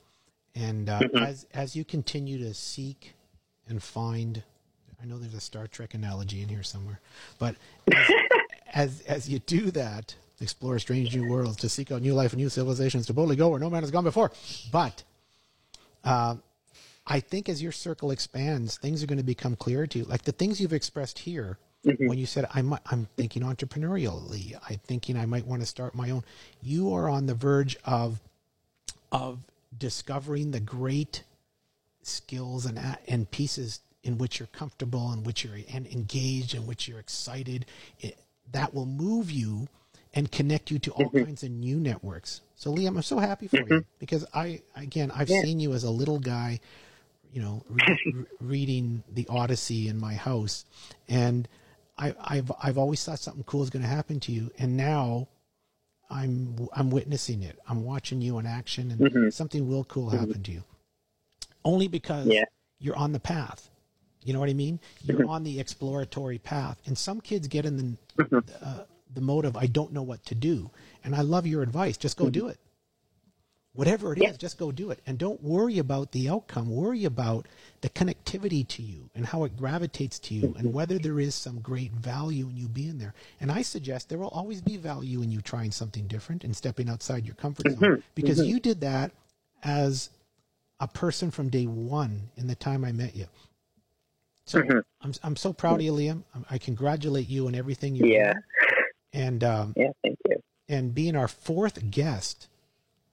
and 0.55 0.89
uh, 0.89 0.99
mm-hmm. 0.99 1.17
as 1.17 1.45
as 1.53 1.75
you 1.75 1.83
continue 1.83 2.37
to 2.39 2.53
seek 2.53 3.15
and 3.67 3.81
find, 3.81 4.43
I 5.01 5.05
know 5.05 5.17
there's 5.17 5.33
a 5.33 5.39
Star 5.39 5.67
Trek 5.67 5.93
analogy 5.93 6.41
in 6.41 6.49
here 6.49 6.63
somewhere, 6.63 6.99
but 7.39 7.55
as, 7.91 8.09
as, 8.73 9.01
as 9.01 9.29
you 9.29 9.39
do 9.39 9.71
that, 9.71 10.15
explore 10.43 10.77
strange 10.79 11.15
new 11.15 11.27
worlds, 11.27 11.57
to 11.57 11.69
seek 11.69 11.91
out 11.91 12.01
new 12.01 12.13
life 12.13 12.33
and 12.33 12.41
new 12.41 12.49
civilizations, 12.49 13.07
to 13.07 13.13
boldly 13.13 13.35
go 13.35 13.49
where 13.49 13.59
no 13.59 13.69
man 13.69 13.83
has 13.83 13.91
gone 13.91 14.03
before. 14.03 14.31
But 14.71 15.03
uh, 16.03 16.35
I 17.07 17.19
think 17.19 17.49
as 17.49 17.61
your 17.63 17.71
circle 17.71 18.11
expands, 18.11 18.77
things 18.77 19.03
are 19.03 19.07
going 19.07 19.17
to 19.17 19.23
become 19.23 19.55
clearer 19.55 19.87
to 19.87 19.99
you. 19.99 20.05
Like 20.05 20.23
the 20.23 20.31
things 20.31 20.61
you've 20.61 20.73
expressed 20.73 21.19
here, 21.19 21.57
mm-hmm. 21.85 22.07
when 22.07 22.17
you 22.17 22.25
said, 22.25 22.45
I'm, 22.53 22.75
I'm 22.85 23.07
thinking 23.17 23.41
entrepreneurially, 23.41 24.55
I'm 24.69 24.79
thinking 24.83 25.17
I 25.17 25.25
might 25.25 25.47
want 25.47 25.61
to 25.61 25.67
start 25.67 25.95
my 25.95 26.11
own. 26.11 26.23
You 26.61 26.93
are 26.93 27.09
on 27.09 27.25
the 27.25 27.33
verge 27.33 27.77
of, 27.85 28.19
of 29.11 29.39
discovering 29.77 30.51
the 30.51 30.59
great 30.59 31.23
skills 32.03 32.65
and, 32.65 32.79
and 33.07 33.29
pieces 33.31 33.79
in 34.03 34.17
which 34.17 34.39
you're 34.39 34.47
comfortable, 34.47 35.11
in 35.13 35.23
which 35.23 35.43
you're 35.43 35.57
and 35.73 35.87
engaged, 35.87 36.53
in 36.53 36.67
which 36.67 36.87
you're 36.87 36.99
excited. 36.99 37.65
It, 38.01 38.17
that 38.51 38.73
will 38.73 38.85
move 38.85 39.31
you 39.31 39.67
and 40.13 40.31
connect 40.31 40.69
you 40.69 40.79
to 40.79 40.91
all 40.91 41.05
mm-hmm. 41.05 41.25
kinds 41.25 41.43
of 41.43 41.51
new 41.51 41.79
networks. 41.79 42.41
So 42.55 42.73
Liam, 42.73 42.95
I'm 42.95 43.01
so 43.01 43.19
happy 43.19 43.47
for 43.47 43.57
mm-hmm. 43.57 43.73
you 43.73 43.85
because 43.99 44.25
I 44.33 44.61
again 44.75 45.11
I've 45.11 45.29
yeah. 45.29 45.41
seen 45.41 45.59
you 45.59 45.73
as 45.73 45.83
a 45.83 45.89
little 45.89 46.19
guy, 46.19 46.59
you 47.31 47.41
know, 47.41 47.63
re- 47.69 48.25
reading 48.39 49.03
the 49.11 49.25
Odyssey 49.29 49.87
in 49.87 49.99
my 49.99 50.13
house, 50.13 50.65
and 51.07 51.47
I, 51.97 52.13
I've 52.23 52.51
I've 52.61 52.77
always 52.77 53.03
thought 53.03 53.19
something 53.19 53.43
cool 53.43 53.63
is 53.63 53.69
going 53.69 53.83
to 53.83 53.89
happen 53.89 54.19
to 54.21 54.31
you, 54.31 54.51
and 54.57 54.77
now 54.77 55.27
I'm 56.09 56.69
I'm 56.73 56.91
witnessing 56.91 57.43
it. 57.43 57.57
I'm 57.67 57.83
watching 57.83 58.21
you 58.21 58.37
in 58.39 58.45
action, 58.45 58.91
and 58.91 58.99
mm-hmm. 58.99 59.29
something 59.29 59.67
will 59.67 59.83
cool 59.83 60.07
mm-hmm. 60.07 60.17
happen 60.17 60.43
to 60.43 60.51
you. 60.51 60.63
Only 61.65 61.87
because 61.87 62.27
yeah. 62.27 62.43
you're 62.79 62.95
on 62.95 63.13
the 63.13 63.19
path. 63.19 63.69
You 64.23 64.33
know 64.33 64.39
what 64.39 64.49
I 64.49 64.53
mean? 64.53 64.79
You're 65.03 65.19
mm-hmm. 65.19 65.29
on 65.29 65.43
the 65.43 65.59
exploratory 65.59 66.37
path, 66.37 66.81
and 66.85 66.97
some 66.97 67.19
kids 67.19 67.47
get 67.47 67.65
in 67.65 67.77
the 67.77 68.23
mm-hmm. 68.23 68.39
uh, 68.63 68.83
the 69.13 69.21
motive 69.21 69.55
I 69.55 69.67
don't 69.67 69.93
know 69.93 70.03
what 70.03 70.25
to 70.25 70.35
do. 70.35 70.71
And 71.03 71.15
I 71.15 71.21
love 71.21 71.47
your 71.47 71.61
advice. 71.61 71.97
Just 71.97 72.17
go 72.17 72.25
mm-hmm. 72.25 72.31
do 72.31 72.47
it. 72.47 72.59
Whatever 73.75 74.13
it 74.13 74.21
yeah. 74.21 74.29
is, 74.29 74.37
just 74.37 74.59
go 74.59 74.71
do 74.71 74.91
it. 74.91 74.99
And 75.07 75.17
don't 75.17 75.41
worry 75.41 75.79
about 75.79 76.11
the 76.11 76.29
outcome. 76.29 76.69
Worry 76.69 77.05
about 77.05 77.47
the 77.81 77.89
connectivity 77.89 78.67
to 78.67 78.83
you 78.83 79.09
and 79.15 79.25
how 79.25 79.45
it 79.45 79.57
gravitates 79.57 80.19
to 80.19 80.35
you 80.35 80.53
and 80.59 80.71
whether 80.71 80.99
there 80.99 81.19
is 81.19 81.33
some 81.33 81.59
great 81.59 81.91
value 81.91 82.47
in 82.49 82.55
you 82.55 82.67
being 82.67 82.99
there. 82.99 83.15
And 83.41 83.51
I 83.51 83.63
suggest 83.63 84.09
there 84.09 84.19
will 84.19 84.27
always 84.27 84.61
be 84.61 84.77
value 84.77 85.23
in 85.23 85.31
you 85.31 85.41
trying 85.41 85.71
something 85.71 86.05
different 86.05 86.43
and 86.43 86.55
stepping 86.55 86.87
outside 86.87 87.25
your 87.25 87.33
comfort 87.33 87.71
zone 87.71 87.79
mm-hmm. 87.79 88.01
because 88.13 88.37
mm-hmm. 88.37 88.49
you 88.49 88.59
did 88.59 88.81
that 88.81 89.11
as 89.63 90.11
a 90.79 90.87
person 90.87 91.31
from 91.31 91.49
day 91.49 91.65
one 91.65 92.29
in 92.37 92.45
the 92.45 92.55
time 92.55 92.85
I 92.85 92.91
met 92.91 93.15
you. 93.15 93.25
So 94.45 94.61
mm-hmm. 94.61 94.79
I'm 95.01 95.13
I'm 95.23 95.35
so 95.35 95.53
proud 95.53 95.75
of 95.75 95.81
you, 95.81 95.93
Liam. 95.93 96.23
I 96.49 96.57
congratulate 96.57 97.29
you 97.29 97.47
on 97.47 97.55
everything 97.55 97.95
you 97.95 98.05
yeah. 98.05 98.33
And 99.13 99.43
um, 99.43 99.73
yeah, 99.77 99.91
thank 100.01 100.17
you. 100.27 100.41
And 100.67 100.93
being 100.93 101.15
our 101.15 101.27
fourth 101.27 101.91
guest 101.91 102.47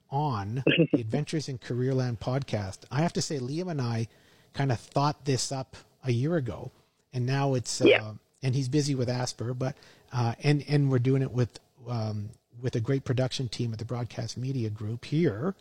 on 0.09 0.63
the 0.65 0.87
Adventures 0.99 1.47
in 1.47 1.59
Careerland 1.59 2.19
podcast, 2.19 2.79
I 2.89 3.01
have 3.01 3.13
to 3.13 3.21
say, 3.21 3.39
Liam 3.39 3.69
and 3.69 3.81
I 3.81 4.07
kind 4.53 4.71
of 4.71 4.79
thought 4.79 5.25
this 5.25 5.51
up 5.51 5.75
a 6.03 6.11
year 6.11 6.35
ago, 6.35 6.71
and 7.13 7.25
now 7.25 7.53
it's 7.53 7.81
uh, 7.81 7.85
yeah. 7.85 8.11
and 8.41 8.55
he's 8.55 8.67
busy 8.67 8.95
with 8.95 9.09
Asper, 9.09 9.53
but 9.53 9.75
uh, 10.11 10.33
and 10.43 10.63
and 10.67 10.89
we're 10.89 10.99
doing 10.99 11.21
it 11.21 11.31
with 11.31 11.59
um, 11.87 12.29
with 12.61 12.75
a 12.75 12.79
great 12.79 13.05
production 13.05 13.47
team 13.47 13.73
at 13.73 13.79
the 13.79 13.85
Broadcast 13.85 14.37
Media 14.37 14.69
Group 14.69 15.05
here, 15.05 15.55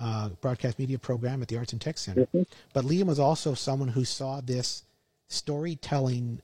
uh, 0.00 0.28
Broadcast 0.40 0.78
Media 0.78 0.98
Program 0.98 1.42
at 1.42 1.48
the 1.48 1.58
Arts 1.58 1.72
and 1.72 1.80
Tech 1.80 1.98
Center. 1.98 2.28
But 2.72 2.84
Liam 2.84 3.06
was 3.06 3.18
also 3.18 3.54
someone 3.54 3.88
who 3.88 4.04
saw 4.04 4.40
this 4.40 4.84
storytelling 5.28 6.40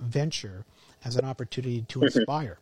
venture 0.00 0.64
as 1.04 1.16
an 1.16 1.24
opportunity 1.24 1.82
to 1.88 2.00
mm-hmm. 2.00 2.18
inspire. 2.18 2.58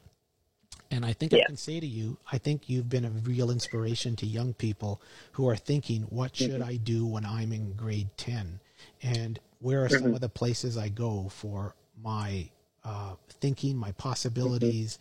And 0.91 1.05
I 1.05 1.13
think 1.13 1.33
I 1.33 1.45
can 1.45 1.57
say 1.57 1.79
to 1.79 1.87
you, 1.87 2.19
I 2.33 2.39
think 2.39 2.69
you've 2.69 2.89
been 2.89 3.05
a 3.05 3.11
real 3.11 3.51
inspiration 3.51 4.17
to 4.17 4.27
young 4.27 4.55
people 4.55 5.01
who 5.33 5.49
are 5.49 5.57
thinking, 5.57 6.03
what 6.03 6.33
mm-hmm. 6.33 6.53
should 6.53 6.63
I 6.63 6.77
do 6.77 7.07
when 7.07 7.25
I'm 7.25 7.53
in 7.53 7.75
grade 7.75 8.09
10? 8.17 8.59
And 9.03 9.39
where 9.61 9.85
are 9.85 9.89
some 9.89 10.03
mm-hmm. 10.03 10.15
of 10.15 10.21
the 10.21 10.29
places 10.29 10.77
I 10.77 10.89
go 10.89 11.29
for 11.29 11.77
my 12.03 12.49
uh, 12.83 13.15
thinking, 13.41 13.77
my 13.77 13.93
possibilities, 13.93 14.99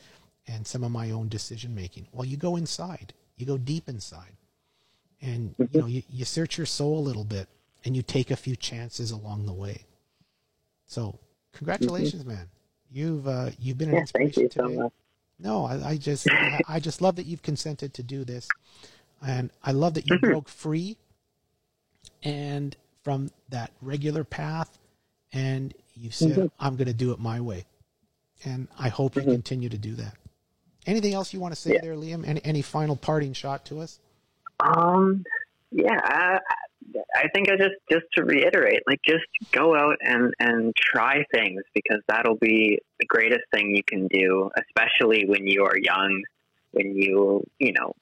and 0.48 0.68
some 0.68 0.84
of 0.84 0.92
my 0.92 1.12
own 1.12 1.28
decision 1.28 1.74
making? 1.74 2.08
Well, 2.12 2.26
you 2.26 2.38
go 2.38 2.56
inside, 2.56 3.14
you 3.38 3.46
go 3.46 3.58
deep 3.58 3.90
inside, 3.90 4.36
and 5.22 5.56
you 5.72 5.82
know 5.82 5.88
you, 5.88 6.04
you 6.10 6.26
search 6.26 6.58
your 6.58 6.68
soul 6.68 7.00
a 7.00 7.02
little 7.02 7.24
bit, 7.24 7.48
and 7.86 7.96
you 7.96 8.04
take 8.04 8.32
a 8.32 8.36
few 8.36 8.56
chances 8.56 9.12
along 9.12 9.46
the 9.46 9.54
way. 9.54 9.86
So, 10.88 11.20
congratulations, 11.54 12.26
man! 12.26 12.50
You've 12.92 13.28
uh, 13.28 13.52
you've 13.60 13.78
been 13.78 13.90
an 13.90 13.96
Yeah, 13.96 14.02
inspiration 14.02 14.50
so 14.52 14.64
today. 14.64 14.76
much. 14.78 14.94
No, 15.40 15.66
I, 15.66 15.92
I 15.92 15.98
just 15.98 16.28
I, 16.68 16.80
just 16.80 17.02
love 17.02 17.16
that 17.18 17.26
you've 17.26 17.44
consented 17.44 17.94
to 17.96 18.04
do 18.04 18.26
this, 18.26 18.54
and 19.26 19.52
I 19.64 19.72
love 19.72 19.94
that 19.96 20.06
you 20.06 20.16
Mm-hmm. 20.16 20.28
broke 20.30 20.50
free, 20.50 20.98
and 22.24 22.76
from 23.04 23.32
that 23.50 23.72
regular 23.82 24.24
path, 24.24 24.78
and 25.34 25.74
you 25.96 26.12
said 26.12 26.34
Mm-hmm. 26.34 26.48
I'm 26.60 26.76
going 26.76 26.88
to 26.88 26.94
do 26.94 27.12
it 27.12 27.20
my 27.20 27.40
way, 27.42 27.66
and 28.46 28.68
I 28.78 28.90
hope 28.90 29.16
you 29.18 29.26
continue 29.26 29.70
to 29.70 29.78
do 29.78 29.96
that. 29.96 30.16
Anything 30.86 31.14
else 31.14 31.34
you 31.34 31.40
want 31.40 31.54
to 31.54 31.60
say 31.60 31.72
Yeah. 31.74 31.82
there, 31.82 31.96
Liam? 31.96 32.28
Any 32.28 32.42
any 32.44 32.62
final 32.62 32.96
parting 32.96 33.34
shot 33.34 33.66
to 33.68 33.80
us? 33.80 34.00
Um, 34.60 35.24
yeah, 35.72 36.00
I, 36.04 36.40
I 37.16 37.28
think 37.34 37.50
I 37.50 37.56
just 37.56 37.76
just 37.92 38.06
to 38.16 38.24
reiterate, 38.24 38.82
like 38.88 39.02
just 39.06 39.26
go 39.52 39.76
out 39.76 39.98
and 40.02 40.34
and 40.40 40.76
try 40.76 41.26
things 41.34 41.62
because 41.74 42.02
that'll 42.08 42.38
be 42.38 42.80
the 43.00 43.06
greatest 43.06 43.44
thing 43.54 43.76
you 43.76 43.84
can 43.84 44.08
do, 44.08 44.50
especially 44.58 45.26
when 45.28 45.48
you 45.48 45.66
are 45.66 45.78
young, 45.78 46.24
when 46.72 46.96
you 46.96 47.44
you 47.60 47.74
know. 47.74 47.94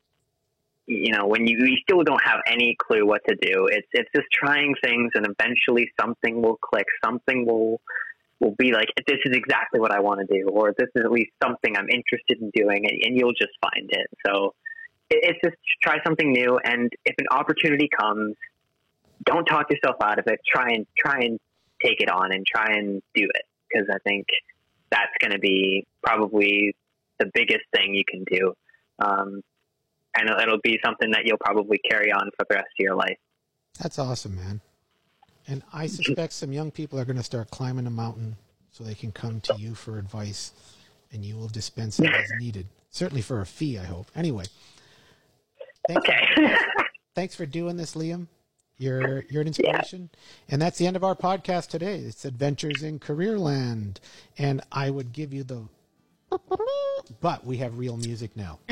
You 0.89 1.11
know, 1.11 1.27
when 1.27 1.45
you, 1.45 1.57
you 1.65 1.75
still 1.83 2.01
don't 2.03 2.23
have 2.23 2.39
any 2.47 2.77
clue 2.79 3.05
what 3.05 3.21
to 3.27 3.35
do, 3.35 3.67
it's 3.67 3.87
it's 3.91 4.09
just 4.15 4.27
trying 4.31 4.73
things, 4.81 5.11
and 5.15 5.27
eventually 5.27 5.91
something 5.99 6.41
will 6.41 6.55
click. 6.61 6.85
Something 7.03 7.45
will 7.45 7.81
will 8.39 8.55
be 8.57 8.71
like, 8.71 8.87
this 9.05 9.17
is 9.25 9.35
exactly 9.35 9.81
what 9.81 9.91
I 9.91 9.99
want 9.99 10.21
to 10.25 10.33
do, 10.33 10.47
or 10.47 10.73
this 10.77 10.87
is 10.95 11.03
at 11.03 11.11
least 11.11 11.31
something 11.43 11.75
I'm 11.75 11.89
interested 11.89 12.39
in 12.39 12.51
doing, 12.51 12.85
and, 12.85 13.03
and 13.03 13.17
you'll 13.17 13.33
just 13.33 13.51
find 13.61 13.89
it. 13.89 14.07
So, 14.25 14.53
it's 15.09 15.39
just 15.43 15.57
try 15.81 15.97
something 16.05 16.31
new 16.31 16.59
and 16.63 16.91
if 17.05 17.15
an 17.17 17.27
opportunity 17.31 17.89
comes 17.97 18.35
don't 19.27 19.45
talk 19.45 19.69
yourself 19.69 19.95
out 20.01 20.17
of 20.19 20.25
it 20.27 20.39
try 20.51 20.69
and 20.69 20.85
try 20.97 21.19
and 21.19 21.37
take 21.83 22.01
it 22.01 22.09
on 22.09 22.31
and 22.33 22.43
try 22.47 22.65
and 22.73 23.01
do 23.13 23.23
it 23.23 23.43
because 23.69 23.87
i 23.93 23.97
think 24.07 24.25
that's 24.89 25.11
going 25.21 25.31
to 25.31 25.39
be 25.39 25.85
probably 26.03 26.73
the 27.19 27.29
biggest 27.33 27.63
thing 27.75 27.93
you 27.93 28.03
can 28.07 28.23
do 28.31 28.53
um, 28.99 29.41
and 30.17 30.29
it'll- 30.29 30.39
it'll 30.41 30.61
be 30.63 30.79
something 30.83 31.11
that 31.11 31.25
you'll 31.25 31.37
probably 31.43 31.77
carry 31.89 32.11
on 32.11 32.29
for 32.37 32.45
the 32.49 32.55
rest 32.55 32.67
of 32.79 32.83
your 32.83 32.95
life 32.95 33.17
That's 33.79 33.99
awesome, 33.99 34.35
man. 34.35 34.61
And 35.47 35.61
I 35.71 35.85
suspect 35.99 36.33
some 36.33 36.51
young 36.51 36.71
people 36.71 36.99
are 36.99 37.05
going 37.05 37.17
to 37.17 37.23
start 37.23 37.51
climbing 37.51 37.85
a 37.85 37.91
mountain 37.91 38.35
so 38.71 38.83
they 38.83 38.95
can 38.95 39.11
come 39.11 39.39
to 39.41 39.55
you 39.57 39.75
for 39.75 39.97
advice, 39.99 40.51
and 41.11 41.23
you 41.23 41.35
will 41.37 41.47
dispense 41.47 41.99
it 41.99 42.11
as 42.13 42.29
needed. 42.39 42.65
Certainly 42.89 43.21
for 43.21 43.41
a 43.41 43.45
fee, 43.45 43.77
I 43.77 43.83
hope. 43.85 44.07
Anyway, 44.15 44.45
thanks, 45.87 46.09
okay 46.09 46.55
thanks 47.15 47.35
for 47.35 47.45
doing 47.45 47.77
this, 47.77 47.93
Liam. 47.95 48.27
You're 48.77 49.23
you're 49.29 49.41
an 49.41 49.47
inspiration, 49.47 50.09
and 50.49 50.61
that's 50.61 50.77
the 50.77 50.85
end 50.85 50.95
of 50.95 51.03
our 51.03 51.15
podcast 51.15 51.67
today. 51.69 51.95
It's 51.99 52.25
Adventures 52.25 52.83
in 52.83 52.99
Careerland, 52.99 53.97
and 54.37 54.61
I 54.71 54.91
would 54.91 55.13
give 55.13 55.33
you 55.33 55.43
the, 55.43 55.63
but 57.21 57.43
we 57.43 57.57
have 57.57 57.77
real 57.77 57.97
music 57.97 58.35
now. 58.35 58.59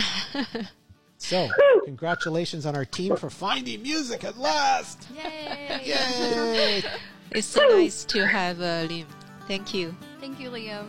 So, 1.17 1.47
congratulations 1.85 2.65
on 2.65 2.75
our 2.75 2.83
team 2.83 3.15
for 3.15 3.29
finding 3.29 3.81
music 3.81 4.25
at 4.25 4.37
last! 4.37 5.07
Yay! 5.15 5.81
Yay! 5.85 6.83
It's 7.31 7.47
so 7.47 7.65
nice 7.69 8.03
to 8.05 8.27
have 8.27 8.59
uh, 8.59 8.85
Liam. 8.87 9.05
Thank 9.47 9.73
you. 9.73 9.95
Thank 10.19 10.39
you, 10.41 10.49
Liam. 10.51 10.85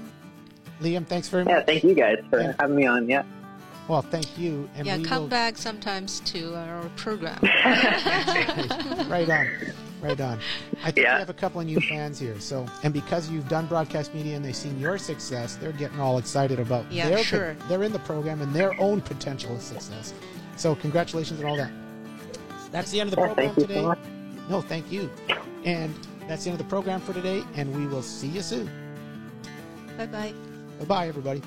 Liam, 0.83 1.07
thanks 1.07 1.29
very 1.29 1.45
much. 1.45 1.53
yeah 1.53 1.63
thank 1.63 1.85
you 1.85 1.95
guys 1.95 2.19
for 2.29 2.41
Yeah. 2.41 2.55
having 2.59 2.75
me 2.77 2.87
on 2.87 3.09
yeah 3.09 3.23
Well, 3.89 4.03
thank 4.03 4.37
you, 4.37 4.69
and 4.75 4.85
yeah, 4.87 4.97
we 4.97 5.05
come 5.05 5.23
will 5.23 5.29
back 5.29 5.57
sometimes 5.57 6.19
to 6.21 6.57
our 6.57 6.89
program. 6.97 7.39
right 9.09 9.29
on, 9.31 9.49
right 10.03 10.21
on. 10.21 10.41
I 10.83 10.91
think 10.91 11.07
Yeah. 11.07 11.15
we 11.15 11.21
have 11.21 11.31
a 11.31 11.35
couple 11.35 11.61
of 11.61 11.67
new 11.69 11.81
fans 11.81 12.19
here. 12.19 12.39
So, 12.41 12.67
and 12.83 12.93
because 12.93 13.31
you've 13.31 13.49
done 13.49 13.67
broadcast 13.67 14.13
media 14.13 14.35
and 14.35 14.45
they've 14.45 14.57
seen 14.57 14.79
your 14.81 14.99
success, 14.99 15.55
they're 15.55 15.71
getting 15.71 16.01
all 16.01 16.19
excited 16.19 16.59
about 16.59 16.91
Yeah, 16.91 17.09
their 17.11 17.23
sure. 17.23 17.55
they're 17.69 17.85
in 17.85 17.93
the 17.93 18.01
program 18.01 18.43
and 18.43 18.53
their 18.53 18.79
own 18.81 19.01
potential 19.01 19.57
success. 19.61 20.13
So, 20.57 20.75
congratulations 20.75 21.39
on 21.41 21.47
all 21.47 21.57
that. 21.57 21.71
That's 22.73 22.91
the 22.91 23.01
end 23.01 23.11
of 23.11 23.15
the 23.15 23.23
program 23.23 23.37
thank 23.55 23.57
you 23.57 23.63
today. 23.69 23.83
so 23.83 23.97
No, 24.51 24.61
thank 24.63 24.91
you. 24.91 25.09
And 25.65 25.95
that's 26.27 26.43
the 26.43 26.51
end 26.51 26.61
of 26.61 26.67
the 26.67 26.71
program 26.71 27.01
for 27.01 27.13
today, 27.13 27.45
and 27.55 27.73
we 27.77 27.87
will 27.87 28.03
see 28.03 28.27
you 28.29 28.43
soon. 28.43 28.69
bye 29.97 30.07
bye. 30.07 30.35
Bye 30.81 30.85
bye, 30.87 31.09
everybody. 31.09 31.41